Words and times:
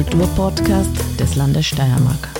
Kulturpodcast 0.00 1.20
des 1.20 1.36
Landes 1.36 1.66
Steiermark. 1.66 2.30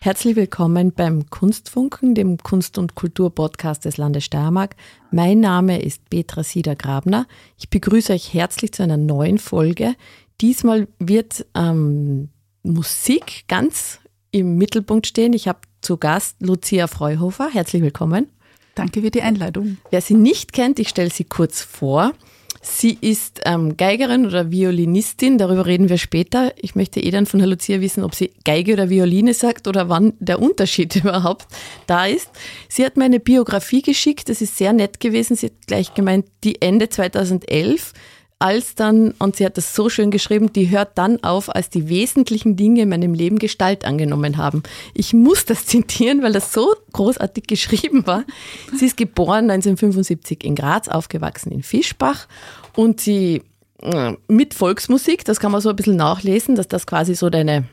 Herzlich 0.00 0.34
willkommen 0.34 0.92
beim 0.92 1.30
Kunstfunken, 1.30 2.16
dem 2.16 2.38
Kunst- 2.38 2.76
und 2.76 2.96
Kulturpodcast 2.96 3.84
des 3.84 3.98
Landes 3.98 4.24
Steiermark. 4.24 4.74
Mein 5.12 5.38
Name 5.38 5.80
ist 5.80 6.10
Petra 6.10 6.42
Sieder-Grabner. 6.42 7.28
Ich 7.56 7.70
begrüße 7.70 8.12
euch 8.12 8.34
herzlich 8.34 8.72
zu 8.72 8.82
einer 8.82 8.96
neuen 8.96 9.38
Folge. 9.38 9.94
Diesmal 10.40 10.88
wird 10.98 11.46
ähm, 11.54 12.30
Musik 12.64 13.44
ganz 13.46 14.00
im 14.32 14.56
Mittelpunkt 14.56 15.06
stehen. 15.06 15.34
Ich 15.34 15.46
habe 15.46 15.60
zu 15.82 15.98
Gast 15.98 16.34
Lucia 16.40 16.88
Freuhofer. 16.88 17.48
Herzlich 17.48 17.82
willkommen. 17.82 18.26
Danke 18.78 19.02
für 19.02 19.10
die 19.10 19.22
Einladung. 19.22 19.78
Wer 19.90 20.00
sie 20.00 20.14
nicht 20.14 20.52
kennt, 20.52 20.78
ich 20.78 20.88
stelle 20.88 21.10
sie 21.10 21.24
kurz 21.24 21.62
vor. 21.62 22.12
Sie 22.62 22.96
ist 23.00 23.40
ähm, 23.44 23.76
Geigerin 23.76 24.24
oder 24.24 24.52
Violinistin, 24.52 25.36
darüber 25.36 25.66
reden 25.66 25.88
wir 25.88 25.98
später. 25.98 26.52
Ich 26.56 26.76
möchte 26.76 27.00
eh 27.00 27.10
dann 27.10 27.26
von 27.26 27.40
Herr 27.40 27.48
Lucia 27.48 27.80
wissen, 27.80 28.04
ob 28.04 28.14
sie 28.14 28.30
Geige 28.44 28.74
oder 28.74 28.88
Violine 28.88 29.34
sagt 29.34 29.66
oder 29.66 29.88
wann 29.88 30.12
der 30.20 30.40
Unterschied 30.40 30.94
überhaupt 31.04 31.48
da 31.88 32.06
ist. 32.06 32.30
Sie 32.68 32.84
hat 32.84 32.96
mir 32.96 33.04
eine 33.04 33.18
Biografie 33.18 33.82
geschickt, 33.82 34.28
das 34.28 34.40
ist 34.42 34.56
sehr 34.56 34.72
nett 34.72 35.00
gewesen. 35.00 35.34
Sie 35.34 35.46
hat 35.46 35.66
gleich 35.66 35.94
gemeint, 35.94 36.26
die 36.44 36.62
Ende 36.62 36.88
2011 36.88 37.94
als 38.38 38.76
dann, 38.76 39.12
und 39.18 39.36
sie 39.36 39.44
hat 39.44 39.56
das 39.56 39.74
so 39.74 39.88
schön 39.88 40.10
geschrieben, 40.10 40.52
die 40.52 40.70
hört 40.70 40.96
dann 40.96 41.22
auf, 41.24 41.54
als 41.54 41.70
die 41.70 41.88
wesentlichen 41.88 42.54
Dinge 42.54 42.82
in 42.82 42.88
meinem 42.88 43.12
Leben 43.12 43.38
Gestalt 43.38 43.84
angenommen 43.84 44.36
haben. 44.36 44.62
Ich 44.94 45.12
muss 45.12 45.44
das 45.44 45.66
zitieren, 45.66 46.22
weil 46.22 46.32
das 46.32 46.52
so 46.52 46.74
großartig 46.92 47.46
geschrieben 47.46 48.06
war. 48.06 48.24
Sie 48.76 48.86
ist 48.86 48.96
geboren 48.96 49.50
1975 49.50 50.44
in 50.44 50.54
Graz, 50.54 50.88
aufgewachsen 50.88 51.50
in 51.50 51.62
Fischbach 51.62 52.28
und 52.76 53.00
sie 53.00 53.42
äh, 53.82 54.12
mit 54.28 54.54
Volksmusik, 54.54 55.24
das 55.24 55.40
kann 55.40 55.50
man 55.50 55.60
so 55.60 55.70
ein 55.70 55.76
bisschen 55.76 55.96
nachlesen, 55.96 56.54
dass 56.54 56.68
das 56.68 56.86
quasi 56.86 57.16
so 57.16 57.30
deine, 57.30 57.64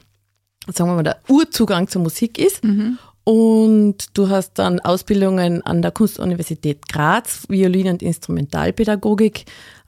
sagen 0.74 0.90
wir 0.90 0.96
mal, 0.96 1.04
der 1.04 1.20
Urzugang 1.28 1.88
zur 1.88 2.02
Musik 2.02 2.40
ist. 2.40 2.64
Mhm. 2.64 2.98
Und 3.24 4.16
du 4.16 4.30
hast 4.30 4.54
dann 4.60 4.80
Ausbildungen 4.80 5.64
an 5.64 5.82
der 5.82 5.92
Kunstuniversität 5.92 6.88
Graz, 6.88 7.46
Violin- 7.50 7.90
und 7.90 8.04
Instrumentalpädagogik 8.04 9.46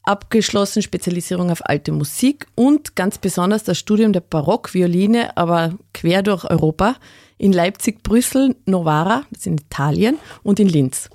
abgeschlossen, 0.07 0.81
Spezialisierung 0.81 1.51
auf 1.51 1.67
alte 1.67 1.91
Musik 1.91 2.47
und 2.55 2.95
ganz 2.95 3.17
besonders 3.17 3.63
das 3.63 3.77
Studium 3.77 4.13
der 4.13 4.21
Barockvioline, 4.21 5.35
aber 5.35 5.73
quer 5.93 6.23
durch 6.23 6.45
Europa 6.45 6.95
in 7.37 7.53
Leipzig, 7.53 8.03
Brüssel, 8.03 8.55
Novara, 8.65 9.23
das 9.29 9.41
ist 9.41 9.47
in 9.47 9.57
Italien 9.57 10.17
und 10.43 10.59
in 10.59 10.69
Linz. 10.69 11.09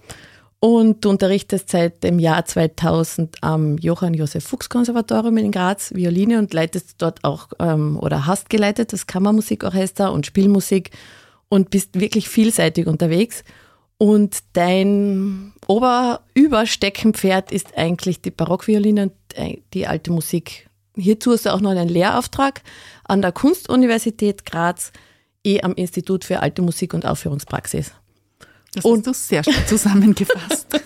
Und 0.61 1.05
du 1.05 1.11
unterrichtest 1.11 1.71
seit 1.71 2.05
dem 2.05 2.21
Jahr 2.21 2.45
2000 2.45 3.39
am 3.41 3.79
Johann 3.79 4.15
Josef 4.15 4.45
Fuchs 4.45 4.69
Konservatorium 4.69 5.37
in 5.39 5.51
Graz 5.51 5.93
Violine 5.93 6.39
und 6.39 6.55
leitest 6.55 6.95
dort 6.99 7.25
auch 7.25 7.49
ähm, 7.59 7.99
oder 8.01 8.27
hast 8.27 8.49
geleitet 8.49 8.93
das 8.93 9.09
Kammermusikorchester 9.09 10.13
und 10.13 10.25
Spielmusik 10.25 10.91
und 11.49 11.71
bist 11.71 11.99
wirklich 11.99 12.29
vielseitig 12.29 12.87
unterwegs. 12.87 13.43
Und 14.03 14.39
dein 14.55 15.53
Oberübersteckenpferd 15.69 17.53
ist 17.53 17.79
eigentlich 17.79 18.21
die 18.21 18.33
Barockvioline 18.33 19.05
und 19.05 19.13
äh, 19.37 19.59
die 19.75 19.87
alte 19.87 20.11
Musik. 20.11 20.69
Hierzu 20.97 21.31
hast 21.31 21.47
du 21.47 21.55
auch 21.55 21.61
noch 21.61 21.71
einen 21.71 21.89
Lehrauftrag 21.89 22.63
an 23.05 23.23
der 23.23 23.31
Kunstuniversität 23.31 24.45
Graz, 24.45 24.91
eh 25.45 25.63
am 25.63 25.75
Institut 25.75 26.25
für 26.25 26.41
Alte 26.41 26.63
Musik 26.63 26.95
und 26.95 27.07
Aufführungspraxis. 27.07 27.93
Das 28.75 28.85
und 28.85 29.07
hast 29.07 29.31
du 29.31 29.35
sehr 29.37 29.45
schön 29.45 29.67
zusammengefasst. 29.69 30.67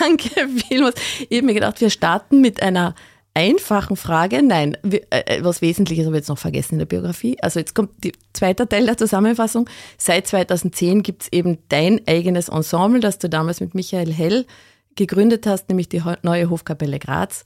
Danke 0.00 0.48
vielmals. 0.68 0.96
Ich 1.30 1.38
habe 1.38 1.46
mir 1.46 1.54
gedacht, 1.54 1.80
wir 1.80 1.88
starten 1.88 2.42
mit 2.42 2.62
einer 2.62 2.94
einfachen 3.34 3.96
Frage. 3.96 4.42
Nein, 4.42 4.76
äh, 4.84 5.00
äh, 5.10 5.44
was 5.44 5.62
Wesentliches 5.62 6.06
habe 6.06 6.16
ich 6.16 6.20
jetzt 6.20 6.28
noch 6.28 6.38
vergessen 6.38 6.74
in 6.74 6.78
der 6.80 6.86
Biografie. 6.86 7.36
Also 7.40 7.58
jetzt 7.58 7.74
kommt 7.74 8.04
der 8.04 8.12
zweite 8.32 8.68
Teil 8.68 8.86
der 8.86 8.96
Zusammenfassung. 8.96 9.68
Seit 9.98 10.26
2010 10.26 11.02
gibt 11.02 11.22
es 11.22 11.32
eben 11.32 11.58
dein 11.68 12.00
eigenes 12.06 12.48
Ensemble, 12.48 13.00
das 13.00 13.18
du 13.18 13.28
damals 13.28 13.60
mit 13.60 13.74
Michael 13.74 14.12
Hell 14.12 14.46
gegründet 14.94 15.46
hast, 15.46 15.68
nämlich 15.68 15.88
die 15.88 16.02
neue 16.22 16.50
Hofkapelle 16.50 16.98
Graz. 16.98 17.44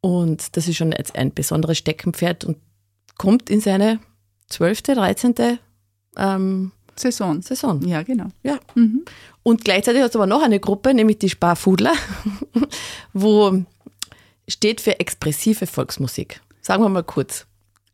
Und 0.00 0.56
das 0.56 0.68
ist 0.68 0.76
schon 0.76 0.92
jetzt 0.92 1.16
ein 1.16 1.34
besonderes 1.34 1.78
Steckenpferd 1.78 2.44
und 2.44 2.56
kommt 3.18 3.50
in 3.50 3.60
seine 3.60 4.00
zwölfte, 4.48 4.94
dreizehnte 4.94 5.58
ähm, 6.16 6.72
Saison. 6.94 7.42
Saison. 7.42 7.82
Ja, 7.86 8.02
genau. 8.02 8.28
Ja. 8.42 8.58
Mhm. 8.74 9.04
Und 9.42 9.64
gleichzeitig 9.64 10.02
hast 10.02 10.14
du 10.14 10.18
aber 10.18 10.26
noch 10.26 10.42
eine 10.42 10.60
Gruppe, 10.60 10.94
nämlich 10.94 11.18
die 11.18 11.28
Sparfudler, 11.28 11.92
wo 13.12 13.64
steht 14.48 14.80
für 14.80 15.00
expressive 15.00 15.66
Volksmusik. 15.66 16.40
Sagen 16.60 16.82
wir 16.82 16.88
mal 16.88 17.02
kurz. 17.02 17.46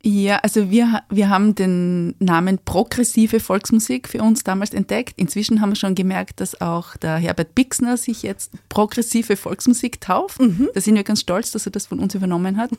Ja, 0.04 0.38
also 0.38 0.68
wir, 0.70 1.02
wir 1.10 1.28
haben 1.28 1.54
den 1.54 2.16
Namen 2.18 2.58
progressive 2.64 3.38
Volksmusik 3.38 4.08
für 4.08 4.20
uns 4.20 4.42
damals 4.42 4.74
entdeckt. 4.74 5.14
Inzwischen 5.16 5.60
haben 5.60 5.70
wir 5.70 5.76
schon 5.76 5.94
gemerkt, 5.94 6.40
dass 6.40 6.60
auch 6.60 6.96
der 6.96 7.16
Herbert 7.16 7.54
Bixner 7.54 7.96
sich 7.96 8.24
jetzt 8.24 8.50
progressive 8.68 9.36
Volksmusik 9.36 10.00
tauft. 10.00 10.40
Mhm. 10.40 10.70
Da 10.74 10.80
sind 10.80 10.96
wir 10.96 11.04
ganz 11.04 11.20
stolz, 11.20 11.52
dass 11.52 11.66
er 11.66 11.72
das 11.72 11.86
von 11.86 12.00
uns 12.00 12.16
übernommen 12.16 12.56
hat. 12.56 12.70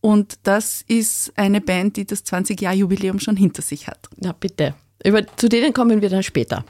Und 0.00 0.38
das 0.44 0.84
ist 0.86 1.32
eine 1.34 1.60
Band, 1.60 1.96
die 1.96 2.04
das 2.06 2.24
20-Jahr-Jubiläum 2.24 3.18
schon 3.18 3.36
hinter 3.36 3.62
sich 3.62 3.88
hat. 3.88 4.08
Na 4.16 4.32
bitte. 4.32 4.74
Über, 5.04 5.26
zu 5.36 5.50
denen 5.50 5.74
kommen 5.74 6.00
wir 6.00 6.08
dann 6.08 6.22
später. 6.22 6.64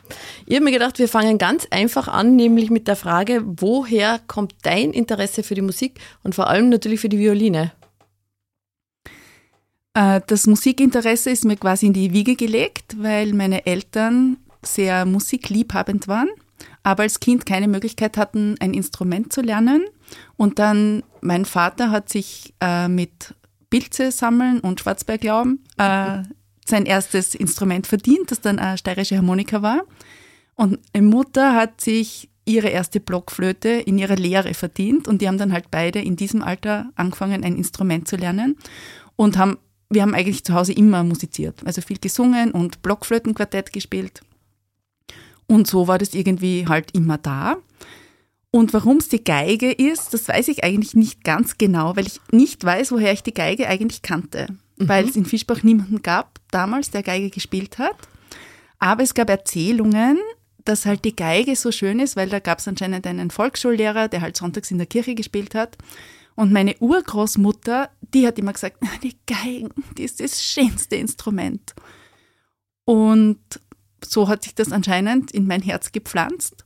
Ich 0.44 0.56
habe 0.56 0.64
mir 0.64 0.72
gedacht, 0.72 0.98
wir 0.98 1.08
fangen 1.08 1.38
ganz 1.38 1.68
einfach 1.70 2.08
an, 2.08 2.34
nämlich 2.34 2.68
mit 2.68 2.88
der 2.88 2.96
Frage, 2.96 3.42
woher 3.44 4.20
kommt 4.26 4.54
dein 4.62 4.92
Interesse 4.92 5.44
für 5.44 5.54
die 5.54 5.62
Musik 5.62 6.00
und 6.24 6.34
vor 6.34 6.48
allem 6.48 6.68
natürlich 6.68 7.00
für 7.00 7.08
die 7.08 7.18
Violine? 7.18 7.72
Äh, 9.94 10.20
das 10.26 10.48
Musikinteresse 10.48 11.30
ist 11.30 11.44
mir 11.44 11.56
quasi 11.56 11.86
in 11.86 11.92
die 11.92 12.12
Wiege 12.12 12.34
gelegt, 12.34 12.96
weil 12.98 13.32
meine 13.34 13.66
Eltern 13.66 14.38
sehr 14.62 15.04
musikliebhabend 15.04 16.08
waren, 16.08 16.28
aber 16.82 17.04
als 17.04 17.20
Kind 17.20 17.46
keine 17.46 17.68
Möglichkeit 17.68 18.16
hatten, 18.16 18.56
ein 18.58 18.74
Instrument 18.74 19.32
zu 19.32 19.42
lernen. 19.42 19.84
Und 20.36 20.58
dann 20.58 21.04
mein 21.20 21.44
Vater 21.44 21.90
hat 21.90 22.08
sich 22.08 22.52
äh, 22.60 22.88
mit 22.88 23.34
Pilze 23.70 24.10
sammeln 24.10 24.58
und 24.58 24.80
Schwarzberglauben 24.80 25.64
äh, 25.78 26.22
sein 26.64 26.86
erstes 26.86 27.34
Instrument 27.34 27.86
verdient, 27.86 28.30
das 28.30 28.40
dann 28.40 28.58
eine 28.58 28.78
steirische 28.78 29.16
Harmonika 29.16 29.62
war. 29.62 29.82
Und 30.54 30.78
meine 30.92 31.06
Mutter 31.06 31.54
hat 31.54 31.80
sich 31.80 32.30
ihre 32.46 32.68
erste 32.68 33.00
Blockflöte 33.00 33.68
in 33.68 33.98
ihrer 33.98 34.16
Lehre 34.16 34.54
verdient 34.54 35.08
und 35.08 35.22
die 35.22 35.28
haben 35.28 35.38
dann 35.38 35.52
halt 35.52 35.70
beide 35.70 36.00
in 36.00 36.16
diesem 36.16 36.42
Alter 36.42 36.90
angefangen, 36.94 37.42
ein 37.42 37.56
Instrument 37.56 38.06
zu 38.06 38.16
lernen 38.16 38.56
und 39.16 39.38
haben, 39.38 39.58
wir 39.90 40.02
haben 40.02 40.14
eigentlich 40.14 40.44
zu 40.44 40.54
Hause 40.54 40.72
immer 40.72 41.04
musiziert, 41.04 41.64
also 41.64 41.80
viel 41.80 41.98
gesungen 41.98 42.50
und 42.50 42.82
Blockflötenquartett 42.82 43.72
gespielt. 43.72 44.20
Und 45.46 45.66
so 45.66 45.88
war 45.88 45.98
das 45.98 46.14
irgendwie 46.14 46.66
halt 46.68 46.90
immer 46.92 47.18
da. 47.18 47.56
Und 48.50 48.72
warum 48.72 48.98
es 48.98 49.08
die 49.08 49.24
Geige 49.24 49.72
ist, 49.72 50.14
das 50.14 50.28
weiß 50.28 50.48
ich 50.48 50.64
eigentlich 50.64 50.94
nicht 50.94 51.24
ganz 51.24 51.58
genau, 51.58 51.96
weil 51.96 52.06
ich 52.06 52.20
nicht 52.30 52.64
weiß, 52.64 52.92
woher 52.92 53.12
ich 53.12 53.22
die 53.22 53.34
Geige 53.34 53.68
eigentlich 53.68 54.02
kannte 54.02 54.48
mhm. 54.76 54.88
weil 54.88 55.08
es 55.08 55.16
in 55.16 55.24
Fischbach 55.24 55.62
niemanden 55.62 56.02
gab 56.02 56.40
damals, 56.50 56.90
der 56.90 57.02
Geige 57.02 57.30
gespielt 57.30 57.78
hat. 57.78 57.96
Aber 58.78 59.02
es 59.02 59.14
gab 59.14 59.30
Erzählungen, 59.30 60.18
dass 60.64 60.86
halt 60.86 61.04
die 61.04 61.16
Geige 61.16 61.56
so 61.56 61.70
schön 61.72 62.00
ist, 62.00 62.16
weil 62.16 62.28
da 62.28 62.38
gab 62.38 62.58
es 62.58 62.68
anscheinend 62.68 63.06
einen 63.06 63.30
Volksschullehrer, 63.30 64.08
der 64.08 64.20
halt 64.20 64.36
sonntags 64.36 64.70
in 64.70 64.78
der 64.78 64.86
Kirche 64.86 65.14
gespielt 65.14 65.54
hat. 65.54 65.76
Und 66.36 66.52
meine 66.52 66.76
Urgroßmutter, 66.78 67.90
die 68.12 68.26
hat 68.26 68.38
immer 68.38 68.52
gesagt, 68.52 68.78
die 69.02 69.16
Geige, 69.26 69.68
die 69.96 70.02
ist 70.02 70.20
das 70.20 70.42
schönste 70.42 70.96
Instrument. 70.96 71.74
Und 72.84 73.38
so 74.04 74.28
hat 74.28 74.42
sich 74.44 74.54
das 74.54 74.72
anscheinend 74.72 75.30
in 75.30 75.46
mein 75.46 75.62
Herz 75.62 75.92
gepflanzt. 75.92 76.64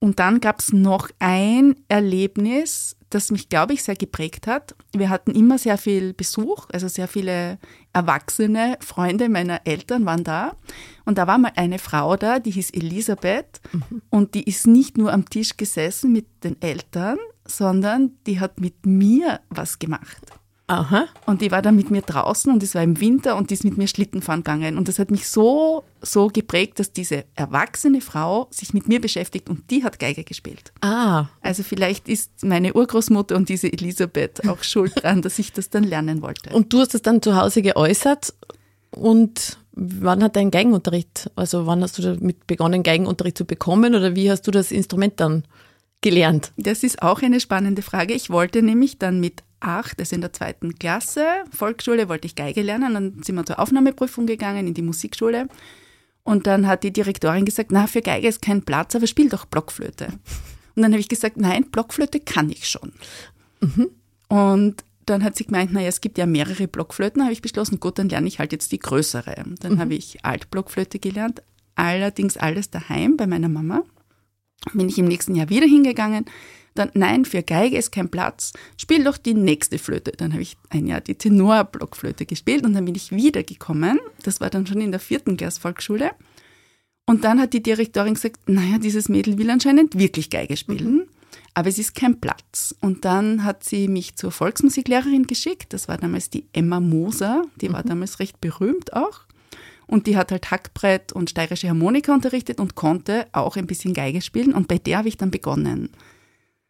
Und 0.00 0.18
dann 0.18 0.40
gab 0.40 0.60
es 0.60 0.72
noch 0.72 1.08
ein 1.18 1.76
Erlebnis, 1.88 2.96
das 3.14 3.30
mich, 3.30 3.48
glaube 3.48 3.72
ich, 3.72 3.82
sehr 3.82 3.96
geprägt 3.96 4.46
hat. 4.46 4.74
Wir 4.92 5.08
hatten 5.08 5.30
immer 5.32 5.58
sehr 5.58 5.78
viel 5.78 6.12
Besuch, 6.14 6.66
also 6.72 6.88
sehr 6.88 7.08
viele 7.08 7.58
erwachsene 7.92 8.76
Freunde 8.80 9.28
meiner 9.28 9.60
Eltern 9.64 10.04
waren 10.04 10.24
da. 10.24 10.56
Und 11.04 11.18
da 11.18 11.26
war 11.26 11.38
mal 11.38 11.52
eine 11.56 11.78
Frau 11.78 12.16
da, 12.16 12.38
die 12.40 12.50
hieß 12.50 12.70
Elisabeth. 12.70 13.60
Mhm. 13.72 14.02
Und 14.10 14.34
die 14.34 14.44
ist 14.44 14.66
nicht 14.66 14.98
nur 14.98 15.12
am 15.12 15.28
Tisch 15.28 15.56
gesessen 15.56 16.12
mit 16.12 16.26
den 16.42 16.60
Eltern, 16.60 17.18
sondern 17.46 18.16
die 18.26 18.40
hat 18.40 18.60
mit 18.60 18.84
mir 18.84 19.40
was 19.48 19.78
gemacht. 19.78 20.22
Aha. 20.66 21.06
Und 21.26 21.42
die 21.42 21.50
war 21.50 21.60
dann 21.60 21.76
mit 21.76 21.90
mir 21.90 22.00
draußen 22.00 22.50
und 22.50 22.62
es 22.62 22.74
war 22.74 22.82
im 22.82 22.98
Winter 22.98 23.36
und 23.36 23.50
die 23.50 23.54
ist 23.54 23.64
mit 23.64 23.76
mir 23.76 23.86
Schlittenfahren 23.86 24.42
gegangen. 24.42 24.78
Und 24.78 24.88
das 24.88 24.98
hat 24.98 25.10
mich 25.10 25.28
so, 25.28 25.84
so 26.00 26.28
geprägt, 26.28 26.78
dass 26.78 26.92
diese 26.92 27.24
erwachsene 27.34 28.00
Frau 28.00 28.48
sich 28.50 28.72
mit 28.72 28.88
mir 28.88 29.00
beschäftigt 29.00 29.50
und 29.50 29.70
die 29.70 29.84
hat 29.84 29.98
Geige 29.98 30.24
gespielt. 30.24 30.72
Ah. 30.80 31.26
Also 31.42 31.62
vielleicht 31.62 32.08
ist 32.08 32.44
meine 32.44 32.72
Urgroßmutter 32.72 33.36
und 33.36 33.50
diese 33.50 33.70
Elisabeth 33.70 34.48
auch 34.48 34.62
schuld 34.62 34.92
daran, 34.96 35.20
dass 35.20 35.38
ich 35.38 35.52
das 35.52 35.68
dann 35.68 35.84
lernen 35.84 36.22
wollte. 36.22 36.54
Und 36.54 36.72
du 36.72 36.80
hast 36.80 36.94
das 36.94 37.02
dann 37.02 37.20
zu 37.20 37.36
Hause 37.36 37.60
geäußert 37.60 38.32
und 38.90 39.58
wann 39.72 40.22
hat 40.22 40.36
dein 40.36 40.50
Geigenunterricht, 40.50 41.30
also 41.36 41.66
wann 41.66 41.82
hast 41.82 41.98
du 41.98 42.02
damit 42.02 42.46
begonnen, 42.46 42.82
Geigenunterricht 42.82 43.36
zu 43.36 43.44
bekommen 43.44 43.94
oder 43.94 44.16
wie 44.16 44.30
hast 44.30 44.46
du 44.46 44.50
das 44.50 44.72
Instrument 44.72 45.20
dann 45.20 45.44
gelernt? 46.00 46.52
Das 46.56 46.82
ist 46.84 47.02
auch 47.02 47.22
eine 47.22 47.40
spannende 47.40 47.82
Frage. 47.82 48.14
Ich 48.14 48.30
wollte 48.30 48.62
nämlich 48.62 48.98
dann 48.98 49.20
mit 49.20 49.42
acht, 49.64 49.98
also 49.98 50.14
in 50.14 50.20
der 50.20 50.32
zweiten 50.32 50.78
Klasse, 50.78 51.26
Volksschule, 51.50 52.08
wollte 52.08 52.26
ich 52.26 52.34
Geige 52.34 52.62
lernen. 52.62 52.94
Dann 52.94 53.22
sind 53.22 53.34
wir 53.34 53.46
zur 53.46 53.58
Aufnahmeprüfung 53.58 54.26
gegangen 54.26 54.66
in 54.66 54.74
die 54.74 54.82
Musikschule. 54.82 55.48
Und 56.22 56.46
dann 56.46 56.66
hat 56.66 56.84
die 56.84 56.92
Direktorin 56.92 57.44
gesagt, 57.44 57.70
na, 57.70 57.86
für 57.86 58.02
Geige 58.02 58.28
ist 58.28 58.42
kein 58.42 58.62
Platz, 58.62 58.94
aber 58.94 59.06
spiel 59.06 59.28
doch 59.28 59.44
Blockflöte. 59.44 60.06
Und 60.74 60.82
dann 60.82 60.92
habe 60.92 61.00
ich 61.00 61.08
gesagt, 61.08 61.36
nein, 61.36 61.70
Blockflöte 61.70 62.20
kann 62.20 62.50
ich 62.50 62.68
schon. 62.68 62.92
Mhm. 63.60 63.90
Und 64.28 64.84
dann 65.06 65.22
hat 65.22 65.36
sie 65.36 65.44
gemeint, 65.44 65.72
naja, 65.72 65.88
es 65.88 66.00
gibt 66.00 66.18
ja 66.18 66.26
mehrere 66.26 66.66
Blockflöten. 66.66 67.22
Habe 67.22 67.32
ich 67.32 67.42
beschlossen, 67.42 67.78
gut, 67.78 67.98
dann 67.98 68.08
lerne 68.08 68.26
ich 68.26 68.38
halt 68.38 68.52
jetzt 68.52 68.72
die 68.72 68.78
größere. 68.78 69.44
Dann 69.60 69.74
mhm. 69.74 69.78
habe 69.78 69.94
ich 69.94 70.24
Altblockflöte 70.24 70.98
gelernt, 70.98 71.42
allerdings 71.74 72.36
alles 72.36 72.70
daheim 72.70 73.16
bei 73.16 73.26
meiner 73.26 73.48
Mama. 73.48 73.82
Bin 74.72 74.88
ich 74.88 74.98
im 74.98 75.06
nächsten 75.06 75.34
Jahr 75.34 75.50
wieder 75.50 75.66
hingegangen. 75.66 76.24
Dann, 76.74 76.90
nein, 76.94 77.24
für 77.24 77.42
Geige 77.42 77.76
ist 77.76 77.92
kein 77.92 78.08
Platz. 78.08 78.52
Spiel 78.76 79.04
doch 79.04 79.16
die 79.16 79.34
nächste 79.34 79.78
Flöte. 79.78 80.12
Dann 80.12 80.32
habe 80.32 80.42
ich 80.42 80.56
ein 80.70 80.86
Jahr 80.86 81.00
die 81.00 81.14
Tenorblockflöte 81.14 82.26
gespielt 82.26 82.64
und 82.64 82.74
dann 82.74 82.84
bin 82.84 82.94
ich 82.94 83.12
wiedergekommen. 83.12 84.00
Das 84.22 84.40
war 84.40 84.50
dann 84.50 84.66
schon 84.66 84.80
in 84.80 84.90
der 84.90 85.00
vierten 85.00 85.36
Klasse 85.36 85.60
Volksschule. 85.60 86.10
Und 87.06 87.24
dann 87.24 87.40
hat 87.40 87.52
die 87.52 87.62
Direktorin 87.62 88.14
gesagt, 88.14 88.48
naja, 88.48 88.78
dieses 88.78 89.08
Mädel 89.08 89.38
will 89.38 89.50
anscheinend 89.50 89.98
wirklich 89.98 90.30
Geige 90.30 90.56
spielen. 90.56 90.96
Mhm 90.96 91.02
aber 91.54 91.68
es 91.68 91.78
ist 91.78 91.94
kein 91.94 92.20
Platz. 92.20 92.74
Und 92.80 93.04
dann 93.04 93.44
hat 93.44 93.64
sie 93.64 93.88
mich 93.88 94.16
zur 94.16 94.32
Volksmusiklehrerin 94.32 95.26
geschickt. 95.26 95.72
Das 95.72 95.88
war 95.88 95.96
damals 95.96 96.28
die 96.28 96.46
Emma 96.52 96.80
Moser, 96.80 97.44
die 97.60 97.72
war 97.72 97.84
mhm. 97.84 97.88
damals 97.88 98.18
recht 98.18 98.40
berühmt 98.40 98.92
auch. 98.92 99.20
Und 99.86 100.06
die 100.06 100.16
hat 100.16 100.32
halt 100.32 100.50
Hackbrett 100.50 101.12
und 101.12 101.30
steirische 101.30 101.68
Harmonika 101.68 102.12
unterrichtet 102.12 102.58
und 102.58 102.74
konnte 102.74 103.26
auch 103.32 103.56
ein 103.56 103.66
bisschen 103.66 103.94
Geige 103.94 104.20
spielen. 104.22 104.52
Und 104.52 104.66
bei 104.66 104.78
der 104.78 104.98
habe 104.98 105.08
ich 105.08 105.16
dann 105.16 105.30
begonnen. 105.30 105.90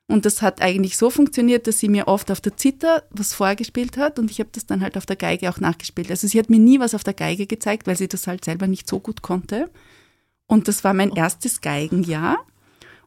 Und 0.06 0.27
das 0.27 0.43
hat 0.43 0.61
eigentlich 0.61 0.99
so 0.99 1.09
funktioniert, 1.09 1.67
dass 1.67 1.79
sie 1.79 1.89
mir 1.89 2.09
oft 2.09 2.31
auf 2.31 2.41
der 2.41 2.56
Zither 2.56 3.05
was 3.11 3.33
vorgespielt 3.33 3.97
hat 3.97 4.19
und 4.19 4.31
ich 4.31 4.39
habe 4.39 4.51
das 4.53 4.67
dann 4.67 4.83
halt 4.83 4.99
auf 4.99 5.06
der 5.06 5.17
Geige 5.17 5.49
auch 5.49 5.61
nachgespielt. 5.61 6.11
Also 6.11 6.27
sie 6.27 6.39
hat 6.39 6.51
mir 6.51 6.59
nie 6.59 6.79
was 6.79 6.95
auf 6.95 7.05
der 7.05 7.15
Geige 7.15 7.47
gezeigt, 7.47 7.87
weil 7.87 7.97
sie 7.97 8.09
das 8.09 8.27
halt 8.27 8.45
selber 8.45 8.67
nicht 8.67 8.89
so 8.89 9.01
gut 9.01 9.23
konnte. 9.23 9.71
Und 10.47 10.69
das 10.69 10.85
war 10.85 10.93
mein 10.93 11.12
oh. 11.12 11.17
erstes 11.17 11.62
Geigenjahr. 11.62 12.39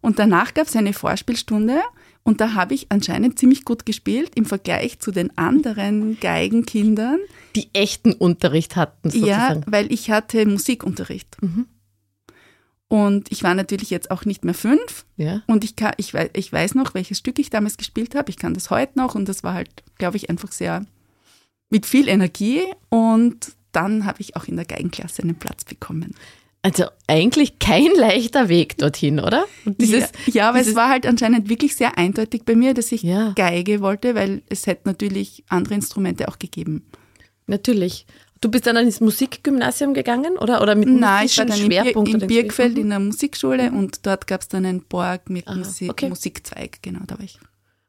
Und 0.02 0.18
danach 0.18 0.56
gab 0.56 0.68
es 0.68 0.76
eine 0.76 0.94
Vorspielstunde 0.94 1.82
und 2.24 2.42
da 2.42 2.56
habe 2.56 2.74
ich 2.74 2.88
anscheinend 2.90 3.38
ziemlich 3.38 3.64
gut 3.64 3.86
gespielt 3.86 4.32
im 4.36 4.46
Vergleich 4.46 5.00
zu 5.00 5.12
den 5.12 5.38
anderen 5.38 6.20
Geigenkindern. 6.22 7.20
Die 7.56 7.70
echten 7.74 8.14
Unterricht 8.14 8.76
hatten 8.76 9.12
sozusagen. 9.12 9.62
Ja, 9.62 9.72
weil 9.72 9.92
ich 9.92 10.10
hatte 10.10 10.46
Musikunterricht. 10.46 11.42
Mhm. 11.42 11.68
Und 12.90 13.32
ich 13.32 13.44
war 13.44 13.54
natürlich 13.54 13.90
jetzt 13.90 14.12
auch 14.12 14.24
nicht 14.24 14.46
mehr 14.46 14.54
fünf. 14.54 15.06
Ja. 15.18 15.42
Und 15.48 15.64
ich, 15.64 15.76
kann, 15.76 15.94
ich, 15.98 16.14
weiß, 16.14 16.30
ich 16.34 16.52
weiß 16.54 16.76
noch, 16.76 16.94
welches 16.94 17.18
Stück 17.18 17.38
ich 17.40 17.50
damals 17.50 17.78
gespielt 17.78 18.16
habe. 18.16 18.30
Ich 18.30 18.38
kann 18.38 18.54
das 18.54 18.70
heute 18.70 18.98
noch. 18.98 19.16
Und 19.16 19.28
das 19.28 19.44
war 19.44 19.54
halt, 19.54 19.70
glaube 19.98 20.18
ich, 20.18 20.30
einfach 20.30 20.52
sehr 20.52 20.86
mit 21.70 21.86
viel 21.86 22.08
Energie. 22.08 22.62
Und 22.90 23.54
dann 23.74 24.06
habe 24.06 24.22
ich 24.22 24.36
auch 24.36 24.46
in 24.46 24.56
der 24.56 24.66
Geigenklasse 24.66 25.22
einen 25.22 25.36
Platz 25.36 25.66
bekommen. 25.66 26.16
Also 26.62 26.86
eigentlich 27.08 27.60
kein 27.60 27.90
leichter 27.96 28.50
Weg 28.50 28.78
dorthin, 28.78 29.20
oder? 29.20 29.46
Dieses, 29.66 30.10
ja, 30.26 30.34
ja, 30.34 30.50
aber 30.50 30.60
es 30.60 30.76
war 30.76 30.90
halt 30.90 31.06
anscheinend 31.06 31.50
wirklich 31.50 31.76
sehr 31.76 31.98
eindeutig 31.98 32.44
bei 32.44 32.56
mir, 32.56 32.74
dass 32.74 32.92
ich 32.92 33.04
ja. 33.04 33.32
Geige 33.36 33.82
wollte, 33.82 34.16
weil 34.16 34.42
es 34.50 34.66
hätte 34.66 34.88
natürlich 34.88 35.44
andere 35.50 35.76
Instrumente 35.76 36.28
auch 36.28 36.40
gegeben. 36.40 36.86
Natürlich. 37.48 38.06
Du 38.42 38.50
bist 38.50 38.68
dann 38.68 38.78
ins 38.78 39.02
Musikgymnasium 39.02 39.94
gegangen 39.94 40.38
oder, 40.38 40.62
oder 40.62 40.76
mit 40.76 40.90
Nein, 40.90 41.26
ich 41.26 41.38
war 41.38 41.46
dann 41.46 41.58
Schwerpunkt 41.58 42.10
in, 42.10 42.20
Bir 42.20 42.22
in 42.22 42.28
Birkfeld 42.28 42.78
in 42.78 42.90
der 42.90 43.00
Musikschule 43.00 43.72
mhm. 43.72 43.80
und 43.80 44.06
dort 44.06 44.28
gab 44.28 44.42
es 44.42 44.48
dann 44.48 44.66
einen 44.66 44.82
Borg 44.82 45.30
mit 45.30 45.48
Aha, 45.48 45.56
Musik, 45.56 45.90
okay. 45.90 46.10
Musikzweig, 46.10 46.80
genau, 46.82 47.00
da 47.08 47.18
war 47.18 47.26
ich. 47.26 47.40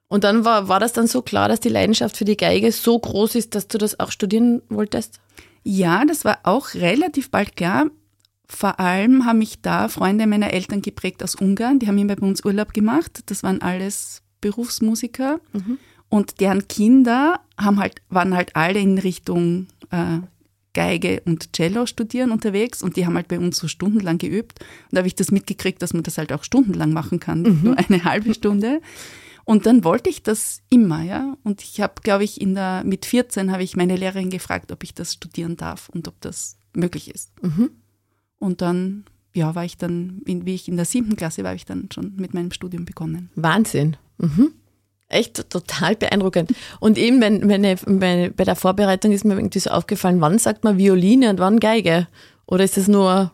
Und 0.08 0.24
dann 0.24 0.44
war, 0.44 0.68
war 0.68 0.80
das 0.80 0.94
dann 0.94 1.06
so 1.06 1.20
klar, 1.20 1.48
dass 1.48 1.60
die 1.60 1.68
Leidenschaft 1.68 2.16
für 2.16 2.24
die 2.24 2.36
Geige 2.36 2.72
so 2.72 2.98
groß 2.98 3.34
ist, 3.34 3.54
dass 3.54 3.68
du 3.68 3.76
das 3.76 4.00
auch 4.00 4.10
studieren 4.10 4.62
wolltest? 4.70 5.20
Ja, 5.64 6.04
das 6.06 6.24
war 6.24 6.38
auch 6.44 6.72
relativ 6.74 7.30
bald 7.30 7.56
klar. 7.56 7.86
Vor 8.46 8.80
allem 8.80 9.26
haben 9.26 9.38
mich 9.38 9.60
da 9.60 9.88
Freunde 9.88 10.26
meiner 10.26 10.54
Eltern 10.54 10.80
geprägt 10.80 11.22
aus 11.22 11.34
Ungarn. 11.34 11.78
Die 11.78 11.86
haben 11.86 11.98
immer 11.98 12.16
bei 12.16 12.26
uns 12.26 12.42
Urlaub 12.42 12.72
gemacht. 12.72 13.20
Das 13.26 13.42
waren 13.42 13.60
alles 13.60 14.22
Berufsmusiker. 14.40 15.40
Mhm. 15.52 15.78
Und 16.08 16.40
deren 16.40 16.66
Kinder 16.68 17.40
haben 17.58 17.78
halt, 17.78 18.00
waren 18.08 18.34
halt 18.34 18.56
alle 18.56 18.78
in 18.78 18.96
Richtung 18.96 19.66
äh, 19.90 20.20
Geige 20.74 21.22
und 21.24 21.52
Cello 21.52 21.86
studieren 21.86 22.30
unterwegs 22.30 22.82
und 22.82 22.96
die 22.96 23.06
haben 23.06 23.14
halt 23.14 23.28
bei 23.28 23.38
uns 23.38 23.56
so 23.56 23.68
stundenlang 23.68 24.18
geübt. 24.18 24.60
Und 24.60 24.92
da 24.92 24.98
habe 24.98 25.08
ich 25.08 25.14
das 25.14 25.30
mitgekriegt, 25.30 25.82
dass 25.82 25.94
man 25.94 26.02
das 26.02 26.18
halt 26.18 26.32
auch 26.32 26.44
stundenlang 26.44 26.92
machen 26.92 27.20
kann, 27.20 27.42
mhm. 27.42 27.60
nur 27.62 27.78
eine 27.78 28.04
halbe 28.04 28.34
Stunde. 28.34 28.80
Und 29.44 29.64
dann 29.64 29.82
wollte 29.82 30.10
ich 30.10 30.22
das 30.22 30.60
immer, 30.68 31.02
ja. 31.02 31.36
Und 31.42 31.62
ich 31.62 31.80
habe, 31.80 31.94
glaube 32.02 32.22
ich, 32.24 32.40
in 32.40 32.54
der, 32.54 32.84
mit 32.84 33.06
14 33.06 33.50
habe 33.50 33.62
ich 33.62 33.76
meine 33.76 33.96
Lehrerin 33.96 34.28
gefragt, 34.28 34.72
ob 34.72 34.84
ich 34.84 34.94
das 34.94 35.14
studieren 35.14 35.56
darf 35.56 35.88
und 35.88 36.06
ob 36.06 36.20
das 36.20 36.58
möglich 36.74 37.10
ist. 37.10 37.32
Mhm. 37.42 37.70
Und 38.38 38.60
dann, 38.60 39.04
ja, 39.34 39.54
war 39.54 39.64
ich 39.64 39.78
dann, 39.78 40.20
wie 40.26 40.54
ich 40.54 40.68
in 40.68 40.76
der 40.76 40.84
siebten 40.84 41.16
Klasse 41.16 41.44
war, 41.44 41.54
ich 41.54 41.64
dann 41.64 41.88
schon 41.92 42.14
mit 42.16 42.34
meinem 42.34 42.52
Studium 42.52 42.84
begonnen. 42.84 43.30
Wahnsinn. 43.36 43.96
Mhm. 44.18 44.52
Echt 45.08 45.48
total 45.48 45.96
beeindruckend. 45.96 46.52
Und 46.80 46.98
eben 46.98 47.20
wenn, 47.20 47.46
meine, 47.46 47.76
meine, 47.86 48.30
bei 48.30 48.44
der 48.44 48.56
Vorbereitung 48.56 49.12
ist 49.12 49.24
mir 49.24 49.34
irgendwie 49.34 49.58
so 49.58 49.70
aufgefallen, 49.70 50.20
wann 50.20 50.38
sagt 50.38 50.64
man 50.64 50.76
Violine 50.76 51.30
und 51.30 51.38
wann 51.38 51.60
Geige? 51.60 52.08
Oder 52.46 52.64
ist 52.64 52.76
das 52.76 52.88
nur 52.88 53.32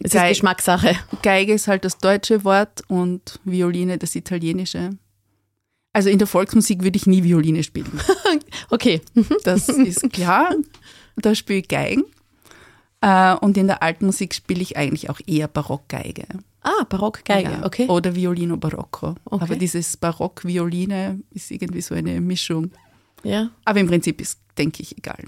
ist 0.00 0.14
Geige, 0.14 0.30
Geschmackssache? 0.30 0.96
Geige 1.22 1.52
ist 1.52 1.68
halt 1.68 1.84
das 1.84 1.98
deutsche 1.98 2.44
Wort 2.44 2.82
und 2.88 3.38
Violine 3.44 3.98
das 3.98 4.16
italienische. 4.16 4.90
Also 5.92 6.08
in 6.08 6.18
der 6.18 6.26
Volksmusik 6.26 6.82
würde 6.82 6.96
ich 6.96 7.06
nie 7.06 7.22
Violine 7.22 7.62
spielen. 7.62 8.00
okay. 8.70 9.00
Das 9.44 9.68
ist 9.68 10.12
klar. 10.12 10.52
Da 11.16 11.36
spiele 11.36 11.60
ich 11.60 11.68
Geigen. 11.68 12.02
Äh, 13.00 13.36
und 13.36 13.56
in 13.56 13.68
der 13.68 13.82
Altmusik 13.82 14.34
spiele 14.34 14.62
ich 14.62 14.76
eigentlich 14.76 15.08
auch 15.08 15.20
eher 15.24 15.46
Barockgeige. 15.46 16.24
Ah, 16.64 16.84
Barockgeige, 16.88 17.50
ja. 17.50 17.66
okay. 17.66 17.86
Oder 17.88 18.14
Violino 18.14 18.56
Barocco. 18.56 19.14
Okay. 19.26 19.44
Aber 19.44 19.56
dieses 19.56 19.98
Barock-Violine 19.98 21.20
ist 21.30 21.50
irgendwie 21.50 21.82
so 21.82 21.94
eine 21.94 22.20
Mischung. 22.22 22.70
Ja. 23.22 23.50
Aber 23.66 23.80
im 23.80 23.86
Prinzip 23.86 24.20
ist, 24.20 24.40
denke 24.56 24.82
ich, 24.82 24.96
egal. 24.96 25.24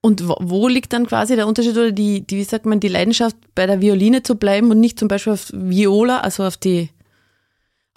Und 0.00 0.28
wo, 0.28 0.36
wo, 0.40 0.68
liegt 0.68 0.92
dann 0.92 1.06
quasi 1.06 1.34
der 1.34 1.48
Unterschied 1.48 1.72
oder 1.72 1.90
die, 1.90 2.24
die, 2.24 2.36
wie 2.36 2.44
sagt 2.44 2.64
man, 2.64 2.78
die 2.78 2.86
Leidenschaft 2.86 3.36
bei 3.56 3.66
der 3.66 3.80
Violine 3.80 4.22
zu 4.22 4.36
bleiben 4.36 4.70
und 4.70 4.78
nicht 4.78 5.00
zum 5.00 5.08
Beispiel 5.08 5.32
auf 5.32 5.50
Viola, 5.52 6.20
also 6.20 6.44
auf 6.44 6.56
die 6.56 6.90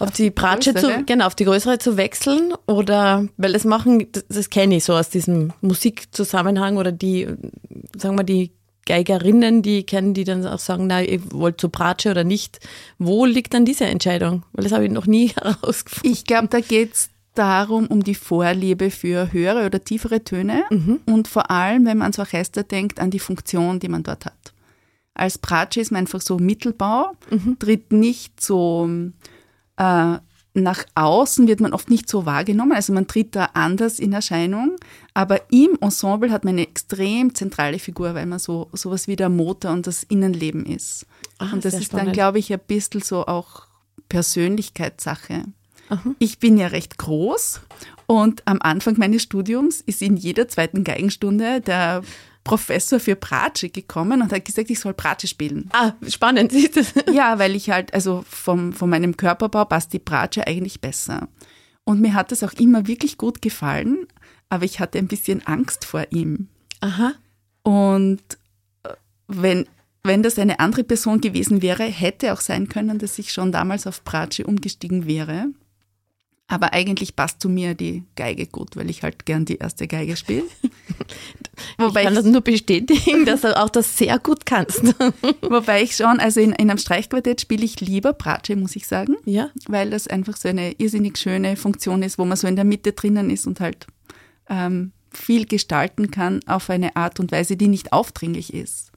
auf, 0.00 0.08
auf 0.08 0.14
die 0.14 0.30
Bratsche 0.30 0.74
zu, 0.74 1.04
genau, 1.04 1.26
auf 1.26 1.34
die 1.34 1.44
größere 1.44 1.78
zu 1.78 1.96
wechseln 1.96 2.54
oder, 2.66 3.28
weil 3.36 3.52
das 3.52 3.64
machen, 3.64 4.10
das, 4.10 4.24
das 4.28 4.50
kenne 4.50 4.76
ich 4.76 4.84
so 4.84 4.94
aus 4.94 5.10
diesem 5.10 5.52
Musikzusammenhang 5.60 6.78
oder 6.78 6.90
die, 6.90 7.28
sagen 7.96 8.16
wir, 8.18 8.24
die 8.24 8.50
Geigerinnen, 8.90 9.62
die 9.62 9.84
kennen, 9.84 10.14
die 10.14 10.24
dann 10.24 10.44
auch 10.44 10.58
sagen, 10.58 10.88
na, 10.88 11.00
ihr 11.00 11.20
wollt 11.30 11.60
zur 11.60 11.70
Bratsche 11.70 12.10
oder 12.10 12.24
nicht. 12.24 12.58
Wo 12.98 13.24
liegt 13.24 13.54
dann 13.54 13.64
diese 13.64 13.84
Entscheidung? 13.84 14.42
Weil 14.50 14.64
das 14.64 14.72
habe 14.72 14.86
ich 14.86 14.90
noch 14.90 15.06
nie 15.06 15.28
herausgefunden. 15.36 16.10
Ich 16.10 16.24
glaube, 16.24 16.48
da 16.48 16.58
geht 16.58 16.94
es 16.94 17.10
darum, 17.34 17.86
um 17.86 18.02
die 18.02 18.16
Vorliebe 18.16 18.90
für 18.90 19.32
höhere 19.32 19.64
oder 19.64 19.84
tiefere 19.84 20.24
Töne 20.24 20.64
mhm. 20.70 20.98
und 21.06 21.28
vor 21.28 21.52
allem, 21.52 21.86
wenn 21.86 21.98
man 21.98 22.06
ans 22.06 22.18
Orchester 22.18 22.64
denkt, 22.64 22.98
an 22.98 23.12
die 23.12 23.20
Funktion, 23.20 23.78
die 23.78 23.88
man 23.88 24.02
dort 24.02 24.26
hat. 24.26 24.52
Als 25.14 25.38
Bratsche 25.38 25.80
ist 25.80 25.92
man 25.92 26.00
einfach 26.00 26.20
so 26.20 26.38
Mittelbau, 26.38 27.12
mhm. 27.30 27.60
tritt 27.60 27.92
nicht 27.92 28.40
so 28.40 28.90
äh, 29.76 30.16
nach 30.54 30.84
außen 30.94 31.46
wird 31.46 31.60
man 31.60 31.72
oft 31.72 31.90
nicht 31.90 32.08
so 32.08 32.26
wahrgenommen, 32.26 32.72
also 32.72 32.92
man 32.92 33.06
tritt 33.06 33.36
da 33.36 33.50
anders 33.54 33.98
in 33.98 34.12
Erscheinung, 34.12 34.76
aber 35.14 35.50
im 35.52 35.78
Ensemble 35.80 36.30
hat 36.30 36.44
man 36.44 36.54
eine 36.54 36.62
extrem 36.62 37.34
zentrale 37.34 37.78
Figur, 37.78 38.14
weil 38.14 38.26
man 38.26 38.38
so 38.38 38.68
sowas 38.72 39.06
wie 39.06 39.16
der 39.16 39.28
Motor 39.28 39.72
und 39.72 39.86
das 39.86 40.02
Innenleben 40.02 40.66
ist. 40.66 41.06
Ach, 41.38 41.52
und 41.52 41.64
das 41.64 41.74
ist 41.74 41.84
spannend. 41.86 42.08
dann, 42.08 42.12
glaube 42.14 42.38
ich, 42.38 42.52
ein 42.52 42.60
bisschen 42.66 43.00
so 43.00 43.26
auch 43.26 43.66
Persönlichkeitssache. 44.08 45.44
Aha. 45.88 46.14
Ich 46.18 46.38
bin 46.38 46.58
ja 46.58 46.68
recht 46.68 46.98
groß 46.98 47.60
und 48.06 48.42
am 48.46 48.58
Anfang 48.60 48.98
meines 48.98 49.22
Studiums 49.22 49.80
ist 49.80 50.02
in 50.02 50.16
jeder 50.16 50.48
zweiten 50.48 50.82
Geigenstunde 50.84 51.60
der 51.60 52.02
Professor 52.44 52.98
für 53.00 53.16
Bratsche 53.16 53.68
gekommen 53.68 54.22
und 54.22 54.32
hat 54.32 54.44
gesagt, 54.44 54.70
ich 54.70 54.80
soll 54.80 54.94
Bratsche 54.94 55.26
spielen. 55.26 55.68
Ah, 55.72 55.92
spannend. 56.08 56.52
ja, 57.12 57.38
weil 57.38 57.54
ich 57.54 57.70
halt, 57.70 57.92
also 57.92 58.24
vom, 58.28 58.72
von 58.72 58.88
meinem 58.88 59.16
Körperbau 59.16 59.64
passt 59.64 59.92
die 59.92 59.98
Bratsche 59.98 60.46
eigentlich 60.46 60.80
besser. 60.80 61.28
Und 61.84 62.00
mir 62.00 62.14
hat 62.14 62.32
das 62.32 62.42
auch 62.42 62.52
immer 62.54 62.86
wirklich 62.86 63.18
gut 63.18 63.42
gefallen, 63.42 64.06
aber 64.48 64.64
ich 64.64 64.80
hatte 64.80 64.98
ein 64.98 65.08
bisschen 65.08 65.46
Angst 65.46 65.84
vor 65.84 66.06
ihm. 66.10 66.48
Aha. 66.80 67.12
Und 67.62 68.22
äh, 68.84 68.94
wenn, 69.28 69.66
wenn 70.02 70.22
das 70.22 70.38
eine 70.38 70.60
andere 70.60 70.84
Person 70.84 71.20
gewesen 71.20 71.62
wäre, 71.62 71.84
hätte 71.84 72.32
auch 72.32 72.40
sein 72.40 72.68
können, 72.68 72.98
dass 72.98 73.18
ich 73.18 73.32
schon 73.32 73.52
damals 73.52 73.86
auf 73.86 74.02
Bratsche 74.02 74.46
umgestiegen 74.46 75.06
wäre. 75.06 75.48
Aber 76.50 76.72
eigentlich 76.72 77.14
passt 77.14 77.40
zu 77.40 77.48
mir 77.48 77.74
die 77.74 78.02
Geige 78.16 78.46
gut, 78.46 78.74
weil 78.74 78.90
ich 78.90 79.04
halt 79.04 79.24
gern 79.24 79.44
die 79.44 79.58
erste 79.58 79.86
Geige 79.86 80.16
spiele. 80.16 80.42
Wobei 81.78 82.00
ich 82.00 82.04
kann 82.06 82.14
ich, 82.14 82.18
das 82.18 82.26
nur 82.26 82.40
bestätigen, 82.40 83.24
dass 83.24 83.42
du 83.42 83.56
auch 83.56 83.70
das 83.70 83.96
sehr 83.96 84.18
gut 84.18 84.46
kannst. 84.46 84.82
Wobei 85.42 85.84
ich 85.84 85.94
schon, 85.94 86.18
also 86.18 86.40
in, 86.40 86.50
in 86.50 86.68
einem 86.68 86.78
Streichquartett 86.78 87.40
spiele 87.40 87.64
ich 87.64 87.80
lieber 87.80 88.12
Bratsche, 88.14 88.56
muss 88.56 88.74
ich 88.74 88.88
sagen. 88.88 89.14
Ja. 89.26 89.50
Weil 89.68 89.90
das 89.90 90.08
einfach 90.08 90.36
so 90.36 90.48
eine 90.48 90.72
irrsinnig 90.72 91.18
schöne 91.18 91.54
Funktion 91.54 92.02
ist, 92.02 92.18
wo 92.18 92.24
man 92.24 92.36
so 92.36 92.48
in 92.48 92.56
der 92.56 92.64
Mitte 92.64 92.92
drinnen 92.92 93.30
ist 93.30 93.46
und 93.46 93.60
halt 93.60 93.86
ähm, 94.48 94.90
viel 95.12 95.46
gestalten 95.46 96.10
kann 96.10 96.40
auf 96.46 96.68
eine 96.68 96.96
Art 96.96 97.20
und 97.20 97.30
Weise, 97.30 97.56
die 97.56 97.68
nicht 97.68 97.92
aufdringlich 97.92 98.52
ist. 98.52 98.90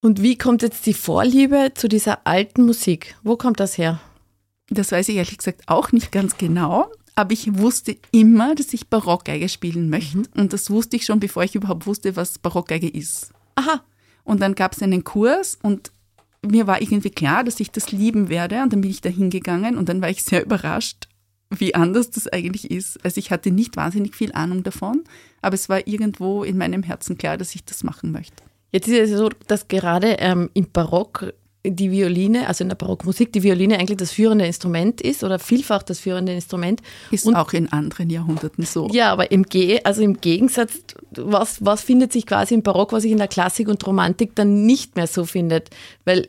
Und 0.00 0.22
wie 0.22 0.38
kommt 0.38 0.62
jetzt 0.62 0.86
die 0.86 0.94
Vorliebe 0.94 1.72
zu 1.74 1.86
dieser 1.86 2.26
alten 2.26 2.64
Musik? 2.64 3.16
Wo 3.22 3.36
kommt 3.36 3.60
das 3.60 3.76
her? 3.76 4.00
Das 4.70 4.92
weiß 4.92 5.08
ich 5.08 5.16
ehrlich 5.16 5.36
gesagt 5.36 5.62
auch 5.66 5.92
nicht 5.92 6.12
ganz 6.12 6.38
genau, 6.38 6.90
aber 7.16 7.32
ich 7.32 7.58
wusste 7.58 7.96
immer, 8.12 8.54
dass 8.54 8.72
ich 8.72 8.88
Barockgeige 8.88 9.48
spielen 9.48 9.90
möchte. 9.90 10.18
Mhm. 10.18 10.26
Und 10.36 10.52
das 10.52 10.70
wusste 10.70 10.96
ich 10.96 11.04
schon, 11.04 11.20
bevor 11.20 11.42
ich 11.42 11.54
überhaupt 11.54 11.86
wusste, 11.86 12.16
was 12.16 12.38
Barockgeige 12.38 12.88
ist. 12.88 13.32
Aha. 13.56 13.82
Und 14.24 14.40
dann 14.40 14.54
gab 14.54 14.72
es 14.72 14.82
einen 14.82 15.04
Kurs 15.04 15.58
und 15.60 15.92
mir 16.42 16.66
war 16.66 16.80
irgendwie 16.80 17.10
klar, 17.10 17.44
dass 17.44 17.60
ich 17.60 17.70
das 17.70 17.92
lieben 17.92 18.28
werde. 18.28 18.62
Und 18.62 18.72
dann 18.72 18.80
bin 18.80 18.90
ich 18.90 19.00
da 19.00 19.08
hingegangen 19.08 19.76
und 19.76 19.88
dann 19.88 20.00
war 20.00 20.08
ich 20.08 20.22
sehr 20.22 20.44
überrascht, 20.44 21.08
wie 21.50 21.74
anders 21.74 22.10
das 22.10 22.28
eigentlich 22.28 22.70
ist. 22.70 23.04
Also 23.04 23.18
ich 23.18 23.30
hatte 23.30 23.50
nicht 23.50 23.76
wahnsinnig 23.76 24.14
viel 24.14 24.32
Ahnung 24.32 24.62
davon, 24.62 25.02
aber 25.42 25.54
es 25.54 25.68
war 25.68 25.86
irgendwo 25.86 26.44
in 26.44 26.56
meinem 26.56 26.82
Herzen 26.82 27.18
klar, 27.18 27.36
dass 27.36 27.54
ich 27.54 27.64
das 27.64 27.82
machen 27.82 28.12
möchte. 28.12 28.44
Jetzt 28.72 28.86
ist 28.86 29.10
es 29.10 29.18
so, 29.18 29.30
dass 29.48 29.68
gerade 29.68 30.16
ähm, 30.20 30.48
im 30.54 30.70
Barock 30.70 31.32
die 31.64 31.90
Violine, 31.90 32.48
also 32.48 32.64
in 32.64 32.68
der 32.68 32.76
Barockmusik, 32.76 33.32
die 33.32 33.42
Violine 33.42 33.78
eigentlich 33.78 33.98
das 33.98 34.12
führende 34.12 34.46
Instrument 34.46 35.00
ist 35.00 35.22
oder 35.22 35.38
vielfach 35.38 35.82
das 35.82 35.98
führende 35.98 36.32
Instrument. 36.32 36.80
Ist 37.10 37.26
und, 37.26 37.34
auch 37.34 37.52
in 37.52 37.70
anderen 37.70 38.08
Jahrhunderten 38.08 38.64
so. 38.64 38.88
Ja, 38.92 39.12
aber 39.12 39.30
im, 39.30 39.42
Ge 39.42 39.80
also 39.84 40.00
im 40.00 40.20
Gegensatz, 40.20 40.80
was, 41.10 41.64
was 41.64 41.82
findet 41.82 42.12
sich 42.12 42.24
quasi 42.24 42.54
im 42.54 42.62
Barock, 42.62 42.92
was 42.92 43.02
sich 43.02 43.12
in 43.12 43.18
der 43.18 43.28
Klassik 43.28 43.68
und 43.68 43.86
Romantik 43.86 44.34
dann 44.34 44.64
nicht 44.64 44.96
mehr 44.96 45.06
so 45.06 45.26
findet? 45.26 45.68
Weil, 46.06 46.28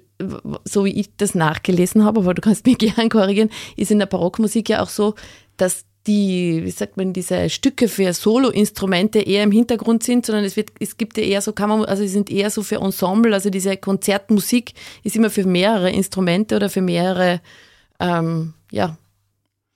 so 0.65 0.83
wie 0.83 0.99
ich 0.99 1.15
das 1.15 1.33
nachgelesen 1.33 2.03
habe, 2.03 2.19
aber 2.19 2.33
du 2.33 2.41
kannst 2.41 2.65
mich 2.65 2.77
gern 2.79 3.09
korrigieren, 3.09 3.49
ist 3.77 3.91
in 3.91 3.99
der 3.99 4.07
Barockmusik 4.07 4.67
ja 4.67 4.83
auch 4.83 4.89
so, 4.89 5.15
dass 5.55 5.85
die, 6.07 6.61
wie 6.63 6.71
sagt 6.71 6.97
man, 6.97 7.13
diese 7.13 7.49
Stücke 7.49 7.87
für 7.87 8.13
Solo-Instrumente 8.13 9.19
eher 9.19 9.43
im 9.43 9.51
Hintergrund 9.51 10.03
sind, 10.03 10.25
sondern 10.25 10.45
es 10.45 10.55
wird, 10.57 10.71
es 10.79 10.97
gibt 10.97 11.17
ja 11.17 11.23
eher 11.23 11.41
so 11.41 11.53
Kammer, 11.53 11.87
also 11.87 12.01
sie 12.01 12.09
sind 12.09 12.31
eher 12.31 12.49
so 12.49 12.63
für 12.63 12.77
Ensemble, 12.77 13.33
also 13.33 13.49
diese 13.49 13.77
Konzertmusik 13.77 14.73
ist 15.03 15.15
immer 15.15 15.29
für 15.29 15.45
mehrere 15.45 15.91
Instrumente 15.91 16.55
oder 16.55 16.69
für 16.69 16.81
mehrere, 16.81 17.41
ähm, 17.99 18.53
ja, 18.71 18.97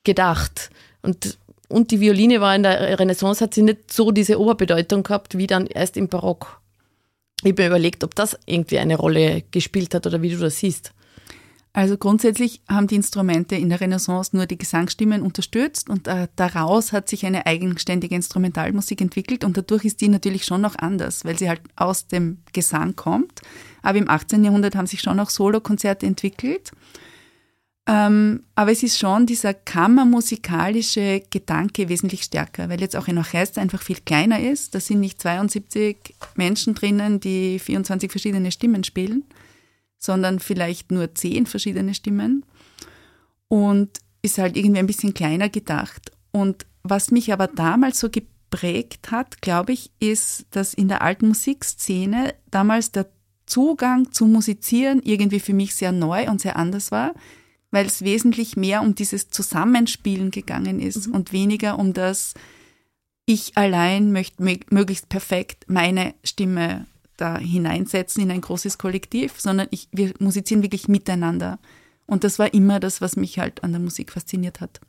gedacht. 0.02 0.70
Und, 1.02 1.38
und 1.68 1.92
die 1.92 2.00
Violine 2.00 2.40
war 2.40 2.56
in 2.56 2.64
der 2.64 2.98
Renaissance, 2.98 3.42
hat 3.42 3.54
sie 3.54 3.62
nicht 3.62 3.92
so 3.92 4.10
diese 4.10 4.40
Oberbedeutung 4.40 5.04
gehabt, 5.04 5.38
wie 5.38 5.46
dann 5.46 5.66
erst 5.66 5.96
im 5.96 6.08
Barock. 6.08 6.60
Ich 7.42 7.52
habe 7.52 7.62
mir 7.62 7.68
überlegt, 7.68 8.02
ob 8.02 8.14
das 8.14 8.36
irgendwie 8.46 8.78
eine 8.78 8.96
Rolle 8.96 9.44
gespielt 9.50 9.94
hat 9.94 10.06
oder 10.06 10.22
wie 10.22 10.30
du 10.30 10.38
das 10.38 10.58
siehst. 10.58 10.92
Also 11.76 11.98
grundsätzlich 11.98 12.62
haben 12.70 12.86
die 12.86 12.94
Instrumente 12.94 13.54
in 13.54 13.68
der 13.68 13.82
Renaissance 13.82 14.34
nur 14.34 14.46
die 14.46 14.56
Gesangsstimmen 14.56 15.20
unterstützt 15.20 15.90
und 15.90 16.08
äh, 16.08 16.26
daraus 16.34 16.90
hat 16.94 17.06
sich 17.06 17.26
eine 17.26 17.44
eigenständige 17.44 18.14
Instrumentalmusik 18.14 19.02
entwickelt 19.02 19.44
und 19.44 19.58
dadurch 19.58 19.84
ist 19.84 20.00
die 20.00 20.08
natürlich 20.08 20.46
schon 20.46 20.62
noch 20.62 20.76
anders, 20.78 21.26
weil 21.26 21.38
sie 21.38 21.50
halt 21.50 21.60
aus 21.76 22.06
dem 22.06 22.38
Gesang 22.54 22.96
kommt. 22.96 23.42
Aber 23.82 23.98
im 23.98 24.08
18. 24.08 24.42
Jahrhundert 24.42 24.74
haben 24.74 24.86
sich 24.86 25.02
schon 25.02 25.20
auch 25.20 25.28
Solokonzerte 25.28 26.06
entwickelt. 26.06 26.72
Ähm, 27.86 28.44
aber 28.54 28.72
es 28.72 28.82
ist 28.82 28.98
schon 28.98 29.26
dieser 29.26 29.52
kammermusikalische 29.52 31.24
Gedanke 31.28 31.90
wesentlich 31.90 32.22
stärker, 32.22 32.70
weil 32.70 32.80
jetzt 32.80 32.96
auch 32.96 33.06
ein 33.06 33.18
Orchester 33.18 33.60
einfach 33.60 33.82
viel 33.82 33.98
kleiner 34.02 34.40
ist. 34.40 34.74
Da 34.74 34.80
sind 34.80 35.00
nicht 35.00 35.20
72 35.20 36.14
Menschen 36.36 36.74
drinnen, 36.74 37.20
die 37.20 37.58
24 37.58 38.10
verschiedene 38.10 38.50
Stimmen 38.50 38.82
spielen, 38.82 39.24
sondern 40.06 40.38
vielleicht 40.38 40.90
nur 40.90 41.14
zehn 41.14 41.44
verschiedene 41.44 41.92
Stimmen 41.92 42.44
und 43.48 44.00
ist 44.22 44.38
halt 44.38 44.56
irgendwie 44.56 44.78
ein 44.78 44.86
bisschen 44.86 45.12
kleiner 45.12 45.48
gedacht. 45.48 46.12
Und 46.32 46.64
was 46.82 47.10
mich 47.10 47.32
aber 47.32 47.48
damals 47.48 48.00
so 48.00 48.08
geprägt 48.08 49.10
hat, 49.10 49.42
glaube 49.42 49.72
ich, 49.72 49.90
ist, 50.00 50.46
dass 50.50 50.72
in 50.72 50.88
der 50.88 51.02
alten 51.02 51.28
Musikszene 51.28 52.34
damals 52.50 52.92
der 52.92 53.08
Zugang 53.46 54.12
zum 54.12 54.32
Musizieren 54.32 55.02
irgendwie 55.02 55.40
für 55.40 55.54
mich 55.54 55.74
sehr 55.74 55.92
neu 55.92 56.28
und 56.28 56.40
sehr 56.40 56.56
anders 56.56 56.90
war, 56.90 57.14
weil 57.70 57.86
es 57.86 58.02
wesentlich 58.02 58.56
mehr 58.56 58.82
um 58.82 58.94
dieses 58.94 59.30
Zusammenspielen 59.30 60.30
gegangen 60.30 60.80
ist 60.80 61.08
mhm. 61.08 61.14
und 61.14 61.32
weniger 61.32 61.78
um 61.78 61.92
das, 61.92 62.34
ich 63.26 63.56
allein 63.56 64.12
möchte 64.12 64.42
möglichst 64.70 65.08
perfekt 65.08 65.64
meine 65.68 66.14
Stimme 66.22 66.86
da 67.16 67.38
hineinsetzen 67.38 68.22
in 68.22 68.30
ein 68.30 68.40
großes 68.40 68.78
Kollektiv, 68.78 69.40
sondern 69.40 69.68
ich, 69.70 69.88
wir 69.92 70.12
musizieren 70.18 70.62
wirklich 70.62 70.88
miteinander. 70.88 71.58
Und 72.06 72.24
das 72.24 72.38
war 72.38 72.54
immer 72.54 72.80
das, 72.80 73.00
was 73.00 73.16
mich 73.16 73.38
halt 73.38 73.64
an 73.64 73.72
der 73.72 73.80
Musik 73.80 74.12
fasziniert 74.12 74.60
hat. 74.60 74.80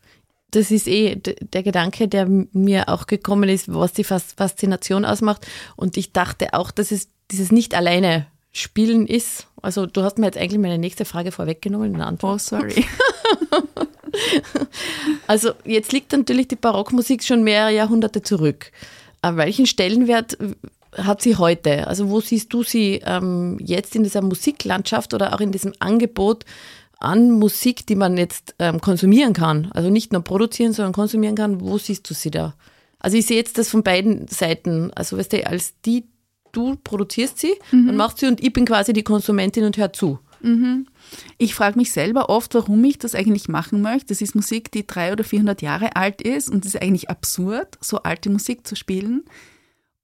Das 0.51 0.72
ist 0.72 0.88
eh 0.88 1.15
der 1.15 1.63
Gedanke, 1.63 2.07
der 2.07 2.27
mir 2.27 2.88
auch 2.89 3.07
gekommen 3.07 3.50
ist, 3.50 3.74
was 3.74 3.93
die 3.93 4.05
Faszination 4.05 5.03
ausmacht. 5.03 5.46
Und 5.75 5.98
ich 5.98 6.13
dachte 6.13 6.53
auch, 6.53 6.72
dass 6.72 6.91
es 6.91 7.10
dieses 7.31 7.51
nicht 7.51 7.75
alleine 7.75 8.27
Spielen 8.53 9.07
ist. 9.07 9.48
Also 9.62 9.86
du 9.86 10.03
hast 10.03 10.17
mir 10.17 10.27
jetzt 10.27 10.38
eigentlich 10.38 10.62
meine 10.62 10.77
nächste 10.77 11.05
Frage 11.05 11.31
vorweggenommen 11.31 11.91
in 11.91 11.98
der 11.98 12.07
Antwort. 12.07 12.36
Oh, 12.36 12.38
sorry. 12.38 12.86
also 15.27 15.51
jetzt 15.65 15.91
liegt 15.91 16.12
natürlich 16.13 16.48
die 16.48 16.55
Barockmusik 16.55 17.24
schon 17.24 17.43
mehrere 17.43 17.74
Jahrhunderte 17.74 18.22
zurück. 18.22 18.72
An 19.22 19.38
welchen 19.38 19.65
Stellenwert 19.65 20.38
hat 20.98 21.22
sie 21.22 21.36
heute? 21.36 21.88
Also 21.88 22.10
wo 22.10 22.22
siehst 22.22 22.54
du 22.54 22.63
sie 22.63 23.01
ähm, 23.06 23.58
jetzt 23.60 23.96
in 23.96 24.04
dieser 24.04 24.22
Musiklandschaft 24.22 25.13
oder 25.13 25.34
auch 25.34 25.39
in 25.39 25.51
diesem 25.51 25.74
Angebot 25.80 26.46
an 27.00 27.32
Musik, 27.32 27.86
die 27.86 27.96
man 27.96 28.18
jetzt 28.18 28.56
ähm, 28.60 28.82
konsumieren 28.82 29.34
kann? 29.34 29.72
Also 29.74 29.89
nicht 29.89 30.12
nur 30.12 30.24
produzieren, 30.24 30.74
sondern 30.74 30.94
konsumieren 30.94 31.36
kann. 31.36 31.62
Wo 31.62 31.77
siehst 31.77 32.10
du 32.10 32.13
sie 32.13 32.32
da? 32.32 32.56
Also 33.00 33.18
ich 33.18 33.25
sehe 33.25 33.38
jetzt 33.38 33.58
das 33.58 33.70
von 33.70 33.84
beiden 33.84 34.27
Seiten. 34.27 34.92
Also 34.94 35.18
weißt 35.18 35.34
du, 35.34 35.48
als 35.48 35.80
die, 35.86 36.06
du 36.51 36.75
produzierst 36.84 37.38
sie 37.39 37.54
mhm. 37.72 37.89
und 37.89 37.96
machst 37.96 38.20
sie 38.20 38.27
und 38.27 38.44
ich 38.44 38.54
bin 38.54 38.66
quasi 38.66 38.94
die 38.94 39.04
Konsumentin 39.04 39.63
und 39.63 39.77
hör 39.77 39.94
zu. 39.94 40.20
Mhm. 40.42 40.88
Ich 41.38 41.56
frage 41.56 41.77
mich 41.77 41.92
selber 41.92 42.30
oft, 42.30 42.54
warum 42.56 42.84
ich 42.84 42.98
das 42.98 43.16
eigentlich 43.16 43.48
machen 43.48 43.82
möchte. 43.82 44.08
Das 44.08 44.22
ist 44.22 44.36
Musik, 44.36 44.72
die 44.72 44.86
drei 44.86 45.12
oder 45.12 45.24
400 45.24 45.62
Jahre 45.62 45.96
alt 45.96 46.22
ist 46.22 46.50
und 46.50 46.66
es 46.66 46.75
ist 46.75 46.82
eigentlich 46.82 47.10
absurd, 47.10 47.77
so 47.82 47.98
alte 48.04 48.30
Musik 48.30 48.68
zu 48.68 48.75
spielen. 48.75 49.24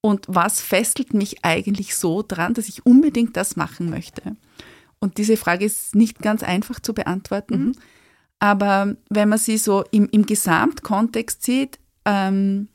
Und 0.05 0.25
was 0.27 0.59
fesselt 0.59 1.13
mich 1.13 1.45
eigentlich 1.45 1.95
so 1.95 2.23
dran, 2.27 2.53
dass 2.53 2.67
ich 2.67 2.85
unbedingt 2.85 3.37
das 3.37 3.55
machen 3.55 3.89
möchte? 3.89 4.35
Und 4.99 5.17
diese 5.17 5.37
Frage 5.37 5.63
ist 5.63 5.95
nicht 5.95 6.19
ganz 6.19 6.43
einfach 6.43 6.81
zu 6.81 6.93
beantworten. 6.93 7.67
Mhm. 7.67 7.75
Aber 8.39 8.97
wenn 9.09 9.29
man 9.29 9.39
sie 9.39 9.57
so 9.57 9.85
im, 9.91 10.09
im 10.09 10.25
Gesamtkontext 10.25 11.43
sieht, 11.43 11.79
ähm, 12.03 12.67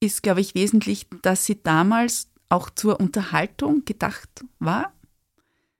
ist, 0.00 0.24
glaube 0.24 0.40
ich, 0.40 0.56
wesentlich, 0.56 1.06
dass 1.22 1.46
sie 1.46 1.62
damals 1.62 2.28
auch 2.48 2.70
zur 2.70 2.98
Unterhaltung 2.98 3.84
gedacht 3.84 4.44
war. 4.58 4.92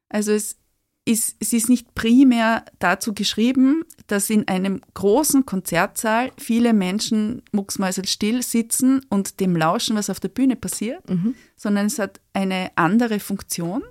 Also 0.09 0.31
es 0.31 0.59
ist, 1.05 1.37
es 1.39 1.53
ist 1.53 1.69
nicht 1.69 1.95
primär 1.95 2.65
dazu 2.79 3.13
geschrieben, 3.13 3.85
dass 4.07 4.31
in 4.31 4.49
einem 4.49 4.81
großen 4.95 5.45
Konzertsaal 5.45 6.33
viele 6.39 6.73
Menschen 6.73 7.43
mucksmäuselstill 7.53 8.43
sitzen 8.43 9.05
und 9.11 9.41
dem 9.41 9.55
lauschen, 9.57 9.97
was 9.97 10.09
auf 10.09 10.21
der 10.21 10.29
Bühne 10.29 10.57
passiert, 10.57 11.09
mhm. 11.09 11.35
sondern 11.57 11.87
es 11.87 11.99
hat 11.99 12.21
eine 12.33 12.71
andere 12.77 13.21
Funktion 13.21 13.83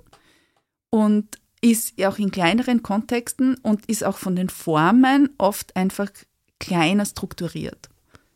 und 0.90 1.38
ist 1.60 2.02
auch 2.04 2.18
in 2.18 2.30
kleineren 2.30 2.82
Kontexten 2.82 3.56
und 3.62 3.86
ist 3.86 4.04
auch 4.04 4.18
von 4.18 4.36
den 4.36 4.48
Formen 4.48 5.30
oft 5.38 5.74
einfach 5.76 6.10
kleiner 6.58 7.06
strukturiert. 7.06 7.88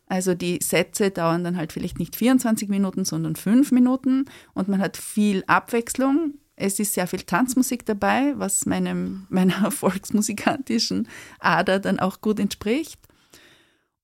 Also 0.06 0.34
die 0.34 0.60
Sätze 0.62 1.10
dauern 1.10 1.44
dann 1.44 1.56
halt 1.56 1.72
vielleicht 1.72 1.98
nicht 1.98 2.16
24 2.16 2.68
Minuten, 2.68 3.04
sondern 3.04 3.36
5 3.36 3.72
Minuten 3.72 4.24
und 4.54 4.68
man 4.68 4.80
hat 4.80 4.96
viel 4.96 5.44
Abwechslung 5.46 6.34
es 6.58 6.78
ist 6.78 6.94
sehr 6.94 7.06
viel 7.06 7.22
Tanzmusik 7.22 7.86
dabei, 7.86 8.34
was 8.36 8.66
meinem, 8.66 9.26
meiner 9.30 9.70
volksmusikantischen 9.70 11.08
Ader 11.38 11.78
dann 11.78 11.98
auch 11.98 12.20
gut 12.20 12.40
entspricht. 12.40 12.98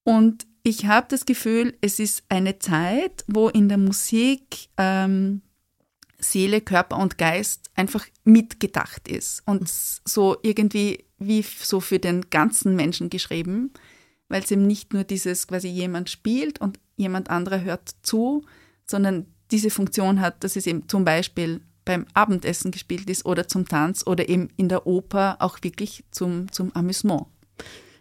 Und 0.04 0.46
ich 0.62 0.86
habe 0.86 1.06
das 1.10 1.26
Gefühl, 1.26 1.76
es 1.80 1.98
ist 1.98 2.24
eine 2.28 2.58
Zeit, 2.58 3.24
wo 3.26 3.48
in 3.48 3.68
der 3.68 3.78
Musik 3.78 4.68
ähm, 4.78 5.42
Seele, 6.18 6.60
Körper 6.60 6.98
und 6.98 7.18
Geist 7.18 7.70
einfach 7.74 8.06
mitgedacht 8.24 9.08
ist 9.08 9.42
und 9.46 9.68
so 9.68 10.36
irgendwie 10.42 11.04
wie 11.18 11.42
so 11.42 11.80
für 11.80 11.98
den 11.98 12.30
ganzen 12.30 12.76
Menschen 12.76 13.10
geschrieben, 13.10 13.72
weil 14.28 14.42
es 14.42 14.50
eben 14.50 14.66
nicht 14.66 14.92
nur 14.92 15.04
dieses 15.04 15.46
quasi 15.46 15.68
jemand 15.68 16.08
spielt 16.08 16.60
und 16.60 16.78
jemand 16.96 17.30
anderer 17.30 17.60
hört 17.60 17.94
zu, 18.02 18.44
sondern 18.86 19.26
diese 19.50 19.70
Funktion 19.70 20.20
hat, 20.20 20.42
dass 20.44 20.56
es 20.56 20.66
eben 20.66 20.88
zum 20.88 21.04
Beispiel 21.04 21.60
beim 21.84 22.06
Abendessen 22.14 22.70
gespielt 22.70 23.08
ist 23.10 23.26
oder 23.26 23.48
zum 23.48 23.68
Tanz 23.68 24.06
oder 24.06 24.28
eben 24.28 24.48
in 24.56 24.68
der 24.68 24.86
Oper 24.86 25.36
auch 25.40 25.58
wirklich 25.62 26.04
zum, 26.10 26.50
zum 26.50 26.74
Amüsement. 26.74 27.26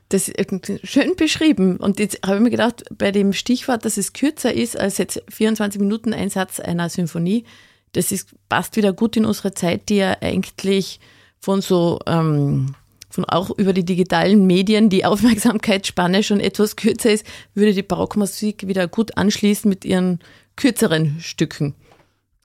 Das 0.09 0.27
ist 0.27 0.71
schön 0.83 1.15
beschrieben. 1.15 1.77
Und 1.77 1.99
jetzt 1.99 2.19
habe 2.25 2.35
ich 2.35 2.41
mir 2.41 2.51
gedacht, 2.51 2.83
bei 2.95 3.11
dem 3.11 3.33
Stichwort, 3.33 3.83
dass 3.83 3.97
es 3.97 4.13
kürzer 4.13 4.53
ist 4.53 4.79
als 4.79 4.99
jetzt 4.99 5.23
24 5.29 5.81
Minuten 5.81 6.13
Einsatz 6.13 6.59
einer 6.59 6.89
Symphonie, 6.89 7.45
das 7.93 8.11
ist, 8.11 8.35
passt 8.49 8.75
wieder 8.75 8.93
gut 8.93 9.17
in 9.17 9.25
unsere 9.25 9.53
Zeit, 9.53 9.89
die 9.89 9.97
ja 9.97 10.17
eigentlich 10.21 10.99
von 11.39 11.61
so, 11.61 11.99
ähm, 12.05 12.75
von 13.09 13.25
auch 13.25 13.51
über 13.57 13.73
die 13.73 13.85
digitalen 13.85 14.45
Medien 14.45 14.89
die 14.89 15.05
Aufmerksamkeitsspanne 15.05 16.23
schon 16.23 16.39
etwas 16.39 16.75
kürzer 16.75 17.11
ist, 17.11 17.25
würde 17.53 17.73
die 17.73 17.83
Barockmusik 17.83 18.67
wieder 18.67 18.87
gut 18.87 19.17
anschließen 19.17 19.69
mit 19.69 19.85
ihren 19.85 20.19
kürzeren 20.55 21.19
Stücken. 21.19 21.75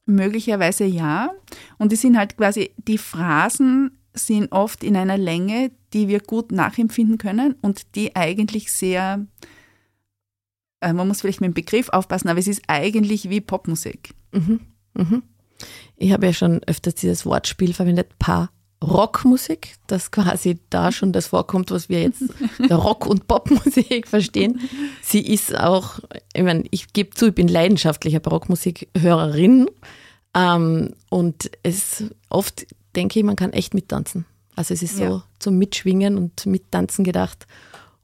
Möglicherweise 0.09 0.85
ja. 0.85 1.31
Und 1.77 1.93
es 1.93 2.01
sind 2.01 2.17
halt 2.17 2.37
quasi 2.37 2.71
die 2.79 2.99
Phrasen 2.99 3.99
sind 4.15 4.53
oft 4.53 4.83
in 4.83 4.97
einer 4.97 5.19
Länge, 5.19 5.71
die 5.93 6.09
wir 6.09 6.21
gut 6.21 6.51
nachempfinden 6.51 7.19
können 7.19 7.55
und 7.61 7.95
die 7.95 8.17
eigentlich 8.17 8.73
sehr, 8.73 9.27
äh, 10.81 10.93
man 10.93 11.07
muss 11.07 11.21
vielleicht 11.21 11.41
mit 11.41 11.49
dem 11.49 11.55
Begriff 11.55 11.89
aufpassen, 11.91 12.29
aber 12.29 12.41
es 12.41 12.49
ist 12.49 12.63
eigentlich 12.69 13.29
wie 13.31 13.41
Popmusik. 13.41 14.15
Mhm. 14.33 14.61
Mhm. 14.95 15.23
Ich 15.97 16.13
habe 16.13 16.27
ja 16.27 16.33
schon 16.33 16.63
öfters 16.65 16.95
dieses 16.95 17.27
Wortspiel 17.27 17.75
verwendet, 17.75 18.19
Paar. 18.19 18.51
Rockmusik, 18.83 19.75
das 19.89 20.11
quasi 20.11 20.59
da 20.71 20.93
schon 20.93 21.13
das 21.13 21.29
vorkommt, 21.29 21.71
was 21.71 21.89
wir 21.89 22.03
jetzt 22.03 22.23
der 22.59 22.77
Rock- 22.77 23.07
und 23.07 23.27
Popmusik 23.27 24.07
verstehen. 24.07 24.61
Sie 25.03 25.21
ist 25.21 25.59
auch, 25.59 25.99
ich 26.33 26.43
meine, 26.43 26.65
ich 26.71 26.93
gebe 26.93 27.11
zu, 27.11 27.29
ich 27.29 27.35
bin 27.35 27.49
leidenschaftlicher 27.49 28.21
Barockmusikhörerin 28.21 29.69
ähm, 30.35 30.95
und 31.11 31.51
es 31.63 32.05
oft 32.29 32.67
denke 32.95 33.19
ich, 33.19 33.25
man 33.25 33.37
kann 33.37 33.53
echt 33.53 33.75
mittanzen. 33.75 34.27
Also 34.55 34.75
es 34.75 34.83
ist 34.83 34.97
so 34.97 35.05
ja. 35.05 35.23
zum 35.39 35.59
Mitschwingen 35.59 36.17
und 36.17 36.47
Mittanzen 36.47 37.05
gedacht. 37.05 37.47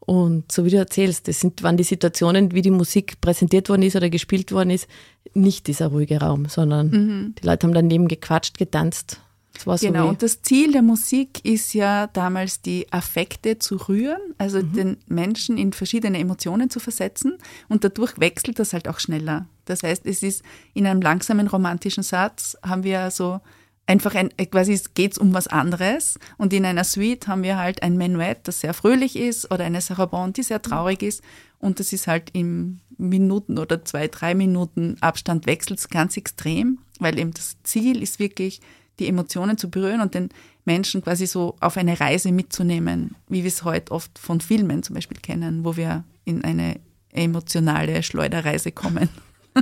Und 0.00 0.52
so 0.52 0.64
wie 0.64 0.70
du 0.70 0.76
erzählst, 0.76 1.28
das 1.28 1.40
sind, 1.40 1.62
waren 1.62 1.76
die 1.76 1.82
Situationen, 1.82 2.52
wie 2.52 2.62
die 2.62 2.70
Musik 2.70 3.20
präsentiert 3.20 3.68
worden 3.68 3.82
ist 3.82 3.96
oder 3.96 4.10
gespielt 4.10 4.52
worden 4.52 4.70
ist, 4.70 4.86
nicht 5.32 5.66
dieser 5.66 5.88
ruhige 5.88 6.20
Raum, 6.20 6.46
sondern 6.46 6.90
mhm. 6.90 7.34
die 7.40 7.46
Leute 7.46 7.66
haben 7.66 7.74
daneben 7.74 8.06
gequatscht, 8.06 8.58
getanzt. 8.58 9.20
Genau, 9.64 10.04
so 10.04 10.08
und 10.08 10.22
das 10.22 10.42
Ziel 10.42 10.72
der 10.72 10.82
Musik 10.82 11.44
ist 11.44 11.74
ja 11.74 12.08
damals 12.08 12.60
die 12.60 12.92
Affekte 12.92 13.58
zu 13.58 13.76
rühren, 13.76 14.20
also 14.38 14.58
mhm. 14.58 14.72
den 14.72 14.96
Menschen 15.06 15.56
in 15.56 15.72
verschiedene 15.72 16.18
Emotionen 16.18 16.70
zu 16.70 16.80
versetzen 16.80 17.38
und 17.68 17.84
dadurch 17.84 18.18
wechselt 18.18 18.58
das 18.58 18.72
halt 18.72 18.88
auch 18.88 18.98
schneller. 18.98 19.46
Das 19.64 19.82
heißt, 19.82 20.06
es 20.06 20.22
ist 20.22 20.42
in 20.74 20.86
einem 20.86 21.00
langsamen 21.00 21.46
romantischen 21.46 22.02
Satz 22.02 22.56
haben 22.62 22.84
wir 22.84 23.10
so 23.10 23.40
einfach 23.86 24.14
ein, 24.14 24.30
quasi 24.50 24.78
geht 24.94 25.12
es 25.12 25.18
um 25.18 25.34
was 25.34 25.46
anderes. 25.46 26.18
Und 26.36 26.52
in 26.52 26.64
einer 26.64 26.84
Suite 26.84 27.28
haben 27.28 27.42
wir 27.42 27.58
halt 27.58 27.82
ein 27.82 27.96
Menuett, 27.96 28.48
das 28.48 28.60
sehr 28.60 28.74
fröhlich 28.74 29.16
ist 29.16 29.50
oder 29.50 29.64
eine 29.64 29.80
Sarabande, 29.80 30.34
die 30.34 30.42
sehr 30.42 30.62
traurig 30.62 31.02
ist. 31.02 31.22
Und 31.58 31.80
das 31.80 31.92
ist 31.92 32.06
halt 32.06 32.30
im 32.32 32.80
Minuten 32.96 33.58
oder 33.58 33.84
zwei, 33.84 34.08
drei 34.08 34.34
Minuten 34.34 34.96
Abstand 35.00 35.46
wechselt 35.46 35.78
es 35.78 35.88
ganz 35.88 36.16
extrem, 36.16 36.78
weil 36.98 37.18
eben 37.18 37.32
das 37.32 37.56
Ziel 37.62 38.02
ist 38.02 38.18
wirklich, 38.18 38.60
die 38.98 39.08
Emotionen 39.08 39.58
zu 39.58 39.70
berühren 39.70 40.00
und 40.00 40.14
den 40.14 40.30
Menschen 40.64 41.02
quasi 41.02 41.26
so 41.26 41.56
auf 41.60 41.76
eine 41.76 42.00
Reise 42.00 42.32
mitzunehmen, 42.32 43.16
wie 43.28 43.42
wir 43.42 43.48
es 43.48 43.64
heute 43.64 43.92
oft 43.92 44.18
von 44.18 44.40
Filmen 44.40 44.82
zum 44.82 44.94
Beispiel 44.94 45.18
kennen, 45.20 45.64
wo 45.64 45.76
wir 45.76 46.04
in 46.24 46.44
eine 46.44 46.80
emotionale 47.12 48.02
Schleuderreise 48.02 48.72
kommen. 48.72 49.08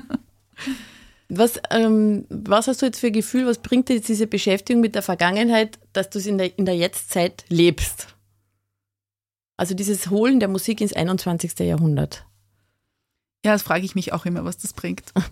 Was, 1.35 1.59
ähm, 1.71 2.27
was 2.29 2.69
hast 2.69 2.83
du 2.83 2.87
jetzt 2.87 3.01
für 3.01 3.07
ein 3.07 3.15
Gefühl, 3.15 3.47
was 3.47 3.57
bringt 3.57 3.89
dir 3.89 3.95
jetzt 3.95 4.11
diese 4.11 4.27
Beschäftigung 4.27 4.83
mit 4.83 4.95
der 4.95 5.01
Vergangenheit, 5.01 5.79
dass 5.95 6.11
du 6.11 6.19
es 6.19 6.27
in 6.27 6.37
der, 6.37 6.59
in 6.59 6.67
der 6.67 6.77
Jetztzeit 6.77 7.47
lebst? 7.49 8.09
Also 9.57 9.75
dieses 9.75 10.11
Holen 10.11 10.41
der 10.41 10.51
Musik 10.51 10.83
ins 10.83 10.93
21. 10.93 11.59
Jahrhundert. 11.61 12.27
Ja, 13.47 13.53
das 13.53 13.63
frage 13.63 13.87
ich 13.87 13.95
mich 13.95 14.13
auch 14.13 14.27
immer, 14.27 14.45
was 14.45 14.59
das 14.59 14.75
bringt. 14.75 15.11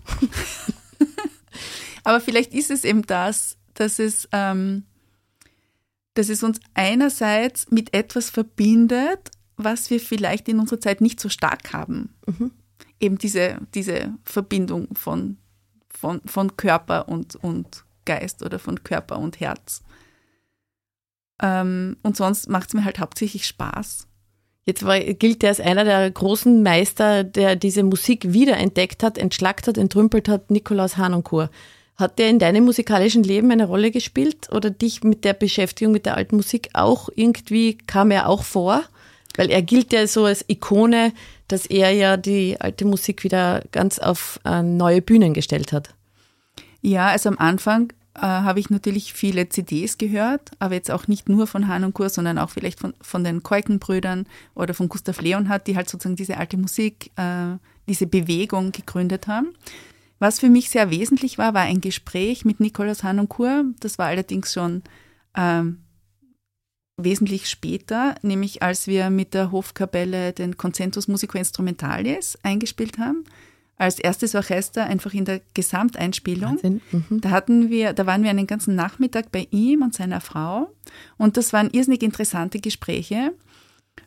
Aber 2.03 2.19
vielleicht 2.19 2.55
ist 2.55 2.71
es 2.71 2.83
eben 2.83 3.03
das, 3.03 3.57
dass 3.81 3.99
es, 3.99 4.29
ähm, 4.31 4.83
dass 6.13 6.29
es 6.29 6.43
uns 6.43 6.59
einerseits 6.73 7.69
mit 7.71 7.93
etwas 7.93 8.29
verbindet, 8.29 9.31
was 9.57 9.89
wir 9.89 9.99
vielleicht 9.99 10.47
in 10.47 10.59
unserer 10.59 10.79
Zeit 10.79 11.01
nicht 11.01 11.19
so 11.19 11.29
stark 11.29 11.73
haben. 11.73 12.13
Mhm. 12.25 12.51
Eben 12.99 13.17
diese, 13.17 13.57
diese 13.73 14.13
Verbindung 14.23 14.95
von 14.95 15.37
von, 16.01 16.21
von 16.25 16.57
Körper 16.57 17.07
und, 17.07 17.35
und 17.35 17.83
Geist 18.05 18.43
oder 18.43 18.57
von 18.57 18.83
Körper 18.83 19.19
und 19.19 19.39
Herz. 19.39 19.83
Ähm, 21.41 21.97
und 22.01 22.17
sonst 22.17 22.49
macht 22.49 22.69
es 22.69 22.73
mir 22.73 22.83
halt 22.83 22.99
hauptsächlich 22.99 23.45
Spaß. 23.45 24.07
Jetzt 24.65 24.83
war, 24.83 24.99
gilt 24.99 25.43
er 25.43 25.49
als 25.49 25.59
einer 25.59 25.83
der 25.83 26.09
großen 26.09 26.63
Meister, 26.63 27.23
der 27.23 27.55
diese 27.55 27.83
Musik 27.83 28.33
wiederentdeckt 28.33 29.03
hat, 29.03 29.17
entschlackt 29.19 29.67
hat, 29.67 29.77
entrümpelt 29.77 30.27
hat, 30.27 30.49
Nikolaus 30.49 30.97
Hanoncourt. 30.97 31.51
Hat 32.01 32.19
der 32.19 32.29
in 32.29 32.39
deinem 32.39 32.65
musikalischen 32.65 33.23
Leben 33.23 33.51
eine 33.51 33.65
Rolle 33.65 33.91
gespielt 33.91 34.49
oder 34.51 34.69
dich 34.69 35.03
mit 35.03 35.23
der 35.23 35.33
Beschäftigung 35.33 35.93
mit 35.93 36.05
der 36.05 36.17
alten 36.17 36.35
Musik 36.35 36.69
auch 36.73 37.09
irgendwie, 37.15 37.77
kam 37.77 38.11
er 38.11 38.27
auch 38.27 38.43
vor? 38.43 38.83
Weil 39.37 39.49
er 39.49 39.61
gilt 39.61 39.93
ja 39.93 40.05
so 40.07 40.25
als 40.25 40.43
Ikone, 40.49 41.13
dass 41.47 41.65
er 41.65 41.91
ja 41.91 42.17
die 42.17 42.59
alte 42.59 42.85
Musik 42.85 43.23
wieder 43.23 43.63
ganz 43.71 43.99
auf 43.99 44.39
äh, 44.43 44.61
neue 44.61 45.01
Bühnen 45.01 45.33
gestellt 45.33 45.71
hat. 45.71 45.93
Ja, 46.81 47.07
also 47.09 47.29
am 47.29 47.37
Anfang 47.37 47.93
äh, 48.15 48.21
habe 48.21 48.59
ich 48.59 48.69
natürlich 48.69 49.13
viele 49.13 49.47
CDs 49.47 49.97
gehört, 49.97 50.51
aber 50.59 50.75
jetzt 50.75 50.91
auch 50.91 51.07
nicht 51.07 51.29
nur 51.29 51.47
von 51.47 51.67
Hahn 51.67 51.83
und 51.83 51.93
Kur, 51.93 52.09
sondern 52.09 52.37
auch 52.37 52.49
vielleicht 52.49 52.79
von, 52.79 52.93
von 53.01 53.23
den 53.23 53.43
Keukenbrüdern 53.43 54.25
oder 54.55 54.73
von 54.73 54.89
Gustav 54.89 55.21
Leonhardt, 55.21 55.67
die 55.67 55.75
halt 55.75 55.89
sozusagen 55.89 56.15
diese 56.15 56.37
alte 56.37 56.57
Musik, 56.57 57.11
äh, 57.15 57.57
diese 57.87 58.07
Bewegung 58.07 58.71
gegründet 58.71 59.27
haben. 59.27 59.53
Was 60.21 60.39
für 60.39 60.51
mich 60.51 60.69
sehr 60.69 60.91
wesentlich 60.91 61.39
war, 61.39 61.55
war 61.55 61.63
ein 61.63 61.81
Gespräch 61.81 62.45
mit 62.45 62.59
Nikolaus 62.59 63.01
Hahn 63.01 63.17
und 63.17 63.27
Kur. 63.27 63.65
Das 63.79 63.97
war 63.97 64.05
allerdings 64.05 64.53
schon 64.53 64.83
ähm, 65.35 65.79
wesentlich 66.95 67.49
später, 67.49 68.13
nämlich 68.21 68.61
als 68.61 68.85
wir 68.85 69.09
mit 69.09 69.33
der 69.33 69.51
Hofkapelle 69.51 70.31
den 70.31 70.57
Concentus 70.57 71.07
Musico 71.07 71.39
Instrumentalis 71.39 72.37
eingespielt 72.43 72.99
haben. 72.99 73.23
Als 73.77 73.97
erstes 73.97 74.35
Orchester 74.35 74.85
einfach 74.85 75.15
in 75.15 75.25
der 75.25 75.41
Gesamteinspielung. 75.55 76.59
Mhm. 76.61 77.21
Da 77.21 77.31
hatten 77.31 77.71
wir, 77.71 77.93
da 77.93 78.05
waren 78.05 78.21
wir 78.21 78.29
einen 78.29 78.45
ganzen 78.45 78.75
Nachmittag 78.75 79.31
bei 79.31 79.47
ihm 79.49 79.81
und 79.81 79.95
seiner 79.95 80.21
Frau. 80.21 80.71
Und 81.17 81.35
das 81.35 81.51
waren 81.51 81.71
irrsinnig 81.71 82.03
interessante 82.03 82.59
Gespräche, 82.59 83.33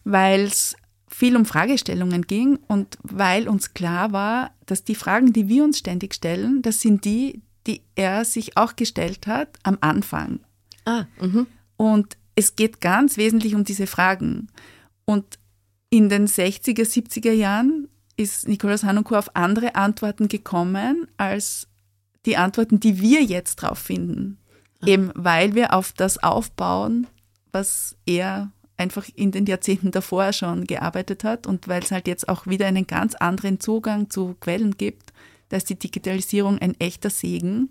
weil 0.04 0.42
es 0.42 0.76
viel 1.14 1.36
um 1.36 1.44
Fragestellungen 1.44 2.22
ging 2.22 2.58
und 2.66 2.98
weil 3.04 3.48
uns 3.48 3.72
klar 3.72 4.10
war, 4.10 4.50
dass 4.66 4.82
die 4.82 4.96
Fragen, 4.96 5.32
die 5.32 5.48
wir 5.48 5.62
uns 5.62 5.78
ständig 5.78 6.12
stellen, 6.12 6.60
das 6.60 6.80
sind 6.80 7.04
die, 7.04 7.40
die 7.68 7.82
er 7.94 8.24
sich 8.24 8.56
auch 8.56 8.74
gestellt 8.74 9.28
hat 9.28 9.56
am 9.62 9.78
Anfang. 9.80 10.40
Ah, 10.84 11.04
mh. 11.20 11.46
Und 11.76 12.16
es 12.34 12.56
geht 12.56 12.80
ganz 12.80 13.16
wesentlich 13.16 13.54
um 13.54 13.62
diese 13.62 13.86
Fragen. 13.86 14.48
Und 15.04 15.38
in 15.88 16.08
den 16.08 16.26
60er, 16.26 16.82
70er 16.82 17.32
Jahren 17.32 17.86
ist 18.16 18.48
Nikolaus 18.48 18.82
Hanukkah 18.82 19.20
auf 19.20 19.36
andere 19.36 19.76
Antworten 19.76 20.26
gekommen 20.26 21.06
als 21.16 21.68
die 22.26 22.36
Antworten, 22.36 22.80
die 22.80 23.00
wir 23.00 23.22
jetzt 23.22 23.56
drauf 23.56 23.78
finden. 23.78 24.38
Ah. 24.80 24.88
Eben 24.88 25.12
weil 25.14 25.54
wir 25.54 25.74
auf 25.74 25.92
das 25.92 26.20
aufbauen, 26.20 27.06
was 27.52 27.94
er 28.04 28.50
einfach 28.76 29.06
in 29.14 29.30
den 29.30 29.46
Jahrzehnten 29.46 29.90
davor 29.90 30.32
schon 30.32 30.64
gearbeitet 30.64 31.24
hat 31.24 31.46
und 31.46 31.68
weil 31.68 31.82
es 31.82 31.90
halt 31.90 32.08
jetzt 32.08 32.28
auch 32.28 32.46
wieder 32.46 32.66
einen 32.66 32.86
ganz 32.86 33.14
anderen 33.14 33.60
Zugang 33.60 34.10
zu 34.10 34.34
Quellen 34.40 34.76
gibt, 34.76 35.12
da 35.48 35.56
ist 35.56 35.70
die 35.70 35.78
Digitalisierung 35.78 36.58
ein 36.58 36.78
echter 36.80 37.10
Segen. 37.10 37.70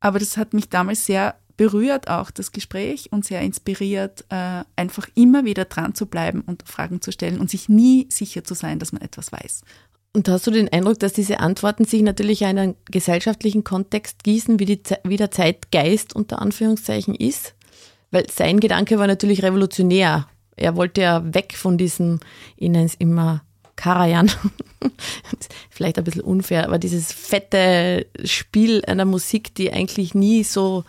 Aber 0.00 0.18
das 0.18 0.36
hat 0.36 0.52
mich 0.52 0.68
damals 0.68 1.06
sehr 1.06 1.36
berührt 1.56 2.08
auch 2.08 2.30
das 2.30 2.50
Gespräch 2.50 3.12
und 3.12 3.24
sehr 3.24 3.40
inspiriert, 3.42 4.24
äh, 4.30 4.64
einfach 4.74 5.08
immer 5.14 5.44
wieder 5.44 5.66
dran 5.66 5.94
zu 5.94 6.06
bleiben 6.06 6.40
und 6.40 6.66
Fragen 6.66 7.00
zu 7.00 7.12
stellen 7.12 7.38
und 7.38 7.50
sich 7.50 7.68
nie 7.68 8.08
sicher 8.10 8.42
zu 8.42 8.54
sein, 8.54 8.78
dass 8.78 8.92
man 8.92 9.02
etwas 9.02 9.30
weiß. 9.30 9.62
Und 10.14 10.28
hast 10.28 10.46
du 10.46 10.50
den 10.50 10.68
Eindruck, 10.70 10.98
dass 10.98 11.12
diese 11.12 11.40
Antworten 11.40 11.84
sich 11.84 12.02
natürlich 12.02 12.42
in 12.42 12.58
einen 12.58 12.76
gesellschaftlichen 12.90 13.64
Kontext 13.64 14.24
gießen, 14.24 14.58
wie, 14.58 14.64
die, 14.66 14.80
wie 15.04 15.16
der 15.16 15.30
Zeitgeist 15.30 16.14
unter 16.14 16.42
Anführungszeichen 16.42 17.14
ist? 17.14 17.54
Weil 18.12 18.30
sein 18.30 18.60
Gedanke 18.60 19.00
war 19.00 19.08
natürlich 19.08 19.42
revolutionär. 19.42 20.28
Er 20.54 20.76
wollte 20.76 21.00
ja 21.00 21.34
weg 21.34 21.54
von 21.56 21.76
diesem, 21.78 22.20
ich 22.56 22.68
nenne 22.68 22.84
es 22.84 22.94
immer 22.94 23.42
Karajan. 23.74 24.30
Vielleicht 25.70 25.98
ein 25.98 26.04
bisschen 26.04 26.20
unfair, 26.20 26.66
aber 26.66 26.78
dieses 26.78 27.10
fette 27.10 28.06
Spiel 28.22 28.84
einer 28.84 29.06
Musik, 29.06 29.54
die 29.54 29.72
eigentlich 29.72 30.14
nie 30.14 30.44
so 30.44 30.84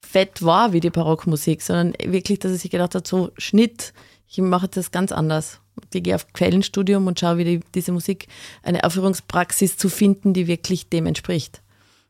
fett 0.00 0.42
war 0.42 0.72
wie 0.72 0.80
die 0.80 0.90
Barockmusik, 0.90 1.60
sondern 1.62 1.94
wirklich, 2.04 2.38
dass 2.38 2.52
er 2.52 2.58
sich 2.58 2.70
gedacht 2.70 2.94
hat, 2.94 3.06
so 3.06 3.32
Schnitt, 3.36 3.92
ich 4.28 4.38
mache 4.38 4.68
das 4.68 4.92
ganz 4.92 5.12
anders. 5.12 5.60
Ich 5.92 6.02
gehe 6.04 6.14
auf 6.14 6.32
Quellenstudium 6.32 7.06
und 7.06 7.20
schaue, 7.20 7.38
wie 7.38 7.44
die, 7.44 7.60
diese 7.74 7.92
Musik 7.92 8.28
eine 8.62 8.84
Aufführungspraxis 8.84 9.76
zu 9.76 9.88
finden, 9.88 10.32
die 10.32 10.46
wirklich 10.46 10.88
dem 10.88 11.06
entspricht. 11.06 11.60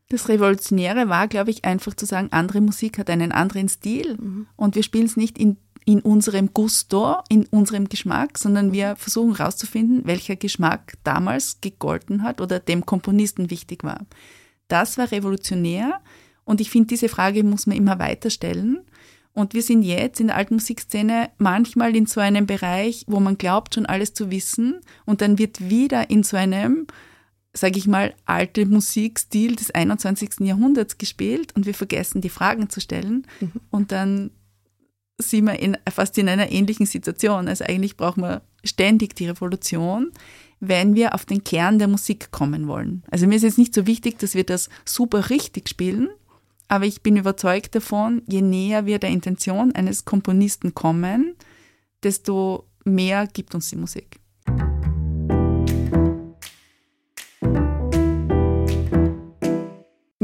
Das 0.09 0.29
Revolutionäre 0.29 1.09
war, 1.09 1.27
glaube 1.27 1.51
ich, 1.51 1.65
einfach 1.65 1.93
zu 1.93 2.05
sagen, 2.05 2.29
andere 2.31 2.61
Musik 2.61 2.97
hat 2.97 3.09
einen 3.09 3.31
anderen 3.31 3.67
Stil 3.67 4.15
mhm. 4.15 4.47
und 4.55 4.75
wir 4.75 4.83
spielen 4.83 5.05
es 5.05 5.17
nicht 5.17 5.37
in 5.37 5.57
in 5.87 6.01
unserem 6.01 6.53
Gusto, 6.53 7.15
in 7.29 7.45
unserem 7.45 7.87
Geschmack, 7.87 8.37
sondern 8.37 8.73
wir 8.73 8.97
versuchen 8.97 9.37
herauszufinden, 9.37 10.01
welcher 10.03 10.35
Geschmack 10.35 10.95
damals 11.05 11.61
gegolten 11.61 12.23
hat 12.23 12.41
oder 12.41 12.59
dem 12.59 12.85
Komponisten 12.85 13.49
wichtig 13.49 13.85
war. 13.85 14.05
Das 14.67 14.97
war 14.97 15.09
revolutionär 15.13 16.01
und 16.43 16.59
ich 16.59 16.69
finde, 16.69 16.87
diese 16.87 17.07
Frage 17.07 17.41
muss 17.45 17.67
man 17.67 17.77
immer 17.77 17.99
weiter 17.99 18.29
stellen. 18.29 18.81
Und 19.31 19.53
wir 19.53 19.61
sind 19.61 19.81
jetzt 19.83 20.19
in 20.19 20.27
der 20.27 20.35
alten 20.35 20.55
Musikszene 20.55 21.29
manchmal 21.37 21.95
in 21.95 22.05
so 22.05 22.19
einem 22.19 22.47
Bereich, 22.47 23.05
wo 23.07 23.21
man 23.21 23.37
glaubt, 23.37 23.75
schon 23.75 23.85
alles 23.85 24.13
zu 24.13 24.29
wissen 24.29 24.81
und 25.05 25.21
dann 25.21 25.39
wird 25.39 25.69
wieder 25.69 26.09
in 26.09 26.23
so 26.23 26.35
einem, 26.35 26.87
sage 27.57 27.77
ich 27.77 27.87
mal, 27.87 28.13
alte 28.25 28.65
Musikstil 28.65 29.55
des 29.55 29.71
21. 29.71 30.41
Jahrhunderts 30.41 30.97
gespielt 30.97 31.55
und 31.55 31.65
wir 31.65 31.73
vergessen, 31.73 32.21
die 32.21 32.29
Fragen 32.29 32.69
zu 32.69 32.79
stellen 32.79 33.25
mhm. 33.39 33.51
und 33.69 33.91
dann 33.91 34.31
sind 35.19 35.45
wir 35.45 35.59
in, 35.59 35.77
fast 35.91 36.17
in 36.17 36.29
einer 36.29 36.51
ähnlichen 36.51 36.85
Situation. 36.85 37.47
Also 37.47 37.65
eigentlich 37.65 37.97
brauchen 37.97 38.21
wir 38.21 38.43
ständig 38.63 39.15
die 39.15 39.27
Revolution, 39.27 40.11
wenn 40.59 40.95
wir 40.95 41.15
auf 41.15 41.25
den 41.25 41.43
Kern 41.43 41.79
der 41.79 41.87
Musik 41.87 42.31
kommen 42.31 42.67
wollen. 42.67 43.03
Also 43.09 43.25
mir 43.27 43.35
ist 43.35 43.43
jetzt 43.43 43.57
nicht 43.57 43.73
so 43.73 43.87
wichtig, 43.87 44.19
dass 44.19 44.35
wir 44.35 44.43
das 44.43 44.69
super 44.85 45.29
richtig 45.29 45.69
spielen, 45.69 46.09
aber 46.67 46.85
ich 46.85 47.01
bin 47.01 47.17
überzeugt 47.17 47.75
davon, 47.75 48.21
je 48.27 48.41
näher 48.41 48.85
wir 48.85 48.99
der 48.99 49.09
Intention 49.09 49.73
eines 49.73 50.05
Komponisten 50.05 50.75
kommen, 50.75 51.35
desto 52.03 52.67
mehr 52.83 53.27
gibt 53.27 53.55
uns 53.55 53.69
die 53.69 53.75
Musik. 53.77 54.16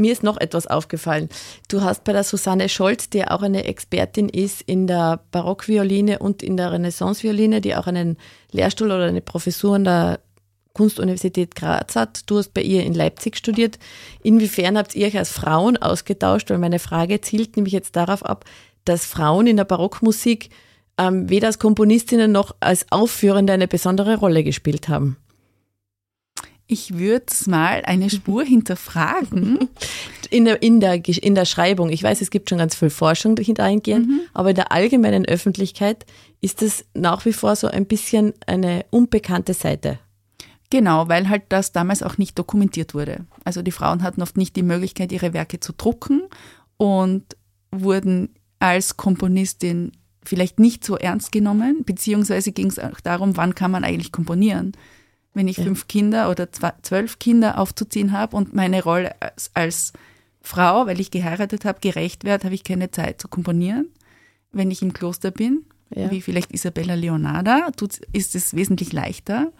Mir 0.04 0.12
ist 0.12 0.22
noch 0.22 0.36
etwas 0.36 0.66
aufgefallen. 0.66 1.30
Du 1.66 1.80
hast 1.80 2.04
bei 2.04 2.12
der 2.12 2.24
Susanne 2.24 2.68
Scholz, 2.68 3.08
die 3.08 3.26
auch 3.26 3.40
eine 3.40 3.64
Expertin 3.64 4.28
ist 4.28 4.60
in 4.60 4.86
der 4.86 5.20
Barockvioline 5.30 6.18
und 6.18 6.42
in 6.42 6.58
der 6.58 6.72
Renaissancevioline, 6.72 7.62
die 7.62 7.74
auch 7.74 7.86
einen 7.86 8.18
Lehrstuhl 8.52 8.88
oder 8.88 9.06
eine 9.06 9.22
Professur 9.22 9.76
an 9.76 9.84
der 9.84 10.20
Kunstuniversität 10.74 11.54
Graz 11.54 11.96
hat. 11.96 12.28
Du 12.28 12.36
hast 12.36 12.52
bei 12.52 12.60
ihr 12.60 12.84
in 12.84 12.92
Leipzig 12.92 13.38
studiert. 13.38 13.78
Inwiefern 14.22 14.76
habt 14.76 14.94
ihr 14.94 15.06
euch 15.06 15.16
als 15.16 15.30
Frauen 15.30 15.78
ausgetauscht? 15.78 16.50
Weil 16.50 16.58
meine 16.58 16.80
Frage 16.80 17.22
zielt 17.22 17.56
nämlich 17.56 17.72
jetzt 17.72 17.96
darauf 17.96 18.22
ab, 18.26 18.44
dass 18.84 19.06
Frauen 19.06 19.46
in 19.46 19.56
der 19.56 19.64
Barockmusik 19.64 20.50
ähm, 20.98 21.30
weder 21.30 21.46
als 21.46 21.58
Komponistinnen 21.58 22.30
noch 22.30 22.54
als 22.60 22.84
Aufführende 22.92 23.54
eine 23.54 23.68
besondere 23.68 24.16
Rolle 24.16 24.44
gespielt 24.44 24.90
haben. 24.90 25.16
Ich 26.66 26.96
würde 26.96 27.26
mal 27.46 27.82
eine 27.84 28.10
Spur 28.10 28.44
hinterfragen. 28.44 29.68
In 30.30 30.46
der, 30.46 30.62
in, 30.62 30.80
der, 30.80 31.04
in 31.06 31.34
der 31.34 31.44
Schreibung, 31.44 31.90
ich 31.90 32.02
weiß, 32.02 32.20
es 32.20 32.30
gibt 32.30 32.48
schon 32.48 32.58
ganz 32.58 32.74
viel 32.74 32.90
Forschung 32.90 33.36
dahingehend, 33.36 34.08
mhm. 34.08 34.20
aber 34.32 34.50
in 34.50 34.56
der 34.56 34.72
allgemeinen 34.72 35.24
Öffentlichkeit 35.24 36.06
ist 36.40 36.62
es 36.62 36.84
nach 36.94 37.24
wie 37.24 37.32
vor 37.32 37.56
so 37.56 37.68
ein 37.68 37.86
bisschen 37.86 38.32
eine 38.46 38.84
unbekannte 38.90 39.54
Seite. 39.54 39.98
Genau, 40.70 41.08
weil 41.08 41.28
halt 41.28 41.44
das 41.50 41.72
damals 41.72 42.02
auch 42.02 42.18
nicht 42.18 42.38
dokumentiert 42.38 42.94
wurde. 42.94 43.26
Also 43.44 43.62
die 43.62 43.70
Frauen 43.70 44.02
hatten 44.02 44.22
oft 44.22 44.36
nicht 44.36 44.56
die 44.56 44.62
Möglichkeit, 44.62 45.12
ihre 45.12 45.32
Werke 45.32 45.60
zu 45.60 45.72
drucken 45.72 46.22
und 46.78 47.36
wurden 47.70 48.30
als 48.58 48.96
Komponistin 48.96 49.92
vielleicht 50.24 50.58
nicht 50.58 50.84
so 50.84 50.96
ernst 50.96 51.32
genommen, 51.32 51.84
beziehungsweise 51.84 52.52
ging 52.52 52.68
es 52.68 52.78
auch 52.78 53.00
darum, 53.00 53.36
wann 53.36 53.54
kann 53.54 53.70
man 53.70 53.84
eigentlich 53.84 54.10
komponieren. 54.10 54.72
Wenn 55.34 55.48
ich 55.48 55.58
ja. 55.58 55.64
fünf 55.64 55.88
Kinder 55.88 56.30
oder 56.30 56.48
zwölf 56.52 57.18
Kinder 57.18 57.58
aufzuziehen 57.58 58.12
habe 58.12 58.36
und 58.36 58.54
meine 58.54 58.82
Rolle 58.82 59.20
als, 59.20 59.50
als 59.52 59.92
Frau, 60.40 60.86
weil 60.86 61.00
ich 61.00 61.10
geheiratet 61.10 61.64
habe, 61.64 61.80
gerecht 61.80 62.24
werde, 62.24 62.44
habe 62.44 62.54
ich 62.54 62.64
keine 62.64 62.90
Zeit 62.90 63.20
zu 63.20 63.28
komponieren. 63.28 63.88
Wenn 64.52 64.70
ich 64.70 64.82
im 64.82 64.92
Kloster 64.92 65.32
bin, 65.32 65.64
ja. 65.94 66.10
wie 66.10 66.20
vielleicht 66.20 66.52
Isabella 66.52 66.94
Leonarda, 66.94 67.70
ist 68.12 68.34
es 68.34 68.54
wesentlich 68.54 68.92
leichter. 68.92 69.52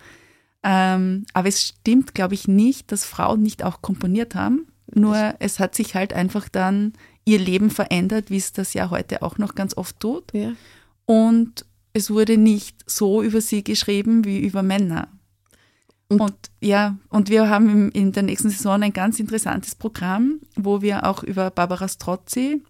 Ähm, 0.63 1.27
aber 1.33 1.49
es 1.49 1.63
stimmt, 1.63 2.15
glaube 2.15 2.35
ich, 2.35 2.49
nicht, 2.49 2.93
dass 2.93 3.05
Frauen 3.05 3.43
nicht 3.43 3.65
auch 3.65 3.83
komponiert 3.83 4.35
haben. 4.35 4.67
Nur 4.95 5.35
es 5.39 5.59
hat 5.59 5.75
sich 5.75 5.95
halt 5.95 6.13
einfach 6.13 6.49
dann 6.49 6.93
ihr 7.25 7.39
Leben 7.39 7.71
verändert, 7.71 8.31
wie 8.31 8.37
es 8.37 8.53
das 8.53 8.75
ja 8.75 8.91
heute 8.91 9.23
auch 9.23 9.39
noch 9.39 9.55
ganz 9.55 9.77
oft 9.77 9.99
tut. 10.01 10.33
Ja. 10.33 10.53
Und 11.07 11.67
es 11.93 12.11
wurde 12.11 12.37
nicht 12.37 12.77
so 12.87 13.23
über 13.23 13.41
sie 13.41 13.65
geschrieben 13.65 14.25
wie 14.25 14.39
über 14.39 14.63
Männer. 14.63 15.09
Und, 16.09 16.21
und 16.21 16.51
ja, 16.61 16.97
und 17.09 17.31
wir 17.31 17.49
haben 17.49 17.91
in 17.91 18.13
der 18.13 18.23
nächsten 18.23 18.51
Saison 18.51 18.83
ein 18.83 18.93
ganz 18.93 19.19
interessantes 19.21 19.75
Programm, 19.75 20.41
wo 20.55 20.83
wir 20.83 21.07
auch 21.07 21.23
über 21.23 21.51
Barbara 21.51 21.89
Strozzi 21.89 22.63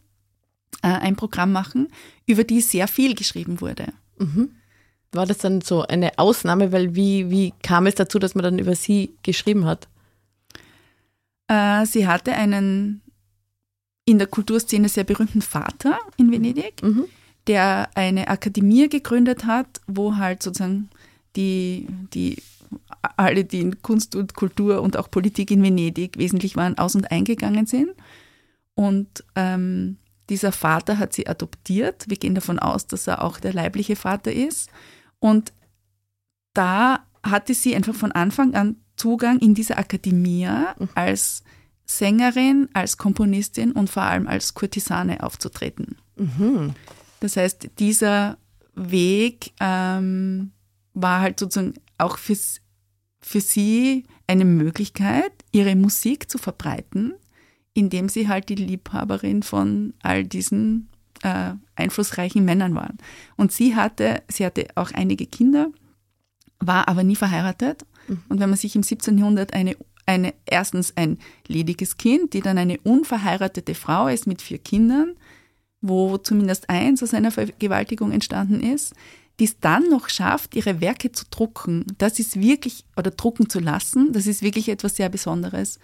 äh, 0.82 0.88
ein 0.88 1.16
Programm 1.16 1.52
machen, 1.52 1.88
über 2.26 2.44
die 2.44 2.60
sehr 2.60 2.88
viel 2.88 3.14
geschrieben 3.14 3.60
wurde. 3.60 3.92
Mhm. 4.18 4.50
War 5.12 5.26
das 5.26 5.38
dann 5.38 5.60
so 5.60 5.82
eine 5.82 6.18
Ausnahme, 6.18 6.72
weil 6.72 6.94
wie, 6.94 7.30
wie 7.30 7.52
kam 7.62 7.86
es 7.86 7.94
dazu, 7.94 8.18
dass 8.18 8.34
man 8.34 8.44
dann 8.44 8.58
über 8.58 8.74
sie 8.74 9.14
geschrieben 9.22 9.64
hat? 9.64 9.88
Äh, 11.48 11.86
sie 11.86 12.06
hatte 12.06 12.32
einen 12.32 13.02
in 14.04 14.18
der 14.18 14.26
Kulturszene 14.26 14.88
sehr 14.88 15.04
berühmten 15.04 15.42
Vater 15.42 15.98
in 16.16 16.30
Venedig, 16.30 16.82
mhm. 16.82 17.06
der 17.46 17.90
eine 17.94 18.28
Akademie 18.28 18.88
gegründet 18.88 19.46
hat, 19.46 19.80
wo 19.86 20.16
halt 20.16 20.42
sozusagen 20.42 20.90
die, 21.36 21.86
die 22.12 22.42
alle, 23.16 23.44
die 23.44 23.60
in 23.60 23.82
Kunst 23.82 24.16
und 24.16 24.34
Kultur 24.34 24.82
und 24.82 24.96
auch 24.96 25.10
Politik 25.10 25.50
in 25.50 25.62
Venedig 25.62 26.18
wesentlich 26.18 26.56
waren, 26.56 26.78
aus- 26.78 26.94
und 26.94 27.10
eingegangen 27.10 27.66
sind. 27.66 27.90
Und 28.74 29.24
ähm, 29.36 29.98
dieser 30.28 30.52
Vater 30.52 30.98
hat 30.98 31.12
sie 31.12 31.26
adoptiert. 31.26 32.04
Wir 32.08 32.16
gehen 32.16 32.34
davon 32.34 32.58
aus, 32.58 32.86
dass 32.86 33.06
er 33.06 33.22
auch 33.22 33.38
der 33.38 33.52
leibliche 33.52 33.96
Vater 33.96 34.32
ist. 34.32 34.70
Und 35.18 35.52
da 36.54 37.04
hatte 37.22 37.54
sie 37.54 37.74
einfach 37.74 37.94
von 37.94 38.12
Anfang 38.12 38.54
an 38.54 38.76
Zugang 38.96 39.38
in 39.38 39.54
diese 39.54 39.76
Akademie 39.76 40.46
mhm. 40.46 40.88
als 40.94 41.42
Sängerin, 41.84 42.68
als 42.72 42.96
Komponistin 42.96 43.72
und 43.72 43.90
vor 43.90 44.04
allem 44.04 44.26
als 44.26 44.54
Kurtisane 44.54 45.22
aufzutreten. 45.22 45.98
Mhm. 46.16 46.74
Das 47.20 47.36
heißt, 47.36 47.70
dieser 47.78 48.38
Weg 48.74 49.52
ähm, 49.60 50.52
war 50.94 51.20
halt 51.20 51.40
sozusagen 51.40 51.74
auch 51.98 52.18
für, 52.18 52.36
für 53.24 53.40
sie 53.40 54.04
eine 54.26 54.44
Möglichkeit, 54.44 55.32
ihre 55.50 55.74
Musik 55.76 56.30
zu 56.30 56.36
verbreiten, 56.36 57.14
indem 57.72 58.08
sie 58.08 58.28
halt 58.28 58.50
die 58.50 58.54
Liebhaberin 58.54 59.42
von 59.42 59.94
all 60.02 60.24
diesen 60.24 60.88
äh, 61.22 61.54
einflussreichen 61.74 62.44
Männern 62.44 62.74
waren. 62.74 62.98
Und 63.36 63.50
sie 63.50 63.74
hatte, 63.76 64.22
sie 64.28 64.44
hatte 64.44 64.66
auch 64.74 64.92
einige 64.92 65.26
Kinder, 65.26 65.70
war 66.60 66.86
aber 66.86 67.02
nie 67.02 67.16
verheiratet. 67.16 67.86
Mhm. 68.08 68.22
Und 68.28 68.40
wenn 68.40 68.50
man 68.50 68.58
sich 68.58 68.76
im 68.76 68.82
17. 68.82 69.16
Jahrhundert 69.16 69.54
eine, 69.54 69.74
eine, 70.04 70.34
erstens 70.44 70.94
ein 70.96 71.18
lediges 71.48 71.96
Kind, 71.96 72.34
die 72.34 72.42
dann 72.42 72.58
eine 72.58 72.78
unverheiratete 72.80 73.74
Frau 73.74 74.08
ist 74.08 74.26
mit 74.26 74.42
vier 74.42 74.58
Kindern, 74.58 75.14
wo 75.80 76.18
zumindest 76.18 76.68
eins 76.68 77.02
aus 77.02 77.14
einer 77.14 77.30
Vergewaltigung 77.30 78.12
entstanden 78.12 78.60
ist, 78.60 78.94
die 79.40 79.44
es 79.44 79.58
dann 79.58 79.88
noch 79.88 80.08
schafft, 80.08 80.54
ihre 80.54 80.80
Werke 80.80 81.12
zu 81.12 81.24
drucken, 81.30 81.84
das 81.98 82.18
ist 82.18 82.40
wirklich, 82.40 82.84
oder 82.96 83.10
drucken 83.10 83.50
zu 83.50 83.58
lassen, 83.58 84.12
das 84.12 84.26
ist 84.26 84.42
wirklich 84.42 84.68
etwas 84.68 84.96
sehr 84.96 85.08
Besonderes. 85.08 85.78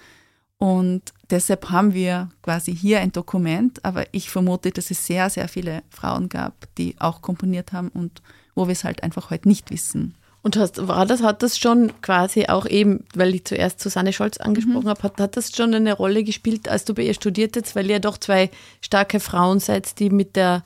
Und 0.58 1.14
deshalb 1.30 1.70
haben 1.70 1.94
wir 1.94 2.28
quasi 2.42 2.76
hier 2.76 3.00
ein 3.00 3.12
Dokument, 3.12 3.82
aber 3.84 4.04
ich 4.12 4.28
vermute, 4.28 4.70
dass 4.70 4.90
es 4.90 5.06
sehr, 5.06 5.30
sehr 5.30 5.48
viele 5.48 5.82
Frauen 5.88 6.28
gab, 6.28 6.52
die 6.76 6.96
auch 6.98 7.22
komponiert 7.22 7.72
haben 7.72 7.88
und 7.88 8.22
wo 8.54 8.66
wir 8.66 8.72
es 8.72 8.84
halt 8.84 9.02
einfach 9.02 9.30
heute 9.30 9.48
nicht 9.48 9.70
wissen. 9.70 10.14
Und 10.42 10.56
hast, 10.56 10.86
war 10.86 11.04
das, 11.06 11.22
hat 11.22 11.42
das 11.42 11.58
schon 11.58 11.92
quasi 12.00 12.46
auch 12.46 12.66
eben, 12.66 13.04
weil 13.14 13.34
ich 13.34 13.44
zuerst 13.44 13.80
Susanne 13.80 14.12
Scholz 14.12 14.38
angesprochen 14.38 14.84
mhm. 14.84 14.88
habe, 14.88 15.02
hat, 15.02 15.20
hat 15.20 15.36
das 15.36 15.54
schon 15.54 15.74
eine 15.74 15.92
Rolle 15.92 16.24
gespielt, 16.24 16.68
als 16.68 16.84
du 16.84 16.94
bei 16.94 17.02
ihr 17.02 17.14
studiert 17.14 17.56
hast, 17.56 17.76
weil 17.76 17.90
ihr 17.90 18.00
doch 18.00 18.16
zwei 18.16 18.50
starke 18.80 19.20
Frauen 19.20 19.60
seid, 19.60 19.98
die 19.98 20.08
mit 20.08 20.36
der 20.36 20.62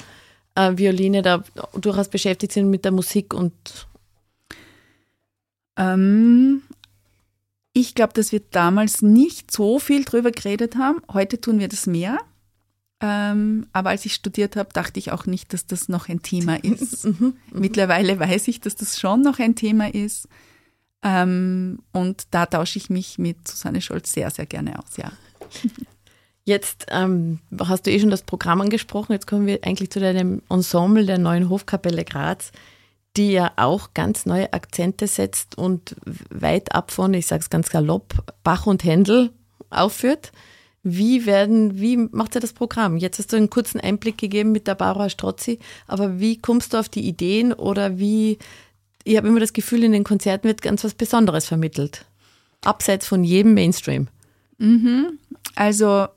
äh, 0.55 0.73
Violine 0.77 1.23
da 1.23 1.43
durchaus 1.75 2.09
beschäftigt 2.09 2.53
sind 2.53 2.71
mit 2.71 2.85
der 2.85 2.93
Musik 2.93 3.35
und 3.35 3.53
ähm, 5.77 6.63
ich 7.73 7.95
glaube, 7.95 8.13
dass 8.13 8.31
wir 8.31 8.41
damals 8.51 9.03
nicht 9.03 9.51
so 9.51 9.79
viel 9.81 10.05
drüber 10.05 10.31
geredet 10.31 10.77
haben. 10.77 11.03
Heute 11.13 11.41
tun 11.41 11.59
wir 11.59 11.69
das 11.69 11.87
mehr. 11.87 12.19
Ähm, 13.01 13.67
aber 13.73 13.91
als 13.91 14.07
ich 14.07 14.15
studiert 14.15 14.55
habe, 14.55 14.71
dachte 14.73 15.01
ich 15.01 15.11
auch 15.11 15.27
nicht, 15.27 15.53
dass 15.53 15.67
das 15.67 15.89
noch 15.89 16.09
ein 16.09 16.23
Thema 16.23 16.55
ist. 16.63 17.05
Mhm, 17.05 17.17
mhm. 17.19 17.35
Mittlerweile 17.53 18.19
weiß 18.19 18.47
ich, 18.49 18.61
dass 18.61 18.77
das 18.77 19.01
schon 19.01 19.23
noch 19.23 19.41
ein 19.41 19.57
Thema 19.57 19.93
ist. 19.93 20.29
Ähm, 21.03 21.81
und 21.93 22.29
da 22.31 22.47
tausche 22.47 22.79
ich 22.79 22.89
mich 22.91 23.19
mit 23.19 23.47
Susanne 23.47 23.81
Scholz 23.81 24.13
sehr, 24.13 24.31
sehr 24.31 24.47
gerne 24.47 24.79
aus, 24.79 24.97
ja. 24.97 25.13
Jetzt 26.45 26.87
ähm, 26.91 27.41
hast 27.59 27.87
du 27.87 27.91
eh 27.91 27.99
schon 27.99 28.11
das 28.11 28.23
Programm 28.23 28.61
angesprochen. 28.61 29.13
Jetzt 29.13 29.27
kommen 29.27 29.47
wir 29.47 29.61
eigentlich 29.65 29.91
zu 29.91 30.01
deinem 30.01 30.43
Ensemble 30.51 31.07
der 31.07 31.19
neuen 31.19 31.49
Hofkapelle 31.49 32.05
Graz 32.05 32.53
die 33.17 33.31
ja 33.31 33.53
auch 33.57 33.95
ganz 33.95 34.27
neue 34.27 34.53
Akzente 34.53 35.07
setzt 35.07 35.57
und 35.57 35.95
weit 36.31 36.75
ab 36.75 36.91
von, 36.91 37.15
ich 37.15 37.27
sage 37.27 37.43
es 37.43 37.51
ganz 37.51 37.71
galopp, 37.71 38.15
Bach 38.43 38.67
und 38.67 38.83
Händel 38.85 39.31
aufführt. 39.71 40.33
Wie 40.83 41.25
werden, 41.25 41.81
wie 41.81 41.97
macht 41.97 42.35
ihr 42.35 42.41
das 42.41 42.53
Programm? 42.53 42.97
Jetzt 42.97 43.19
hast 43.19 43.33
du 43.33 43.37
einen 43.37 43.51
kurzen 43.51 43.81
Einblick 43.81 44.19
gegeben 44.19 44.53
mit 44.53 44.67
der 44.67 44.75
Barbara 44.75 45.09
Strozzi, 45.09 45.59
aber 45.87 46.19
wie 46.19 46.39
kommst 46.39 46.75
du 46.75 46.79
auf 46.79 46.89
die 46.89 47.07
Ideen 47.07 47.53
oder 47.53 47.99
wie, 47.99 48.39
ich 49.05 49.17
habe 49.17 49.29
immer 49.29 49.41
das 49.41 49.53
Gefühl, 49.53 49.85
in 49.85 49.93
den 49.93 50.05
Konzerten 50.05 50.49
wird 50.49 50.61
ganz 50.61 50.85
was 50.85 50.95
Besonderes 50.95 51.47
vermittelt. 51.47 52.05
Abseits 52.65 53.07
von 53.07 53.25
jedem 53.25 53.55
Mainstream. 53.55 54.09
Mhm. 54.59 55.19
Also 55.55 56.09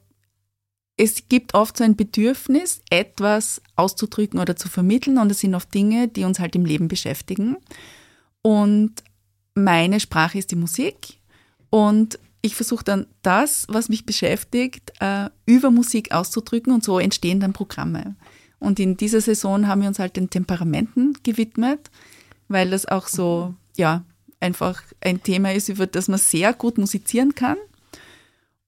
es 0.98 1.30
gibt 1.30 1.54
oft 1.54 1.78
so 1.78 1.84
ein 1.84 1.96
Bedürfnis, 1.96 2.82
etwas 2.90 3.62
auszudrücken 3.76 4.40
oder 4.40 4.56
zu 4.56 4.68
vermitteln 4.68 5.20
und 5.20 5.32
es 5.32 5.40
sind 5.40 5.54
oft 5.54 5.72
Dinge, 5.74 6.08
die 6.08 6.24
uns 6.24 6.40
halt 6.40 6.56
im 6.56 6.66
Leben 6.66 6.88
beschäftigen. 6.88 7.58
Und 8.42 8.94
meine 9.54 10.00
Sprache 10.00 10.40
ist 10.40 10.52
die 10.52 10.56
Musik 10.56 11.20
und 11.70 12.20
ich 12.42 12.56
versuche 12.56 12.84
dann 12.84 13.08
das, 13.22 13.66
was 13.70 13.90
mich 13.90 14.06
beschäftigt, 14.06 14.92
äh, 15.00 15.30
über 15.46 15.70
Musik 15.70 16.12
auszudrücken 16.12 16.74
und 16.74 16.84
so 16.84 17.00
entstehen 17.00 17.40
dann 17.40 17.54
Programme. 17.54 18.16
Und 18.60 18.80
in 18.80 18.98
dieser 18.98 19.22
Saison 19.22 19.68
haben 19.68 19.82
wir 19.82 19.88
uns 19.88 20.00
halt 20.00 20.16
den 20.16 20.32
Temperamenten 20.32 21.16
gewidmet, 21.22 21.92
weil 22.48 22.72
das 22.72 22.88
auch 22.88 23.08
so, 23.08 23.54
ja, 23.76 24.04
einfach 24.40 24.82
ein 25.02 25.22
Thema 25.22 25.54
ist, 25.54 25.70
über 25.70 25.86
das 25.86 26.08
man 26.08 26.20
sehr 26.20 26.54
gut 26.54 26.78
musizieren 26.78 27.36
kann. 27.36 27.58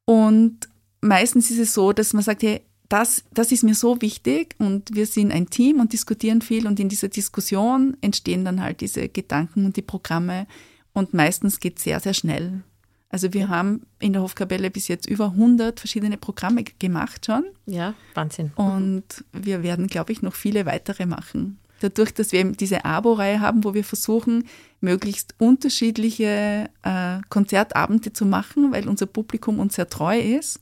Und 0.06 0.68
meistens 1.02 1.52
ist 1.52 1.60
es 1.60 1.74
so, 1.74 1.94
dass 1.94 2.14
man 2.14 2.24
sagt, 2.24 2.44
hey, 2.44 2.62
das, 2.90 3.24
das 3.32 3.52
ist 3.52 3.64
mir 3.64 3.76
so 3.76 4.02
wichtig 4.02 4.56
und 4.58 4.96
wir 4.96 5.06
sind 5.06 5.32
ein 5.32 5.50
Team 5.50 5.80
und 5.80 5.94
diskutieren 5.94 6.42
viel 6.42 6.66
und 6.66 6.80
in 6.80 6.90
dieser 6.90 7.08
Diskussion 7.08 7.96
entstehen 8.02 8.46
dann 8.46 8.62
halt 8.62 8.82
diese 8.82 9.08
Gedanken 9.10 9.66
und 9.66 9.78
die 9.78 9.84
Programme 9.84 10.48
und 10.94 11.14
meistens 11.14 11.60
geht 11.60 11.78
es 11.78 11.84
sehr, 11.84 12.00
sehr 12.00 12.16
schnell. 12.16 12.64
Also 13.12 13.34
wir 13.34 13.50
haben 13.50 13.82
in 14.00 14.14
der 14.14 14.22
Hofkapelle 14.22 14.70
bis 14.70 14.88
jetzt 14.88 15.08
über 15.08 15.26
100 15.26 15.80
verschiedene 15.80 16.18
Programme 16.18 16.64
gemacht 16.64 17.26
schon. 17.26 17.46
Ja, 17.66 17.96
Wahnsinn. 18.14 18.52
Und 18.56 19.24
wir 19.34 19.64
werden, 19.64 19.88
glaube 19.88 20.12
ich, 20.12 20.22
noch 20.22 20.36
viele 20.36 20.66
weitere 20.66 21.06
machen. 21.06 21.60
Dadurch, 21.82 22.14
dass 22.14 22.32
wir 22.32 22.42
eben 22.42 22.58
diese 22.58 22.86
Abo-Reihe 22.86 23.40
haben, 23.40 23.64
wo 23.64 23.74
wir 23.74 23.84
versuchen, 23.84 24.46
möglichst 24.82 25.34
unterschiedliche 25.40 26.70
äh, 26.84 27.20
Konzertabende 27.30 28.14
zu 28.14 28.26
machen, 28.26 28.72
weil 28.72 28.88
unser 28.88 29.06
Publikum 29.06 29.60
uns 29.60 29.76
sehr 29.76 29.90
treu 29.90 30.20
ist, 30.20 30.60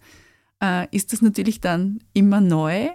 äh, 0.61 0.87
ist 0.95 1.13
das 1.13 1.21
natürlich 1.21 1.61
dann 1.61 1.99
immer 2.13 2.41
neu. 2.41 2.89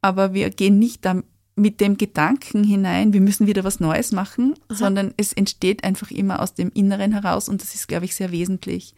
Aber 0.00 0.32
wir 0.32 0.50
gehen 0.50 0.78
nicht 0.78 1.04
dann 1.04 1.24
mit 1.56 1.80
dem 1.80 1.96
Gedanken 1.96 2.64
hinein, 2.64 3.12
wir 3.12 3.20
müssen 3.20 3.46
wieder 3.46 3.64
was 3.64 3.80
Neues 3.80 4.12
machen, 4.12 4.54
Aha. 4.68 4.76
sondern 4.76 5.12
es 5.16 5.32
entsteht 5.32 5.84
einfach 5.84 6.10
immer 6.10 6.40
aus 6.40 6.54
dem 6.54 6.70
Inneren 6.72 7.12
heraus 7.12 7.48
und 7.48 7.60
das 7.60 7.74
ist, 7.74 7.86
glaube 7.86 8.06
ich, 8.06 8.14
sehr 8.14 8.32
wesentlich. 8.32 8.94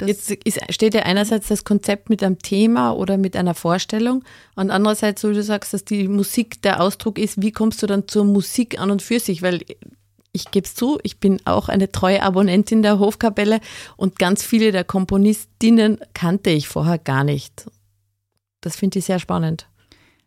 Jetzt 0.00 0.30
ist, 0.30 0.60
steht 0.72 0.94
ja 0.94 1.02
einerseits 1.02 1.48
das 1.48 1.64
Konzept 1.64 2.08
mit 2.08 2.22
einem 2.22 2.38
Thema 2.38 2.92
oder 2.92 3.16
mit 3.16 3.34
einer 3.34 3.54
Vorstellung 3.54 4.22
und 4.54 4.70
andererseits, 4.70 5.22
so 5.22 5.30
wie 5.30 5.34
du 5.34 5.42
sagst, 5.42 5.74
dass 5.74 5.84
die 5.84 6.06
Musik 6.06 6.62
der 6.62 6.80
Ausdruck 6.80 7.18
ist, 7.18 7.42
wie 7.42 7.50
kommst 7.50 7.82
du 7.82 7.86
dann 7.86 8.06
zur 8.06 8.24
Musik 8.24 8.78
an 8.78 8.92
und 8.92 9.02
für 9.02 9.18
sich? 9.18 9.42
Weil 9.42 9.62
ich 10.38 10.50
gebe 10.50 10.66
es 10.66 10.74
zu, 10.74 10.98
ich 11.02 11.18
bin 11.18 11.40
auch 11.44 11.68
eine 11.68 11.90
treue 11.90 12.22
Abonnentin 12.22 12.82
der 12.82 12.98
Hofkapelle 12.98 13.60
und 13.96 14.18
ganz 14.18 14.44
viele 14.44 14.72
der 14.72 14.84
Komponistinnen 14.84 15.98
kannte 16.14 16.50
ich 16.50 16.68
vorher 16.68 16.98
gar 16.98 17.24
nicht. 17.24 17.66
Das 18.60 18.76
finde 18.76 19.00
ich 19.00 19.06
sehr 19.06 19.18
spannend. 19.18 19.68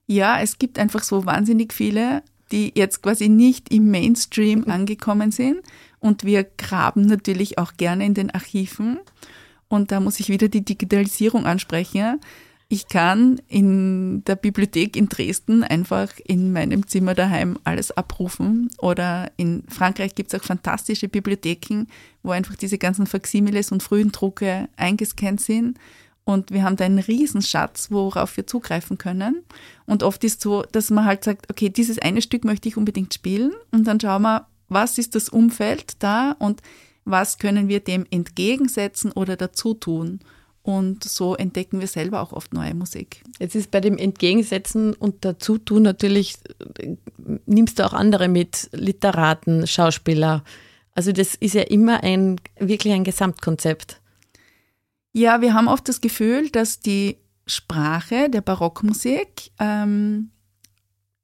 Ja, 0.08 0.42
es 0.42 0.58
gibt 0.58 0.78
einfach 0.78 1.04
so 1.04 1.26
wahnsinnig 1.26 1.74
viele, 1.74 2.24
die 2.52 2.74
jetzt 2.76 3.02
quasi 3.02 3.30
nicht 3.30 3.74
im 3.74 3.90
Mainstream 3.92 4.60
mhm. 4.60 4.72
angekommen 4.72 5.32
sind. 5.32 5.62
Und 6.00 6.26
wir 6.26 6.44
graben 6.44 7.06
natürlich 7.06 7.58
auch 7.58 7.74
gerne 7.78 8.06
in 8.06 8.14
den 8.14 8.32
Archiven. 8.32 9.00
Und 9.68 9.92
da 9.92 10.00
muss 10.00 10.20
ich 10.20 10.30
wieder 10.30 10.50
die 10.50 10.66
Digitalisierung 10.66 11.46
ansprechen. 11.46 12.20
Ich 12.74 12.88
kann 12.88 13.42
in 13.50 14.24
der 14.24 14.38
Bibliothek 14.38 14.96
in 14.96 15.10
Dresden 15.10 15.62
einfach 15.62 16.14
in 16.24 16.54
meinem 16.54 16.88
Zimmer 16.88 17.14
daheim 17.14 17.60
alles 17.66 17.92
abrufen. 17.92 18.70
Oder 18.78 19.30
in 19.36 19.64
Frankreich 19.68 20.16
gibt 20.16 20.32
es 20.34 20.40
auch 20.40 20.46
fantastische 20.46 21.10
Bibliotheken, 21.10 21.88
wo 22.24 22.32
einfach 22.32 22.56
diese 22.56 22.78
ganzen 22.78 23.08
Faximiles 23.08 23.74
und 23.74 23.84
frühen 23.84 24.14
Drucke 24.14 24.70
eingescannt 24.78 25.42
sind. 25.42 25.80
Und 26.24 26.52
wir 26.52 26.64
haben 26.64 26.78
da 26.78 26.86
einen 26.86 27.00
Riesenschatz, 27.00 27.92
worauf 27.92 28.38
wir 28.38 28.48
zugreifen 28.48 28.98
können. 28.98 29.44
Und 29.86 30.02
oft 30.02 30.24
ist 30.24 30.40
so, 30.40 30.64
dass 30.72 30.92
man 30.92 31.04
halt 31.04 31.26
sagt, 31.26 31.52
okay, 31.52 31.68
dieses 31.68 32.00
eine 32.00 32.22
Stück 32.22 32.46
möchte 32.46 32.70
ich 32.70 32.78
unbedingt 32.78 33.14
spielen. 33.14 33.52
Und 33.72 33.86
dann 33.86 34.00
schauen 34.00 34.22
wir, 34.22 34.48
was 34.70 34.98
ist 34.98 35.16
das 35.16 35.28
Umfeld 35.28 35.96
da 36.00 36.38
und 36.40 36.62
was 37.04 37.38
können 37.38 37.68
wir 37.68 37.82
dem 37.82 38.06
entgegensetzen 38.12 39.12
oder 39.12 39.36
dazu 39.36 39.74
tun. 39.74 40.22
Und 40.64 41.04
so 41.04 41.36
entdecken 41.36 41.80
wir 41.80 41.88
selber 41.88 42.22
auch 42.22 42.34
oft 42.34 42.54
neue 42.54 42.76
Musik. 42.76 43.24
Jetzt 43.40 43.56
ist 43.56 43.72
bei 43.72 43.82
dem 43.82 43.98
Entgegensetzen 43.98 44.94
und 44.94 45.26
Dazutun 45.26 45.82
natürlich, 45.82 46.38
nimmst 47.46 47.80
du 47.80 47.86
auch 47.86 47.94
andere 47.94 48.28
mit, 48.28 48.70
Literaten, 48.72 49.66
Schauspieler. 49.66 50.44
Also 50.94 51.12
das 51.14 51.34
ist 51.36 51.56
ja 51.56 51.64
immer 51.64 52.04
ein, 52.04 52.40
wirklich 52.60 52.94
ein 52.94 53.04
Gesamtkonzept. 53.04 54.00
Ja, 55.14 55.42
wir 55.42 55.54
haben 55.54 55.68
oft 55.68 55.90
das 55.90 56.00
Gefühl, 56.00 56.50
dass 56.50 56.80
die 56.80 57.18
Sprache 57.48 58.30
der 58.30 58.42
Barockmusik 58.42 59.52
ähm, 59.60 60.30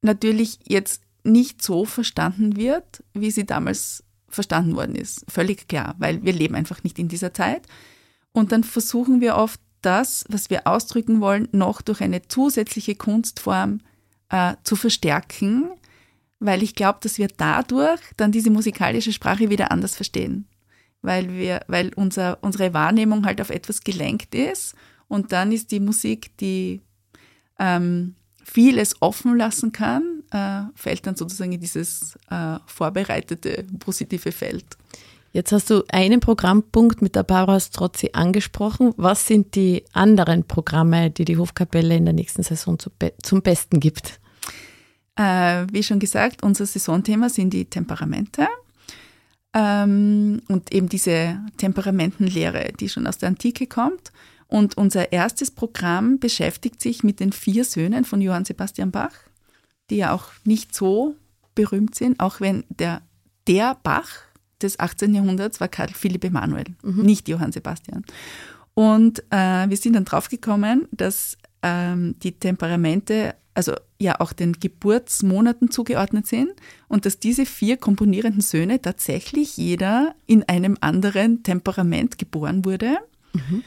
natürlich 0.02 0.58
jetzt 0.66 1.02
nicht 1.22 1.62
so 1.62 1.84
verstanden 1.84 2.56
wird, 2.56 3.04
wie 3.14 3.30
sie 3.30 3.46
damals 3.46 4.04
verstanden 4.28 4.76
worden 4.76 4.94
ist. 4.94 5.24
Völlig 5.28 5.68
klar, 5.68 5.94
weil 5.98 6.22
wir 6.22 6.32
leben 6.32 6.54
einfach 6.54 6.82
nicht 6.84 6.98
in 6.98 7.08
dieser 7.08 7.32
Zeit. 7.32 7.62
Und 8.32 8.52
dann 8.52 8.64
versuchen 8.64 9.20
wir 9.20 9.36
oft 9.36 9.60
das, 9.82 10.24
was 10.28 10.50
wir 10.50 10.66
ausdrücken 10.66 11.20
wollen, 11.20 11.48
noch 11.52 11.82
durch 11.82 12.00
eine 12.00 12.26
zusätzliche 12.26 12.94
Kunstform 12.94 13.80
äh, 14.28 14.54
zu 14.64 14.76
verstärken, 14.76 15.70
weil 16.40 16.62
ich 16.62 16.74
glaube, 16.74 16.98
dass 17.02 17.18
wir 17.18 17.28
dadurch 17.28 18.00
dann 18.16 18.32
diese 18.32 18.50
musikalische 18.50 19.12
Sprache 19.12 19.50
wieder 19.50 19.72
anders 19.72 19.96
verstehen 19.96 20.46
weil, 21.02 21.32
wir, 21.32 21.62
weil 21.68 21.92
unser, 21.94 22.38
unsere 22.42 22.74
Wahrnehmung 22.74 23.24
halt 23.24 23.40
auf 23.40 23.50
etwas 23.50 23.82
gelenkt 23.82 24.34
ist. 24.34 24.74
Und 25.06 25.32
dann 25.32 25.52
ist 25.52 25.70
die 25.70 25.80
Musik, 25.80 26.36
die 26.38 26.82
ähm, 27.58 28.14
vieles 28.44 29.00
offen 29.00 29.36
lassen 29.36 29.72
kann, 29.72 30.22
äh, 30.30 30.62
fällt 30.74 31.06
dann 31.06 31.16
sozusagen 31.16 31.52
in 31.52 31.60
dieses 31.60 32.16
äh, 32.30 32.58
vorbereitete 32.66 33.64
positive 33.78 34.32
Feld. 34.32 34.66
Jetzt 35.38 35.52
hast 35.52 35.70
du 35.70 35.84
einen 35.92 36.18
Programmpunkt 36.18 37.00
mit 37.00 37.14
der 37.14 37.22
Barbara 37.22 37.60
Strozzi 37.60 38.10
angesprochen. 38.12 38.92
Was 38.96 39.28
sind 39.28 39.54
die 39.54 39.84
anderen 39.92 40.42
Programme, 40.42 41.12
die 41.12 41.24
die 41.24 41.36
Hofkapelle 41.36 41.94
in 41.94 42.06
der 42.06 42.12
nächsten 42.12 42.42
Saison 42.42 42.76
zu 42.76 42.90
be 42.90 43.12
zum 43.22 43.40
Besten 43.40 43.78
gibt? 43.78 44.18
Äh, 45.14 45.64
wie 45.70 45.84
schon 45.84 46.00
gesagt, 46.00 46.42
unser 46.42 46.66
Saisonthema 46.66 47.28
sind 47.28 47.50
die 47.50 47.66
Temperamente. 47.66 48.48
Ähm, 49.54 50.42
und 50.48 50.74
eben 50.74 50.88
diese 50.88 51.38
Temperamentenlehre, 51.56 52.72
die 52.72 52.88
schon 52.88 53.06
aus 53.06 53.18
der 53.18 53.28
Antike 53.28 53.68
kommt. 53.68 54.10
Und 54.48 54.76
unser 54.76 55.12
erstes 55.12 55.52
Programm 55.52 56.18
beschäftigt 56.18 56.82
sich 56.82 57.04
mit 57.04 57.20
den 57.20 57.30
vier 57.30 57.62
Söhnen 57.62 58.04
von 58.04 58.20
Johann 58.20 58.44
Sebastian 58.44 58.90
Bach, 58.90 59.14
die 59.88 59.98
ja 59.98 60.12
auch 60.12 60.32
nicht 60.42 60.74
so 60.74 61.14
berühmt 61.54 61.94
sind, 61.94 62.18
auch 62.18 62.40
wenn 62.40 62.64
der, 62.70 63.02
der 63.46 63.76
Bach 63.84 64.27
des 64.62 64.78
18. 64.78 65.14
Jahrhunderts 65.14 65.60
war 65.60 65.68
Karl 65.68 65.88
Philipp 65.88 66.24
Emanuel, 66.24 66.66
mhm. 66.82 67.02
nicht 67.02 67.28
Johann 67.28 67.52
Sebastian. 67.52 68.04
Und 68.74 69.24
äh, 69.30 69.68
wir 69.68 69.76
sind 69.76 69.94
dann 69.94 70.04
draufgekommen, 70.04 70.86
dass 70.92 71.36
ähm, 71.62 72.14
die 72.22 72.32
Temperamente 72.32 73.34
also 73.58 73.74
ja 73.98 74.20
auch 74.20 74.32
den 74.32 74.52
Geburtsmonaten 74.52 75.72
zugeordnet 75.72 76.28
sind 76.28 76.52
und 76.86 77.04
dass 77.04 77.18
diese 77.18 77.44
vier 77.44 77.76
komponierenden 77.76 78.40
Söhne 78.40 78.80
tatsächlich 78.80 79.56
jeder 79.56 80.14
in 80.26 80.44
einem 80.44 80.78
anderen 80.80 81.42
Temperament 81.42 82.18
geboren 82.18 82.64
wurde. 82.64 82.98
Mhm. 83.32 83.64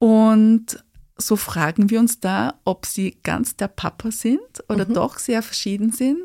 Und 0.00 0.84
so 1.16 1.36
fragen 1.36 1.90
wir 1.90 2.00
uns 2.00 2.18
da, 2.18 2.54
ob 2.64 2.86
sie 2.86 3.16
ganz 3.22 3.54
der 3.54 3.68
Papa 3.68 4.10
sind 4.10 4.64
oder 4.68 4.84
mhm. 4.84 4.94
doch 4.94 5.18
sehr 5.20 5.42
verschieden 5.42 5.92
sind 5.92 6.18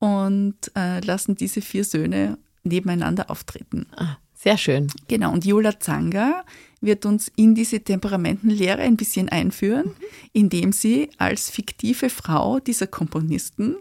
und 0.00 0.56
äh, 0.74 0.98
lassen 1.00 1.36
diese 1.36 1.60
vier 1.60 1.84
Söhne 1.84 2.38
nebeneinander 2.66 3.30
auftreten. 3.30 3.86
Ah, 3.96 4.16
sehr 4.34 4.58
schön. 4.58 4.88
Genau, 5.08 5.32
und 5.32 5.44
Jola 5.44 5.80
Zanga 5.80 6.44
wird 6.80 7.06
uns 7.06 7.32
in 7.36 7.54
diese 7.54 7.80
Temperamentenlehre 7.80 8.82
ein 8.82 8.96
bisschen 8.96 9.28
einführen, 9.28 9.86
mhm. 9.86 9.94
indem 10.32 10.72
sie 10.72 11.10
als 11.18 11.50
fiktive 11.50 12.10
Frau 12.10 12.60
dieser 12.60 12.86
Komponisten 12.86 13.76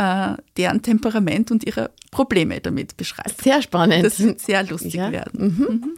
äh, 0.00 0.34
deren 0.56 0.80
Temperament 0.80 1.50
und 1.50 1.64
ihre 1.64 1.90
Probleme 2.10 2.60
damit 2.60 2.96
beschreibt. 2.96 3.42
Sehr 3.42 3.60
spannend. 3.60 4.04
Das 4.04 4.18
wird 4.18 4.40
sehr 4.40 4.62
lustig 4.64 4.94
ja. 4.94 5.12
werden. 5.12 5.56
Mhm. 5.58 5.74
Mhm. 5.74 5.96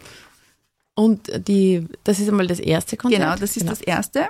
Und 0.95 1.49
die, 1.49 1.87
das 2.05 2.19
ist 2.19 2.29
einmal 2.29 2.47
das 2.47 2.61
erste 2.61 2.97
Konzert? 2.97 3.23
Genau, 3.23 3.35
das 3.37 3.57
ist 3.57 3.61
genau. 3.61 3.71
das 3.71 3.81
erste. 3.81 4.29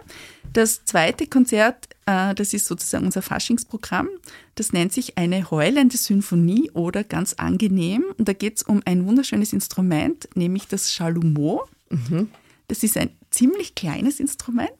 Das 0.52 0.84
zweite 0.84 1.26
Konzert, 1.26 1.88
äh, 2.06 2.34
das 2.34 2.54
ist 2.54 2.66
sozusagen 2.66 3.04
unser 3.04 3.22
Faschingsprogramm. 3.22 4.08
Das 4.54 4.72
nennt 4.72 4.92
sich 4.92 5.18
eine 5.18 5.50
heulende 5.50 5.96
Symphonie 5.96 6.70
oder 6.72 7.02
ganz 7.02 7.34
angenehm. 7.34 8.04
Und 8.16 8.28
da 8.28 8.32
geht 8.32 8.58
es 8.58 8.62
um 8.62 8.80
ein 8.84 9.06
wunderschönes 9.06 9.52
Instrument, 9.52 10.28
nämlich 10.36 10.68
das 10.68 10.92
Chalumeau. 10.92 11.66
Mhm. 11.90 12.30
Das 12.68 12.84
ist 12.84 12.96
ein 12.96 13.10
ziemlich 13.30 13.74
kleines 13.74 14.20
Instrument, 14.20 14.70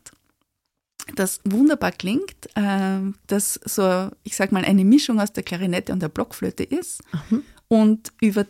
das 1.17 1.41
wunderbar 1.45 1.93
klingt, 1.93 2.47
äh, 2.55 3.01
das 3.27 3.55
so, 3.65 4.09
ich 4.23 4.37
sag 4.37 4.53
mal, 4.53 4.65
eine 4.65 4.85
Mischung 4.85 5.21
aus 5.21 5.33
der 5.33 5.43
Klarinette 5.43 5.93
und 5.93 6.01
der 6.01 6.09
Blockflöte 6.09 6.63
ist. 6.63 7.03
Mhm. 7.31 7.43
Und 7.69 8.13
über 8.21 8.47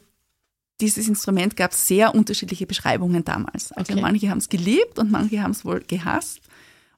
dieses 0.82 1.08
Instrument 1.08 1.56
gab 1.56 1.70
es 1.70 1.86
sehr 1.86 2.14
unterschiedliche 2.14 2.66
Beschreibungen 2.66 3.24
damals. 3.24 3.72
Also 3.72 3.92
okay. 3.92 4.02
manche 4.02 4.28
haben 4.28 4.38
es 4.38 4.48
geliebt 4.48 4.98
und 4.98 5.10
manche 5.10 5.42
haben 5.42 5.52
es 5.52 5.64
wohl 5.64 5.80
gehasst. 5.80 6.40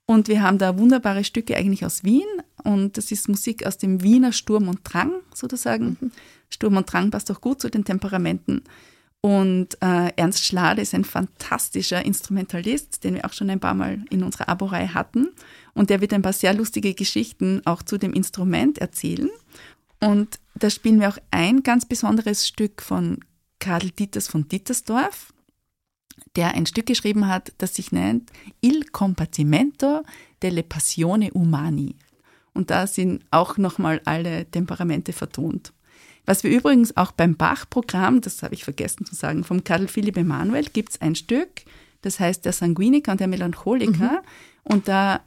Und 0.06 0.28
wir 0.28 0.42
haben 0.42 0.58
da 0.58 0.78
wunderbare 0.78 1.22
Stücke 1.22 1.56
eigentlich 1.56 1.84
aus 1.84 2.02
Wien. 2.02 2.26
Und 2.62 2.96
das 2.96 3.12
ist 3.12 3.28
Musik 3.28 3.66
aus 3.66 3.78
dem 3.78 4.02
Wiener 4.02 4.32
Sturm 4.32 4.68
und 4.68 4.80
Drang 4.84 5.12
sozusagen. 5.34 5.96
Mhm. 6.00 6.10
Sturm 6.48 6.76
und 6.76 6.90
Drang 6.90 7.10
passt 7.10 7.30
auch 7.30 7.40
gut 7.40 7.60
zu 7.60 7.70
den 7.70 7.84
Temperamenten. 7.84 8.62
Und 9.20 9.80
äh, 9.82 10.12
Ernst 10.16 10.44
Schlade 10.44 10.82
ist 10.82 10.94
ein 10.94 11.04
fantastischer 11.04 12.04
Instrumentalist, 12.04 13.04
den 13.04 13.14
wir 13.14 13.24
auch 13.24 13.32
schon 13.32 13.48
ein 13.48 13.60
paar 13.60 13.74
Mal 13.74 14.02
in 14.10 14.22
unserer 14.22 14.48
Aborei 14.48 14.86
hatten. 14.86 15.28
Und 15.72 15.90
der 15.90 16.00
wird 16.00 16.12
ein 16.12 16.22
paar 16.22 16.34
sehr 16.34 16.54
lustige 16.54 16.94
Geschichten 16.94 17.62
auch 17.64 17.82
zu 17.82 17.96
dem 17.96 18.12
Instrument 18.12 18.78
erzählen. 18.78 19.30
Und 20.00 20.38
da 20.54 20.68
spielen 20.70 21.00
wir 21.00 21.08
auch 21.08 21.18
ein 21.30 21.62
ganz 21.62 21.86
besonderes 21.86 22.46
Stück 22.46 22.82
von 22.82 23.20
Karl 23.58 23.90
Dieters 23.90 24.28
von 24.28 24.48
Dietersdorf, 24.48 25.32
der 26.36 26.54
ein 26.54 26.66
Stück 26.66 26.86
geschrieben 26.86 27.26
hat, 27.28 27.52
das 27.58 27.74
sich 27.74 27.92
nennt 27.92 28.30
Il 28.60 28.84
Compartimento 28.90 30.02
delle 30.42 30.62
Passione 30.62 31.32
Umani. 31.32 31.96
Und 32.52 32.70
da 32.70 32.86
sind 32.86 33.24
auch 33.30 33.56
nochmal 33.58 34.00
alle 34.04 34.48
Temperamente 34.50 35.12
vertont. 35.12 35.72
Was 36.26 36.42
wir 36.42 36.50
übrigens 36.50 36.96
auch 36.96 37.12
beim 37.12 37.36
Bach-Programm, 37.36 38.20
das 38.20 38.42
habe 38.42 38.54
ich 38.54 38.64
vergessen 38.64 39.04
zu 39.04 39.14
sagen, 39.14 39.44
vom 39.44 39.62
Karl 39.64 39.88
Philipp 39.88 40.16
Emanuel 40.16 40.64
gibt 40.72 40.90
es 40.90 41.00
ein 41.00 41.14
Stück, 41.14 41.62
das 42.00 42.20
heißt 42.20 42.44
der 42.44 42.52
Sanguiniker 42.52 43.12
und 43.12 43.20
der 43.20 43.28
Melancholiker. 43.28 44.22
Mhm. 44.22 44.72
Und 44.72 44.88
da 44.88 45.20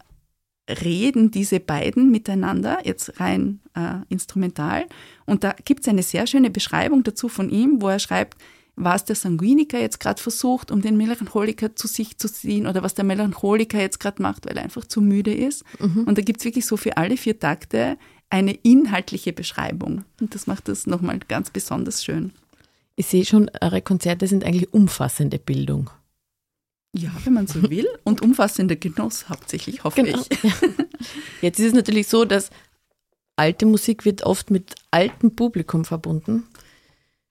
reden 0.68 1.32
diese 1.32 1.60
beiden 1.60 2.12
miteinander, 2.12 2.80
jetzt 2.84 3.20
rein 3.20 3.60
äh, 3.76 4.00
instrumental. 4.10 4.86
Und 5.26 5.44
da 5.44 5.56
gibt 5.66 5.82
es 5.82 5.88
eine 5.88 6.04
sehr 6.04 6.28
schöne 6.28 6.50
Beschreibung 6.50 7.04
dazu 7.04 7.30
von 7.30 7.50
ihm, 7.50 7.82
wo 7.82 7.88
er 7.88 8.00
schreibt, 8.00 8.38
was 8.76 9.06
der 9.06 9.16
Sanguiniker 9.16 9.80
jetzt 9.80 10.00
gerade 10.00 10.22
versucht, 10.22 10.70
um 10.70 10.82
den 10.82 10.98
Melancholiker 10.98 11.76
zu 11.76 11.88
sich 11.88 12.18
zu 12.18 12.32
ziehen 12.32 12.68
oder 12.68 12.84
was 12.84 12.94
der 12.94 13.06
Melancholiker 13.06 13.80
jetzt 13.80 14.00
gerade 14.00 14.22
macht, 14.22 14.46
weil 14.46 14.56
er 14.56 14.64
einfach 14.64 14.86
zu 14.86 15.02
müde 15.02 15.34
ist. 15.34 15.64
Mhm. 15.80 16.04
Und 16.04 16.18
da 16.18 16.22
gibt 16.22 16.40
es 16.40 16.46
wirklich 16.46 16.66
so 16.68 16.78
für 16.78 16.96
alle 16.98 17.18
vier 17.18 17.40
Takte 17.40 17.98
eine 18.30 18.54
inhaltliche 18.54 19.34
Beschreibung. 19.34 20.04
Und 20.22 20.36
das 20.36 20.46
macht 20.46 20.68
das 20.68 20.86
nochmal 20.86 21.20
ganz 21.28 21.50
besonders 21.50 22.04
schön. 22.04 22.34
Ich 22.96 23.08
sehe 23.08 23.26
schon, 23.26 23.50
eure 23.62 23.82
Konzerte 23.82 24.28
sind 24.28 24.44
eigentlich 24.44 24.74
umfassende 24.74 25.40
Bildung. 25.40 25.90
Ja, 26.94 27.12
wenn 27.24 27.34
man 27.34 27.48
so 27.48 27.70
will. 27.70 27.88
Und 28.04 28.22
umfassender 28.22 28.76
Genuss 28.76 29.30
hauptsächlich, 29.30 29.84
hoffe 29.84 30.04
genau. 30.04 30.24
ich. 30.30 30.40
Jetzt 31.42 31.60
ist 31.60 31.68
es 31.68 31.74
natürlich 31.74 32.08
so, 32.08 32.26
dass 32.26 32.50
alte 33.36 33.66
Musik 33.66 34.06
wird 34.06 34.24
oft 34.24 34.52
mit 34.52 34.76
altem 34.92 35.36
Publikum 35.36 35.86
verbunden. 35.86 36.48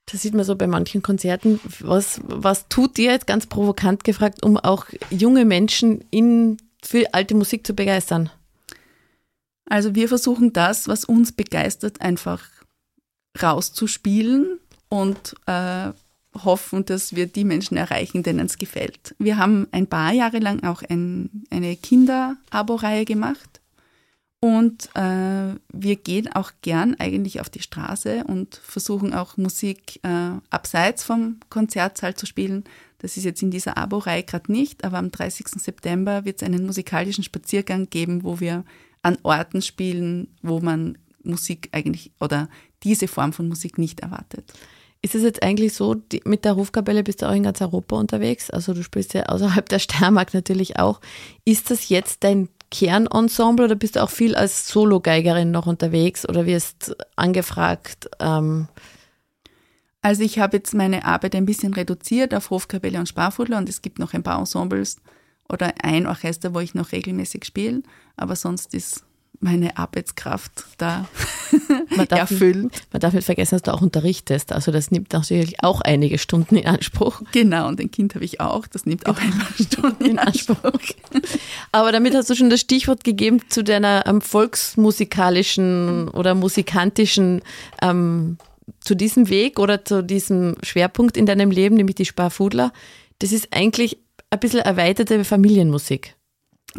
Das 0.06 0.22
sieht 0.22 0.34
man 0.34 0.44
so 0.44 0.54
bei 0.54 0.68
manchen 0.68 1.02
Konzerten. 1.02 1.58
Was, 1.80 2.20
was 2.24 2.68
tut 2.68 2.96
ihr 2.98 3.10
jetzt 3.10 3.26
ganz 3.26 3.46
provokant 3.46 4.04
gefragt, 4.04 4.44
um 4.44 4.56
auch 4.56 4.86
junge 5.10 5.44
Menschen 5.44 6.04
in, 6.10 6.58
für 6.82 7.12
alte 7.12 7.34
Musik 7.34 7.66
zu 7.66 7.74
begeistern? 7.74 8.30
Also 9.68 9.96
wir 9.96 10.08
versuchen 10.08 10.52
das, 10.52 10.86
was 10.86 11.04
uns 11.04 11.32
begeistert, 11.32 12.00
einfach 12.00 12.48
rauszuspielen 13.42 14.60
und 14.88 15.34
äh, 15.46 15.90
hoffen, 16.44 16.84
dass 16.84 17.14
wir 17.14 17.26
die 17.26 17.44
Menschen 17.44 17.76
erreichen, 17.76 18.22
denen 18.22 18.46
es 18.46 18.58
gefällt. 18.58 19.14
Wir 19.18 19.38
haben 19.38 19.66
ein 19.72 19.86
paar 19.86 20.12
Jahre 20.12 20.38
lang 20.38 20.62
auch 20.64 20.82
ein, 20.82 21.44
eine 21.50 21.76
Kinder-Abo-Reihe 21.76 23.04
gemacht 23.04 23.60
und 24.40 24.90
äh, 24.94 25.54
wir 25.72 25.96
gehen 25.96 26.32
auch 26.32 26.52
gern 26.62 26.94
eigentlich 26.98 27.40
auf 27.40 27.48
die 27.48 27.62
Straße 27.62 28.24
und 28.24 28.56
versuchen 28.56 29.14
auch 29.14 29.36
Musik 29.36 29.98
äh, 30.04 30.38
abseits 30.50 31.04
vom 31.04 31.40
Konzertsaal 31.48 32.14
zu 32.14 32.26
spielen. 32.26 32.64
Das 32.98 33.16
ist 33.16 33.24
jetzt 33.24 33.42
in 33.42 33.50
dieser 33.50 33.76
Abo-Reihe 33.76 34.22
gerade 34.22 34.52
nicht, 34.52 34.84
aber 34.84 34.98
am 34.98 35.10
30. 35.10 35.48
September 35.48 36.24
wird 36.24 36.42
es 36.42 36.46
einen 36.46 36.66
musikalischen 36.66 37.24
Spaziergang 37.24 37.88
geben, 37.88 38.24
wo 38.24 38.38
wir 38.38 38.64
an 39.02 39.18
Orten 39.22 39.62
spielen, 39.62 40.28
wo 40.42 40.60
man 40.60 40.98
Musik 41.22 41.70
eigentlich 41.72 42.12
oder 42.20 42.48
diese 42.82 43.08
Form 43.08 43.32
von 43.32 43.48
Musik 43.48 43.78
nicht 43.78 44.00
erwartet. 44.00 44.52
Ist 45.02 45.14
es 45.14 45.22
jetzt 45.22 45.42
eigentlich 45.42 45.74
so, 45.74 45.94
die, 45.94 46.22
mit 46.24 46.44
der 46.44 46.56
Hofkapelle 46.56 47.02
bist 47.02 47.22
du 47.22 47.28
auch 47.28 47.34
in 47.34 47.42
ganz 47.42 47.60
Europa 47.60 47.96
unterwegs? 47.96 48.50
Also 48.50 48.74
du 48.74 48.82
spielst 48.82 49.14
ja 49.14 49.24
außerhalb 49.24 49.68
der 49.68 49.78
Steiermark 49.78 50.34
natürlich 50.34 50.78
auch. 50.78 51.00
Ist 51.44 51.70
das 51.70 51.88
jetzt 51.88 52.24
dein 52.24 52.48
Kernensemble 52.70 53.66
oder 53.66 53.76
bist 53.76 53.96
du 53.96 54.02
auch 54.02 54.10
viel 54.10 54.34
als 54.34 54.68
Solo-Geigerin 54.68 55.50
noch 55.50 55.66
unterwegs 55.66 56.28
oder 56.28 56.46
wirst 56.46 56.96
angefragt? 57.14 58.08
Ähm 58.18 58.68
also 60.02 60.22
ich 60.22 60.38
habe 60.38 60.58
jetzt 60.58 60.74
meine 60.74 61.04
Arbeit 61.04 61.34
ein 61.34 61.46
bisschen 61.46 61.74
reduziert 61.74 62.34
auf 62.34 62.50
Hofkapelle 62.50 62.98
und 62.98 63.08
Sparfudler 63.08 63.58
und 63.58 63.68
es 63.68 63.82
gibt 63.82 63.98
noch 63.98 64.14
ein 64.14 64.22
paar 64.22 64.38
Ensembles, 64.38 64.98
oder 65.48 65.72
ein 65.82 66.06
Orchester, 66.06 66.54
wo 66.54 66.60
ich 66.60 66.74
noch 66.74 66.92
regelmäßig 66.92 67.44
spiele, 67.44 67.82
aber 68.16 68.36
sonst 68.36 68.74
ist 68.74 69.04
meine 69.40 69.76
Arbeitskraft 69.76 70.64
da 70.78 71.06
man 71.96 72.08
darf, 72.08 72.30
erfüllt. 72.30 72.70
Man 72.92 73.00
darf 73.00 73.12
nicht 73.12 73.24
vergessen, 73.24 73.56
dass 73.56 73.62
du 73.62 73.72
auch 73.72 73.82
unterrichtest. 73.82 74.52
Also 74.52 74.72
das 74.72 74.90
nimmt 74.90 75.12
natürlich 75.12 75.62
auch 75.62 75.80
einige 75.80 76.18
Stunden 76.18 76.56
in 76.56 76.66
Anspruch. 76.66 77.22
Genau, 77.32 77.68
und 77.68 77.80
ein 77.80 77.90
Kind 77.90 78.14
habe 78.14 78.24
ich 78.24 78.40
auch. 78.40 78.66
Das 78.66 78.86
nimmt 78.86 79.06
auch 79.06 79.18
ein 79.18 79.30
paar 79.30 79.52
Stunden 79.60 80.04
in 80.04 80.18
Anspruch. 80.26 80.80
Aber 81.72 81.92
damit 81.92 82.14
hast 82.14 82.30
du 82.30 82.34
schon 82.34 82.50
das 82.50 82.60
Stichwort 82.60 83.04
gegeben 83.04 83.40
zu 83.48 83.62
deiner 83.62 84.06
ähm, 84.06 84.20
volksmusikalischen 84.20 86.08
oder 86.08 86.34
musikantischen, 86.34 87.42
ähm, 87.82 88.38
zu 88.80 88.94
diesem 88.94 89.28
Weg 89.28 89.58
oder 89.58 89.84
zu 89.84 90.02
diesem 90.02 90.56
Schwerpunkt 90.62 91.16
in 91.16 91.26
deinem 91.26 91.50
Leben, 91.50 91.76
nämlich 91.76 91.96
die 91.96 92.04
Sparfudler. 92.04 92.72
Das 93.18 93.32
ist 93.32 93.48
eigentlich 93.52 93.98
ein 94.30 94.40
bisschen 94.40 94.60
erweiterte 94.60 95.24
Familienmusik. 95.24 96.15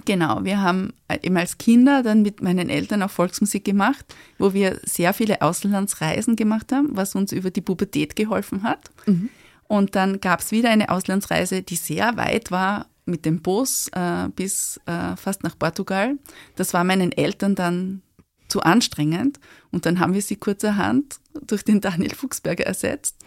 Genau, 0.05 0.43
wir 0.43 0.61
haben 0.61 0.93
eben 1.21 1.37
als 1.37 1.57
Kinder 1.57 2.03
dann 2.03 2.21
mit 2.21 2.41
meinen 2.41 2.69
Eltern 2.69 3.03
auch 3.03 3.09
Volksmusik 3.09 3.65
gemacht, 3.65 4.05
wo 4.37 4.53
wir 4.53 4.79
sehr 4.83 5.13
viele 5.13 5.41
Auslandsreisen 5.41 6.35
gemacht 6.35 6.71
haben, 6.71 6.89
was 6.91 7.15
uns 7.15 7.31
über 7.31 7.51
die 7.51 7.61
Pubertät 7.61 8.15
geholfen 8.15 8.63
hat. 8.63 8.91
Mhm. 9.05 9.29
Und 9.67 9.95
dann 9.95 10.21
gab 10.21 10.39
es 10.39 10.51
wieder 10.51 10.69
eine 10.69 10.89
Auslandsreise, 10.89 11.61
die 11.61 11.75
sehr 11.75 12.15
weit 12.17 12.51
war 12.51 12.87
mit 13.05 13.25
dem 13.25 13.41
Bus 13.41 13.89
äh, 13.93 14.29
bis 14.35 14.79
äh, 14.85 15.15
fast 15.15 15.43
nach 15.43 15.57
Portugal. 15.57 16.17
Das 16.55 16.73
war 16.73 16.83
meinen 16.83 17.11
Eltern 17.11 17.55
dann 17.55 18.01
zu 18.47 18.61
anstrengend 18.61 19.39
und 19.71 19.85
dann 19.85 19.99
haben 19.99 20.13
wir 20.13 20.21
sie 20.21 20.37
kurzerhand 20.37 21.19
durch 21.45 21.63
den 21.63 21.81
Daniel 21.81 22.13
Fuchsberger 22.15 22.65
ersetzt. 22.65 23.17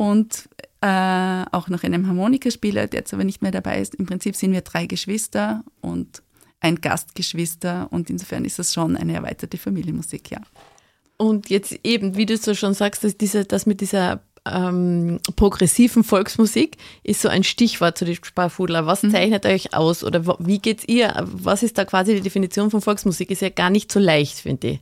Und 0.00 0.48
äh, 0.80 1.44
auch 1.52 1.68
noch 1.68 1.82
einem 1.82 2.06
Harmonikaspieler, 2.06 2.86
der 2.86 3.00
jetzt 3.00 3.12
aber 3.12 3.24
nicht 3.24 3.42
mehr 3.42 3.50
dabei 3.50 3.82
ist. 3.82 3.94
Im 3.96 4.06
Prinzip 4.06 4.34
sind 4.34 4.52
wir 4.52 4.62
drei 4.62 4.86
Geschwister 4.86 5.62
und 5.82 6.22
ein 6.58 6.76
Gastgeschwister 6.76 7.86
und 7.90 8.08
insofern 8.08 8.46
ist 8.46 8.58
es 8.58 8.72
schon 8.72 8.96
eine 8.96 9.12
erweiterte 9.12 9.58
Familienmusik, 9.58 10.30
ja. 10.30 10.40
Und 11.18 11.50
jetzt 11.50 11.78
eben, 11.84 12.16
wie 12.16 12.24
du 12.24 12.34
so 12.38 12.54
schon 12.54 12.72
sagst, 12.72 13.04
dass 13.04 13.18
diese, 13.18 13.44
das 13.44 13.66
mit 13.66 13.82
dieser 13.82 14.22
ähm, 14.46 15.20
progressiven 15.36 16.02
Volksmusik 16.02 16.78
ist 17.02 17.20
so 17.20 17.28
ein 17.28 17.44
Stichwort 17.44 17.98
zu 17.98 18.06
den 18.06 18.14
Sparfudler. 18.14 18.86
Was 18.86 19.02
mhm. 19.02 19.10
zeichnet 19.10 19.44
euch 19.44 19.74
aus 19.74 20.02
oder 20.02 20.24
wie 20.38 20.60
geht's 20.60 20.84
ihr? 20.86 21.12
Was 21.30 21.62
ist 21.62 21.76
da 21.76 21.84
quasi 21.84 22.14
die 22.14 22.22
Definition 22.22 22.70
von 22.70 22.80
Volksmusik? 22.80 23.30
Ist 23.30 23.42
ja 23.42 23.50
gar 23.50 23.68
nicht 23.68 23.92
so 23.92 24.00
leicht, 24.00 24.38
finde 24.38 24.68
ich. 24.68 24.80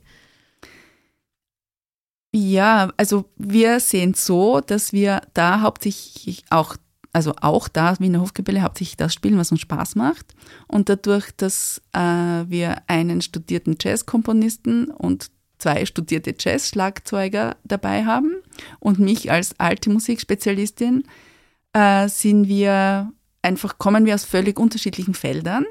Ja, 2.31 2.91
also 2.97 3.25
wir 3.37 3.79
sehen 3.79 4.13
so, 4.13 4.61
dass 4.61 4.93
wir 4.93 5.21
da 5.33 5.61
hauptsächlich 5.61 6.43
auch, 6.51 6.75
also 7.11 7.33
auch 7.41 7.67
da 7.67 7.99
wie 7.99 8.05
in 8.05 8.13
der 8.13 8.21
Hofkapelle 8.21 8.61
hauptsächlich 8.61 8.97
das 8.97 9.15
spielen, 9.15 9.39
was 9.39 9.51
uns 9.51 9.61
Spaß 9.61 9.95
macht. 9.95 10.35
Und 10.67 10.89
dadurch, 10.89 11.31
dass 11.35 11.81
äh, 11.93 11.99
wir 11.99 12.83
einen 12.87 13.21
studierten 13.21 13.77
Jazzkomponisten 13.81 14.91
und 14.91 15.31
zwei 15.57 15.85
studierte 15.85 16.35
Jazz-Schlagzeuger 16.37 17.57
dabei 17.63 18.05
haben 18.05 18.35
und 18.79 18.99
mich 18.99 19.31
als 19.31 19.59
alte 19.59 19.89
Musikspezialistin, 19.89 21.03
äh, 21.73 22.07
sind 22.09 22.47
wir 22.47 23.11
einfach, 23.41 23.77
kommen 23.79 24.05
wir 24.05 24.13
aus 24.13 24.25
völlig 24.25 24.59
unterschiedlichen 24.59 25.15
Feldern. 25.15 25.65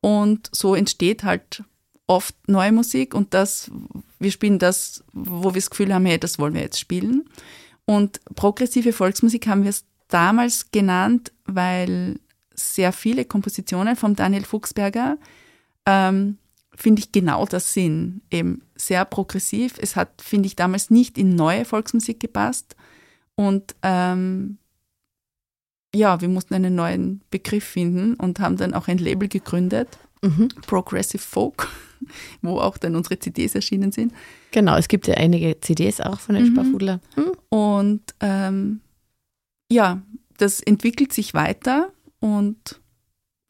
Und 0.00 0.50
so 0.52 0.74
entsteht 0.74 1.22
halt 1.22 1.62
oft 2.06 2.34
neue 2.48 2.72
Musik 2.72 3.14
und 3.14 3.34
das, 3.34 3.70
wir 4.18 4.30
spielen 4.30 4.58
das, 4.58 5.04
wo 5.12 5.54
wir 5.54 5.60
das 5.60 5.70
Gefühl 5.70 5.94
haben, 5.94 6.06
hey, 6.06 6.18
das 6.18 6.38
wollen 6.38 6.54
wir 6.54 6.62
jetzt 6.62 6.80
spielen. 6.80 7.24
Und 7.84 8.20
progressive 8.34 8.92
Volksmusik 8.92 9.46
haben 9.46 9.62
wir 9.62 9.70
es 9.70 9.84
damals 10.08 10.70
genannt, 10.70 11.32
weil 11.46 12.20
sehr 12.54 12.92
viele 12.92 13.24
Kompositionen 13.24 13.96
von 13.96 14.14
Daniel 14.14 14.44
Fuchsberger, 14.44 15.18
ähm, 15.86 16.38
finde 16.74 17.00
ich, 17.00 17.12
genau 17.12 17.46
das 17.46 17.72
sind. 17.72 18.22
Eben 18.30 18.62
sehr 18.74 19.04
progressiv. 19.04 19.74
Es 19.78 19.96
hat, 19.96 20.22
finde 20.22 20.46
ich, 20.46 20.56
damals 20.56 20.90
nicht 20.90 21.18
in 21.18 21.34
neue 21.34 21.64
Volksmusik 21.64 22.20
gepasst. 22.20 22.76
Und 23.34 23.74
ähm, 23.82 24.58
ja, 25.94 26.20
wir 26.20 26.28
mussten 26.28 26.54
einen 26.54 26.74
neuen 26.74 27.22
Begriff 27.30 27.64
finden 27.64 28.14
und 28.14 28.40
haben 28.40 28.56
dann 28.56 28.74
auch 28.74 28.88
ein 28.88 28.98
Label 28.98 29.28
gegründet, 29.28 29.98
mhm. 30.22 30.48
Progressive 30.66 31.22
Folk, 31.22 31.68
wo 32.42 32.58
auch 32.58 32.78
dann 32.78 32.96
unsere 32.96 33.18
CDs 33.18 33.54
erschienen 33.54 33.92
sind. 33.92 34.12
Genau, 34.50 34.76
es 34.76 34.88
gibt 34.88 35.06
ja 35.06 35.14
einige 35.14 35.60
CDs 35.60 36.00
auch 36.00 36.20
von 36.20 36.34
den 36.34 36.44
mhm. 36.44 36.52
Sparfudler. 36.52 37.00
Mhm. 37.16 37.32
Und 37.48 38.02
ähm, 38.20 38.80
ja, 39.70 40.02
das 40.38 40.60
entwickelt 40.60 41.12
sich 41.12 41.34
weiter 41.34 41.90
und 42.20 42.80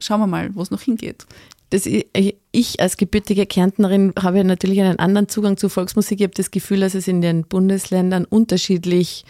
schauen 0.01 0.21
wir 0.21 0.27
mal, 0.27 0.55
wo 0.55 0.63
es 0.63 0.71
noch 0.71 0.83
hingeht. 0.83 1.27
Das, 1.71 1.87
ich 1.87 2.81
als 2.81 2.99
gebürtige 2.99 3.47
Kärntnerin 3.47 4.13
habe 4.21 4.45
natürlich 4.45 4.81
einen 4.83 4.99
anderen 4.99 5.29
Zugang 5.29 5.57
zu 5.57 5.71
Volksmusik. 5.71 6.21
Ich 6.21 6.25
habe 6.25 6.35
das 6.35 6.51
Gefühl, 6.51 6.81
dass 6.81 6.95
es 6.95 7.09
in 7.09 7.23
den 7.23 7.45
Bundesländern 7.45 8.27
unterschiedlich, 8.27 9.25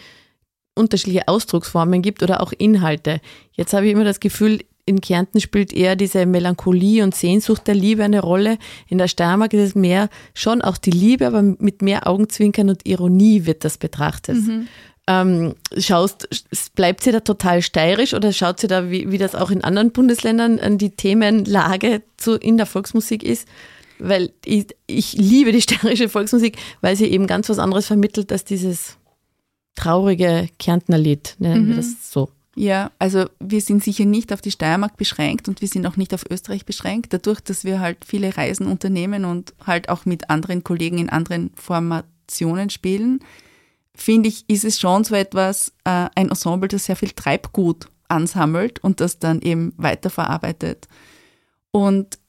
unterschiedliche 0.75 1.29
Ausdrucksformen 1.29 2.01
gibt 2.01 2.21
oder 2.21 2.41
auch 2.41 2.51
Inhalte. 2.51 3.21
Jetzt 3.53 3.73
habe 3.73 3.85
ich 3.85 3.93
immer 3.93 4.03
das 4.03 4.19
Gefühl, 4.19 4.59
in 4.85 5.01
Kärnten 5.01 5.39
spielt 5.39 5.71
eher 5.71 5.95
diese 5.95 6.25
Melancholie 6.25 7.03
und 7.03 7.15
Sehnsucht 7.15 7.67
der 7.67 7.75
Liebe 7.75 8.03
eine 8.03 8.21
Rolle. 8.21 8.57
In 8.87 8.97
der 8.97 9.07
Steiermark 9.07 9.53
ist 9.53 9.69
es 9.69 9.75
mehr 9.75 10.09
schon 10.33 10.61
auch 10.61 10.77
die 10.77 10.91
Liebe, 10.91 11.25
aber 11.25 11.41
mit 11.41 11.81
mehr 11.81 12.07
Augenzwinkern 12.07 12.69
und 12.69 12.85
Ironie 12.85 13.45
wird 13.45 13.63
das 13.63 13.77
betrachtet. 13.77 14.35
Mhm. 14.35 14.67
Ähm, 15.05 15.55
schaust, 15.77 16.27
bleibt 16.75 17.03
sie 17.03 17.11
da 17.11 17.19
total 17.21 17.61
steirisch 17.61 18.13
oder 18.13 18.31
schaut 18.31 18.59
sie 18.59 18.67
da, 18.67 18.89
wie, 18.89 19.11
wie 19.11 19.17
das 19.17 19.35
auch 19.35 19.51
in 19.51 19.63
anderen 19.63 19.91
Bundesländern 19.91 20.59
an 20.59 20.77
die 20.77 20.91
Themenlage 20.91 22.03
zu, 22.17 22.35
in 22.35 22.57
der 22.57 22.65
Volksmusik 22.65 23.23
ist? 23.23 23.47
Weil 23.99 24.31
ich, 24.43 24.67
ich 24.87 25.13
liebe 25.13 25.51
die 25.51 25.61
steirische 25.61 26.09
Volksmusik, 26.09 26.57
weil 26.81 26.95
sie 26.95 27.07
eben 27.07 27.27
ganz 27.27 27.49
was 27.49 27.59
anderes 27.59 27.87
vermittelt 27.87 28.31
als 28.31 28.43
dieses 28.43 28.97
traurige 29.75 30.49
Kärntner 30.59 30.97
Lied, 30.97 31.35
nennen 31.39 31.65
mhm. 31.65 31.69
wir 31.69 31.75
das 31.77 32.11
so. 32.11 32.29
Ja, 32.55 32.91
also 32.99 33.25
wir 33.39 33.61
sind 33.61 33.83
sicher 33.83 34.05
nicht 34.05 34.31
auf 34.31 34.41
die 34.41 34.51
Steiermark 34.51 34.95
beschränkt 34.95 35.47
und 35.47 35.61
wir 35.61 35.67
sind 35.67 35.87
auch 35.87 35.97
nicht 35.97 36.13
auf 36.13 36.23
Österreich 36.29 36.65
beschränkt, 36.65 37.11
dadurch, 37.11 37.39
dass 37.41 37.63
wir 37.63 37.79
halt 37.79 38.05
viele 38.05 38.37
Reisen 38.37 38.67
unternehmen 38.67 39.25
und 39.25 39.55
halt 39.65 39.89
auch 39.89 40.05
mit 40.05 40.29
anderen 40.29 40.63
Kollegen 40.63 40.99
in 40.99 41.09
anderen 41.09 41.51
Formationen 41.55 42.69
spielen 42.69 43.21
finde 43.95 44.29
ich, 44.29 44.45
ist 44.49 44.65
es 44.65 44.79
schon 44.79 45.03
so 45.03 45.15
etwas, 45.15 45.69
äh, 45.83 46.09
ein 46.15 46.29
Ensemble, 46.29 46.67
das 46.67 46.85
sehr 46.85 46.95
viel 46.95 47.11
Treibgut 47.11 47.87
ansammelt 48.07 48.79
und 48.79 48.99
das 48.99 49.19
dann 49.19 49.41
eben 49.41 49.73
weiterverarbeitet. 49.77 50.87
Und 51.71 52.19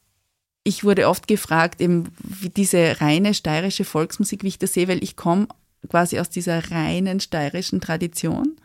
ich 0.62 0.84
wurde 0.84 1.08
oft 1.08 1.26
gefragt, 1.26 1.80
eben 1.80 2.08
wie 2.22 2.48
diese 2.48 3.00
reine 3.00 3.34
steirische 3.34 3.84
Volksmusik, 3.84 4.42
wie 4.42 4.48
ich 4.48 4.58
das 4.58 4.74
sehe, 4.74 4.88
weil 4.88 5.02
ich 5.02 5.16
komme 5.16 5.48
quasi 5.88 6.18
aus 6.18 6.30
dieser 6.30 6.70
reinen 6.70 7.20
steirischen 7.20 7.80
Tradition 7.80 8.56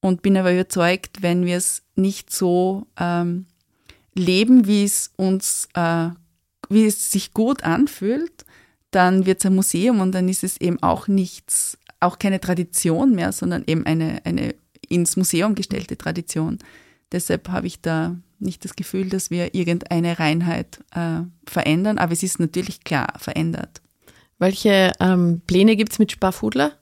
und 0.00 0.22
bin 0.22 0.36
aber 0.36 0.52
überzeugt, 0.52 1.22
wenn 1.22 1.44
wir 1.44 1.56
es 1.56 1.82
nicht 1.94 2.32
so 2.32 2.86
ähm, 2.98 3.46
leben, 4.14 4.66
wie 4.66 4.84
es 4.84 5.12
uns, 5.16 5.68
äh, 5.74 6.08
wie 6.68 6.86
es 6.86 7.10
sich 7.10 7.32
gut 7.32 7.64
anfühlt, 7.64 8.44
dann 8.90 9.26
wird 9.26 9.40
es 9.40 9.46
ein 9.46 9.54
Museum 9.54 10.00
und 10.00 10.12
dann 10.12 10.28
ist 10.28 10.44
es 10.44 10.60
eben 10.60 10.82
auch 10.82 11.08
nichts 11.08 11.78
auch 12.00 12.18
keine 12.18 12.40
Tradition 12.40 13.14
mehr, 13.14 13.32
sondern 13.32 13.64
eben 13.66 13.86
eine, 13.86 14.20
eine 14.24 14.54
ins 14.88 15.16
Museum 15.16 15.54
gestellte 15.54 15.96
Tradition. 15.96 16.58
Deshalb 17.12 17.48
habe 17.48 17.66
ich 17.66 17.80
da 17.80 18.16
nicht 18.38 18.64
das 18.64 18.76
Gefühl, 18.76 19.08
dass 19.08 19.30
wir 19.30 19.54
irgendeine 19.54 20.18
Reinheit 20.18 20.78
äh, 20.94 21.20
verändern, 21.46 21.98
aber 21.98 22.12
es 22.12 22.22
ist 22.22 22.38
natürlich 22.38 22.84
klar 22.84 23.14
verändert. 23.18 23.80
Welche 24.38 24.92
ähm, 25.00 25.40
Pläne 25.46 25.76
gibt 25.76 25.92
es 25.92 25.98
mit 25.98 26.12
Sparfudler? 26.12 26.72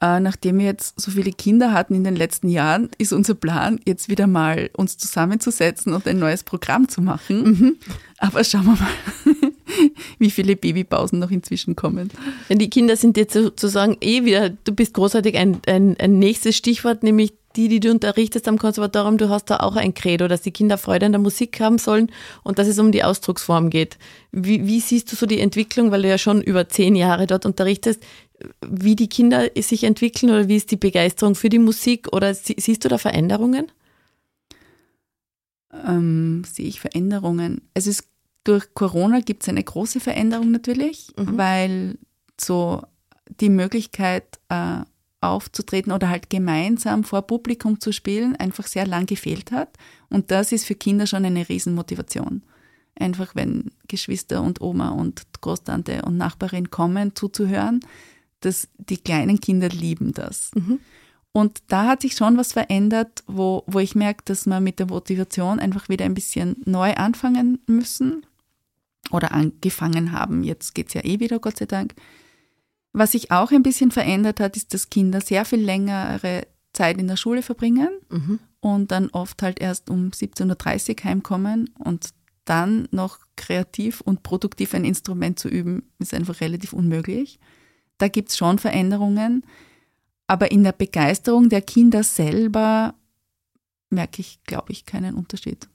Äh, 0.00 0.20
nachdem 0.20 0.58
wir 0.58 0.66
jetzt 0.66 1.00
so 1.00 1.10
viele 1.10 1.32
Kinder 1.32 1.72
hatten 1.72 1.94
in 1.94 2.04
den 2.04 2.14
letzten 2.14 2.48
Jahren, 2.48 2.88
ist 2.98 3.12
unser 3.12 3.34
Plan, 3.34 3.80
jetzt 3.84 4.08
wieder 4.08 4.28
mal 4.28 4.70
uns 4.76 4.96
zusammenzusetzen 4.96 5.92
und 5.92 6.06
ein 6.06 6.20
neues 6.20 6.44
Programm 6.44 6.88
zu 6.88 7.00
machen. 7.00 7.42
Mhm. 7.42 7.76
Aber 8.18 8.44
schauen 8.44 8.66
wir 8.66 8.76
mal, 8.76 9.42
wie 10.20 10.30
viele 10.30 10.54
Babypausen 10.54 11.18
noch 11.18 11.32
inzwischen 11.32 11.74
kommen. 11.74 12.10
Die 12.48 12.70
Kinder 12.70 12.96
sind 12.96 13.16
jetzt 13.16 13.34
sozusagen 13.34 13.96
eh 14.00 14.24
wieder, 14.24 14.50
du 14.50 14.72
bist 14.72 14.94
großartig, 14.94 15.36
ein, 15.36 15.60
ein, 15.66 15.96
ein 15.98 16.20
nächstes 16.20 16.56
Stichwort, 16.56 17.02
nämlich 17.02 17.32
die, 17.56 17.68
die 17.68 17.80
du 17.80 17.90
unterrichtest 17.90 18.46
am 18.46 18.58
Konservatorium, 18.58 19.18
du 19.18 19.30
hast 19.30 19.46
da 19.46 19.56
auch 19.58 19.74
ein 19.74 19.94
Credo, 19.94 20.28
dass 20.28 20.42
die 20.42 20.52
Kinder 20.52 20.78
Freude 20.78 21.06
an 21.06 21.12
der 21.12 21.20
Musik 21.20 21.58
haben 21.60 21.78
sollen 21.78 22.12
und 22.44 22.58
dass 22.60 22.68
es 22.68 22.78
um 22.78 22.92
die 22.92 23.02
Ausdrucksform 23.02 23.68
geht. 23.68 23.98
Wie, 24.30 24.66
wie 24.66 24.78
siehst 24.78 25.10
du 25.10 25.16
so 25.16 25.26
die 25.26 25.40
Entwicklung, 25.40 25.90
weil 25.90 26.02
du 26.02 26.08
ja 26.08 26.18
schon 26.18 26.40
über 26.40 26.68
zehn 26.68 26.94
Jahre 26.94 27.26
dort 27.26 27.46
unterrichtest, 27.46 28.00
wie 28.66 28.96
die 28.96 29.08
Kinder 29.08 29.50
sich 29.56 29.84
entwickeln 29.84 30.30
oder 30.30 30.48
wie 30.48 30.56
ist 30.56 30.70
die 30.70 30.76
Begeisterung 30.76 31.34
für 31.34 31.48
die 31.48 31.58
Musik 31.58 32.12
oder 32.12 32.34
siehst 32.34 32.84
du 32.84 32.88
da 32.88 32.98
Veränderungen? 32.98 33.70
Ähm, 35.72 36.44
sehe 36.44 36.66
ich 36.66 36.80
Veränderungen. 36.80 37.62
Es 37.74 37.86
ist 37.86 38.08
durch 38.44 38.72
Corona 38.72 39.20
gibt 39.20 39.42
es 39.42 39.48
eine 39.48 39.62
große 39.62 40.00
Veränderung 40.00 40.50
natürlich, 40.50 41.12
mhm. 41.16 41.36
weil 41.36 41.98
so 42.40 42.82
die 43.40 43.50
Möglichkeit 43.50 44.38
äh, 44.48 44.80
aufzutreten 45.20 45.92
oder 45.92 46.08
halt 46.08 46.30
gemeinsam 46.30 47.04
vor 47.04 47.22
Publikum 47.22 47.80
zu 47.80 47.92
spielen 47.92 48.36
einfach 48.36 48.66
sehr 48.66 48.86
lang 48.86 49.06
gefehlt 49.06 49.52
hat. 49.52 49.76
Und 50.08 50.30
das 50.30 50.52
ist 50.52 50.64
für 50.64 50.76
Kinder 50.76 51.06
schon 51.06 51.24
eine 51.24 51.48
Riesenmotivation. 51.48 52.42
Einfach 52.98 53.34
wenn 53.34 53.70
Geschwister 53.86 54.42
und 54.42 54.60
Oma 54.60 54.90
und 54.90 55.22
Großtante 55.40 56.02
und 56.02 56.16
Nachbarin 56.16 56.70
kommen, 56.70 57.14
zuzuhören, 57.14 57.80
dass 58.40 58.68
die 58.78 58.98
kleinen 58.98 59.40
Kinder 59.40 59.68
lieben 59.68 60.12
das. 60.12 60.50
Mhm. 60.54 60.80
Und 61.32 61.62
da 61.68 61.86
hat 61.86 62.02
sich 62.02 62.14
schon 62.14 62.36
was 62.36 62.52
verändert, 62.52 63.22
wo, 63.26 63.62
wo 63.66 63.78
ich 63.78 63.94
merke, 63.94 64.22
dass 64.24 64.46
wir 64.46 64.60
mit 64.60 64.78
der 64.78 64.86
Motivation 64.86 65.60
einfach 65.60 65.88
wieder 65.88 66.04
ein 66.04 66.14
bisschen 66.14 66.56
neu 66.64 66.94
anfangen 66.94 67.60
müssen 67.66 68.26
oder 69.10 69.32
angefangen 69.32 70.12
haben. 70.12 70.42
Jetzt 70.42 70.74
geht 70.74 70.88
es 70.88 70.94
ja 70.94 71.04
eh 71.04 71.20
wieder, 71.20 71.38
Gott 71.38 71.58
sei 71.58 71.66
Dank. 71.66 71.94
Was 72.92 73.12
sich 73.12 73.30
auch 73.30 73.52
ein 73.52 73.62
bisschen 73.62 73.90
verändert 73.90 74.40
hat, 74.40 74.56
ist, 74.56 74.74
dass 74.74 74.90
Kinder 74.90 75.20
sehr 75.20 75.44
viel 75.44 75.60
längere 75.60 76.46
Zeit 76.72 76.98
in 76.98 77.08
der 77.08 77.16
Schule 77.16 77.42
verbringen 77.42 77.90
mhm. 78.10 78.38
und 78.60 78.90
dann 78.90 79.10
oft 79.10 79.42
halt 79.42 79.60
erst 79.60 79.90
um 79.90 80.10
17.30 80.10 80.90
Uhr 80.90 81.04
heimkommen 81.04 81.70
und 81.78 82.10
dann 82.44 82.88
noch 82.90 83.18
kreativ 83.36 84.00
und 84.00 84.22
produktiv 84.22 84.74
ein 84.74 84.84
Instrument 84.84 85.38
zu 85.38 85.48
üben, 85.48 85.82
ist 85.98 86.14
einfach 86.14 86.40
relativ 86.40 86.72
unmöglich. 86.72 87.38
Da 87.98 88.08
gibt 88.08 88.30
es 88.30 88.36
schon 88.36 88.58
Veränderungen, 88.58 89.44
aber 90.26 90.50
in 90.50 90.62
der 90.62 90.72
Begeisterung 90.72 91.48
der 91.48 91.62
Kinder 91.62 92.02
selber 92.02 92.94
merke 93.90 94.20
ich, 94.20 94.40
glaube 94.44 94.72
ich, 94.72 94.84
keinen 94.84 95.14
Unterschied. 95.14 95.68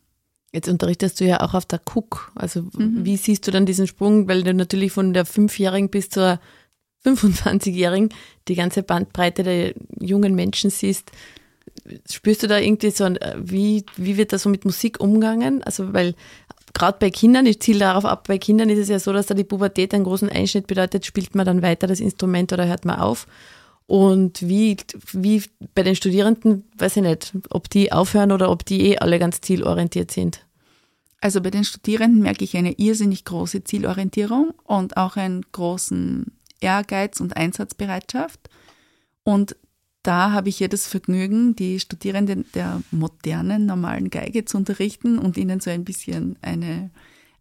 Jetzt 0.52 0.70
unterrichtest 0.70 1.20
du 1.20 1.26
ja 1.26 1.42
auch 1.42 1.56
auf 1.56 1.66
der 1.66 1.82
Cook. 1.94 2.32
Also 2.36 2.62
mhm. 2.62 3.04
wie 3.04 3.18
siehst 3.18 3.48
du 3.48 3.52
dann 3.52 3.66
diesen 3.66 3.88
Sprung, 3.88 4.28
weil 4.28 4.44
du 4.44 4.54
natürlich 4.54 4.92
von 4.92 5.14
der 5.14 5.26
Fünfjährigen 5.26 5.90
bis 5.90 6.10
zur 6.10 6.40
25-Jährigen 7.06 8.10
die 8.48 8.56
ganze 8.56 8.84
Bandbreite 8.84 9.44
der 9.44 9.74
jungen 10.00 10.36
Menschen 10.36 10.70
siehst. 10.70 11.12
Spürst 12.10 12.44
du 12.44 12.48
da 12.48 12.60
irgendwie 12.60 12.92
so, 12.92 13.04
ein, 13.04 13.18
wie, 13.38 13.84
wie 13.98 14.16
wird 14.16 14.32
da 14.32 14.38
so 14.38 14.48
mit 14.48 14.64
Musik 14.64 15.00
umgegangen? 15.00 15.64
Also 15.64 15.94
weil 15.94 16.16
gerade 16.74 16.98
bei 17.00 17.10
Kindern, 17.10 17.46
ich 17.46 17.60
ziele 17.60 17.80
darauf 17.80 18.06
ab, 18.06 18.28
bei 18.28 18.38
Kindern 18.38 18.70
ist 18.70 18.80
es 18.80 18.90
ja 18.90 19.00
so, 19.00 19.14
dass 19.14 19.28
da 19.28 19.34
die 19.34 19.44
Pubertät 19.44 19.94
einen 19.94 20.04
großen 20.04 20.30
Einschnitt 20.30 20.68
bedeutet, 20.68 21.06
spielt 21.06 21.36
man 21.36 21.46
dann 21.46 21.62
weiter 21.62 21.88
das 21.88 22.00
Instrument 22.00 22.54
oder 22.54 22.68
hört 22.68 22.86
man 22.86 23.00
auf? 23.00 23.28
Und 23.86 24.42
wie, 24.48 24.78
wie 25.12 25.44
bei 25.76 25.84
den 25.84 25.96
Studierenden, 25.96 26.64
weiß 26.78 26.98
ich 26.98 27.04
nicht, 27.04 27.34
ob 27.50 27.70
die 27.70 27.92
aufhören 27.92 28.32
oder 28.32 28.50
ob 28.50 28.66
die 28.66 28.82
eh 28.88 28.98
alle 28.98 29.20
ganz 29.20 29.42
zielorientiert 29.42 30.10
sind. 30.12 30.46
Also 31.20 31.42
bei 31.42 31.52
den 31.52 31.64
Studierenden 31.64 32.22
merke 32.22 32.44
ich 32.44 32.58
eine 32.58 32.74
irrsinnig 32.74 33.26
große 33.26 33.64
Zielorientierung 33.64 34.54
und 34.64 34.98
auch 34.98 35.16
einen 35.16 35.46
großen 35.52 36.32
Ehrgeiz 36.60 37.20
und 37.20 37.38
Einsatzbereitschaft. 37.38 38.40
Und 39.24 39.56
da 40.04 40.34
habe 40.34 40.50
ich 40.50 40.60
ja 40.60 40.68
das 40.68 40.86
Vergnügen, 40.86 41.56
die 41.56 41.80
Studierenden 41.80 42.46
der 42.54 42.82
modernen, 42.92 43.66
normalen 43.66 44.10
Geige 44.10 44.44
zu 44.44 44.58
unterrichten 44.58 45.18
und 45.18 45.38
ihnen 45.38 45.62
so 45.62 45.70
ein 45.70 45.86
bisschen 45.86 46.36
eine, 46.42 46.92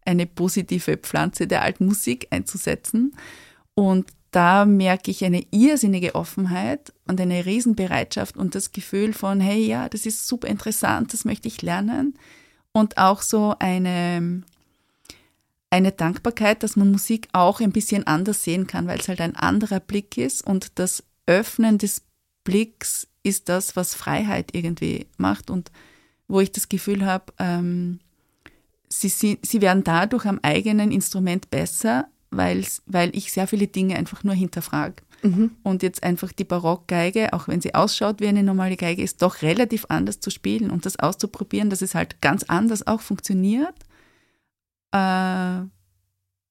eine 0.05 0.25
positive 0.25 0.97
Pflanze 0.97 1.45
der 1.45 1.61
alten 1.61 1.85
Musik 1.85 2.27
einzusetzen. 2.31 3.15
Und 3.75 4.07
da 4.31 4.65
merke 4.65 5.11
ich 5.11 5.25
eine 5.25 5.45
irrsinnige 5.51 6.15
Offenheit 6.15 6.93
und 7.05 7.19
eine 7.19 7.45
Riesenbereitschaft 7.45 8.37
und 8.37 8.55
das 8.55 8.71
Gefühl 8.71 9.13
von, 9.13 9.41
hey, 9.41 9.63
ja, 9.65 9.89
das 9.89 10.05
ist 10.05 10.27
super 10.27 10.47
interessant, 10.47 11.13
das 11.13 11.25
möchte 11.25 11.49
ich 11.49 11.61
lernen. 11.61 12.17
Und 12.71 12.97
auch 12.97 13.21
so 13.21 13.55
eine, 13.59 14.41
eine 15.69 15.91
Dankbarkeit, 15.91 16.63
dass 16.63 16.77
man 16.77 16.91
Musik 16.91 17.27
auch 17.33 17.59
ein 17.59 17.73
bisschen 17.73 18.07
anders 18.07 18.43
sehen 18.43 18.67
kann, 18.67 18.87
weil 18.87 18.99
es 18.99 19.07
halt 19.09 19.21
ein 19.21 19.35
anderer 19.35 19.81
Blick 19.81 20.17
ist 20.17 20.47
und 20.47 20.79
das 20.79 21.03
Öffnen 21.27 21.77
des 21.77 22.01
Blicks 22.43 23.07
ist 23.23 23.49
das, 23.49 23.75
was 23.75 23.95
Freiheit 23.95 24.49
irgendwie 24.53 25.07
macht 25.17 25.49
und 25.49 25.71
wo 26.27 26.39
ich 26.39 26.51
das 26.51 26.69
Gefühl 26.69 27.05
habe, 27.05 27.25
ähm, 27.39 27.99
sie, 28.89 29.09
sie, 29.09 29.39
sie 29.41 29.61
werden 29.61 29.83
dadurch 29.83 30.25
am 30.25 30.39
eigenen 30.41 30.91
Instrument 30.91 31.49
besser, 31.49 32.07
weil, 32.31 32.65
weil 32.85 33.15
ich 33.15 33.31
sehr 33.31 33.47
viele 33.47 33.67
Dinge 33.67 33.95
einfach 33.95 34.23
nur 34.23 34.33
hinterfrage. 34.33 34.95
Mhm. 35.21 35.51
Und 35.63 35.83
jetzt 35.83 36.03
einfach 36.03 36.33
die 36.33 36.43
Barockgeige, 36.43 37.33
auch 37.33 37.47
wenn 37.47 37.61
sie 37.61 37.75
ausschaut 37.75 38.19
wie 38.19 38.27
eine 38.27 38.43
normale 38.43 38.75
Geige, 38.75 39.01
ist 39.01 39.21
doch 39.21 39.41
relativ 39.41 39.85
anders 39.89 40.19
zu 40.19 40.29
spielen 40.29 40.69
und 40.69 40.85
das 40.85 40.99
auszuprobieren, 40.99 41.69
dass 41.69 41.81
es 41.81 41.95
halt 41.95 42.21
ganz 42.21 42.43
anders 42.43 42.85
auch 42.85 43.01
funktioniert, 43.01 43.75
äh, 44.91 45.61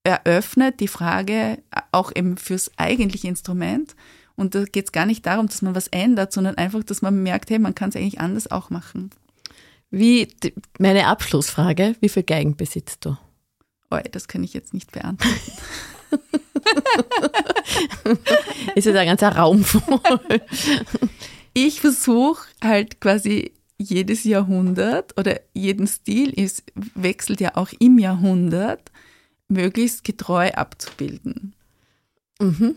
eröffnet 0.05 0.81
die 0.81 0.89
Frage 0.89 1.63
auch 1.93 2.13
eben 2.15 2.37
fürs 2.37 2.71
eigentliche 2.77 3.29
Instrument. 3.29 3.95
Und 4.37 4.55
da 4.55 4.65
geht 4.65 4.87
es 4.87 4.93
gar 4.93 5.07
nicht 5.07 5.27
darum, 5.27 5.47
dass 5.47 5.63
man 5.63 5.75
was 5.75 5.89
ändert, 5.89 6.33
sondern 6.33 6.57
einfach, 6.57 6.83
dass 6.83 7.03
man 7.03 7.23
merkt, 7.23 7.51
hey, 7.51 7.59
man 7.59 7.75
kann 7.75 7.91
es 7.91 7.97
eigentlich 7.97 8.21
anders 8.21 8.51
auch 8.51 8.71
machen. 8.71 9.11
Wie, 9.91 10.29
meine 10.79 11.07
Abschlussfrage, 11.07 11.97
wie 12.01 12.09
viele 12.09 12.25
Geigen 12.25 12.57
besitzt 12.57 13.05
du? 13.05 13.17
Oh, 13.91 13.99
das 14.11 14.27
kann 14.27 14.43
ich 14.43 14.55
jetzt 14.55 14.73
nicht 14.73 14.91
beantworten. 14.91 15.37
ist 18.75 18.87
ja 18.87 18.95
ein 18.95 19.07
ganzer 19.07 19.37
Raum 19.37 19.65
voll. 19.65 20.41
Ich 21.53 21.81
versuche 21.81 22.49
halt 22.63 23.01
quasi 23.01 23.53
jedes 23.77 24.25
Jahrhundert 24.25 25.19
oder 25.19 25.41
jeden 25.53 25.87
Stil 25.87 26.31
ist, 26.31 26.65
wechselt 26.95 27.41
ja 27.41 27.57
auch 27.57 27.71
im 27.79 27.99
Jahrhundert, 27.99 28.91
möglichst 29.49 30.05
getreu 30.05 30.51
abzubilden. 30.53 31.55
Mhm. 32.41 32.77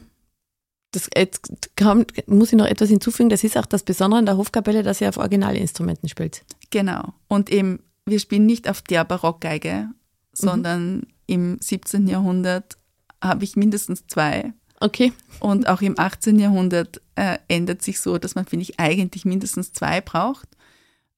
Das, 0.96 1.10
jetzt 1.16 1.76
kann, 1.76 2.06
muss 2.28 2.54
ich 2.54 2.58
noch 2.58 2.66
etwas 2.66 2.90
hinzufügen, 2.90 3.30
das 3.30 3.44
ist 3.44 3.58
auch 3.58 3.66
das 3.66 3.84
Besondere 3.84 4.20
an 4.20 4.26
der 4.26 4.38
Hofkapelle, 4.38 4.82
dass 4.82 5.02
ihr 5.02 5.10
auf 5.10 5.18
Originalinstrumenten 5.18 6.08
spielt. 6.08 6.44
Genau. 6.72 7.14
Und 7.28 7.52
eben, 7.52 7.80
wir 8.06 8.20
spielen 8.20 8.46
nicht 8.46 8.70
auf 8.70 8.82
der 8.82 9.04
Barockgeige, 9.04 9.90
sondern 10.32 10.96
mhm. 10.96 11.08
im 11.28 11.58
17. 11.60 12.08
Jahrhundert 12.08 12.78
habe 13.22 13.44
ich 13.44 13.58
mindestens 13.58 14.08
zwei. 14.08 14.54
Okay. 14.80 15.12
Und 15.42 15.68
auch 15.68 15.82
im 15.82 16.00
18. 16.00 16.40
Jahrhundert 16.40 17.02
äh, 17.16 17.40
ändert 17.50 17.82
sich 17.82 18.00
so, 18.00 18.18
dass 18.18 18.36
man, 18.36 18.46
finde 18.46 18.64
ich, 18.64 18.80
eigentlich 18.80 19.26
mindestens 19.26 19.74
zwei 19.74 20.00
braucht, 20.00 20.48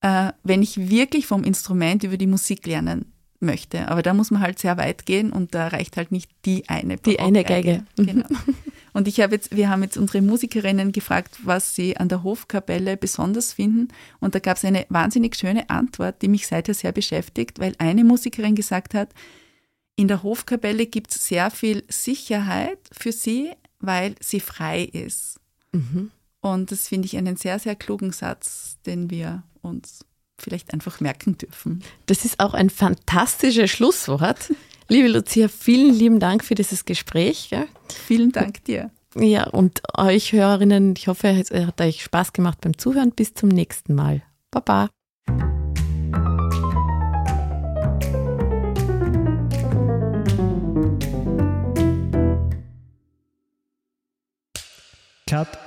äh, 0.02 0.32
wenn 0.44 0.64
ich 0.64 0.90
wirklich 0.90 1.28
vom 1.28 1.44
Instrument 1.44 2.04
über 2.04 2.18
die 2.18 2.28
Musik 2.28 2.66
lernen 2.66 3.14
möchte. 3.40 3.88
Aber 3.90 4.02
da 4.02 4.14
muss 4.14 4.32
man 4.32 4.42
halt 4.42 4.60
sehr 4.60 4.78
weit 4.78 5.06
gehen 5.06 5.32
und 5.32 5.54
da 5.54 5.68
reicht 5.68 5.98
halt 5.98 6.12
nicht 6.12 6.30
die 6.46 6.68
eine 6.70 6.98
Die 6.98 7.20
eine 7.20 7.44
Geige. 7.44 7.86
Genau. 7.96 8.28
Und 8.94 9.08
ich 9.08 9.20
habe 9.22 9.36
jetzt, 9.36 9.56
wir 9.56 9.70
haben 9.70 9.84
jetzt 9.84 9.96
unsere 9.96 10.24
Musikerinnen 10.24 10.92
gefragt, 10.92 11.38
was 11.44 11.76
sie 11.76 11.98
an 11.98 12.10
der 12.10 12.24
Hofkapelle 12.24 12.98
besonders 12.98 13.54
finden. 13.54 13.90
Und 14.20 14.34
da 14.34 14.40
gab 14.40 14.58
es 14.58 14.66
eine 14.66 14.88
wahnsinnig 14.90 15.36
schöne 15.36 15.70
Antwort, 15.70 16.22
die 16.24 16.28
mich 16.28 16.48
seither 16.48 16.74
sehr 16.74 16.92
beschäftigt, 16.92 17.60
weil 17.60 17.76
eine 17.78 18.04
Musikerin 18.04 18.56
gesagt 18.56 18.96
hat, 18.96 19.10
in 19.96 20.08
der 20.08 20.24
Hofkapelle 20.24 20.88
gibt 20.88 21.12
es 21.12 21.28
sehr 21.28 21.52
viel 21.52 21.84
Sicherheit 21.90 22.80
für 22.92 23.12
sie, 23.12 23.52
weil 23.80 24.16
sie 24.20 24.40
frei 24.40 24.84
ist. 24.84 25.40
Mhm. 25.74 26.12
Und 26.42 26.72
das 26.72 26.88
finde 26.88 27.06
ich 27.06 27.18
einen 27.18 27.36
sehr, 27.36 27.60
sehr 27.60 27.76
klugen 27.76 28.12
Satz, 28.12 28.78
den 28.86 29.10
wir 29.12 29.44
uns 29.62 30.06
vielleicht 30.40 30.74
einfach 30.74 31.00
merken 31.00 31.38
dürfen. 31.38 31.84
Das 32.06 32.26
ist 32.26 32.40
auch 32.40 32.54
ein 32.54 32.70
fantastisches 32.70 33.72
Schlusswort. 33.72 34.54
Liebe 34.88 35.10
Lucia, 35.10 35.48
vielen 35.50 35.94
lieben 35.94 36.20
Dank 36.20 36.44
für 36.44 36.56
dieses 36.56 36.86
Gespräch. 36.86 37.50
Ja. 37.50 37.66
Vielen 38.06 38.32
Dank 38.32 38.64
dir. 38.64 38.92
Ja, 39.16 39.48
und 39.48 39.82
euch 39.98 40.32
Hörerinnen, 40.32 40.94
ich 40.98 41.08
hoffe, 41.08 41.28
es 41.28 41.52
hat 41.52 41.82
euch 41.82 42.04
Spaß 42.04 42.34
gemacht 42.34 42.60
beim 42.62 42.78
Zuhören. 42.78 43.12
Bis 43.12 43.34
zum 43.34 43.50
nächsten 43.50 43.96
Mal. 43.96 44.22
Baba. 44.52 44.90
Cut. 55.28 55.67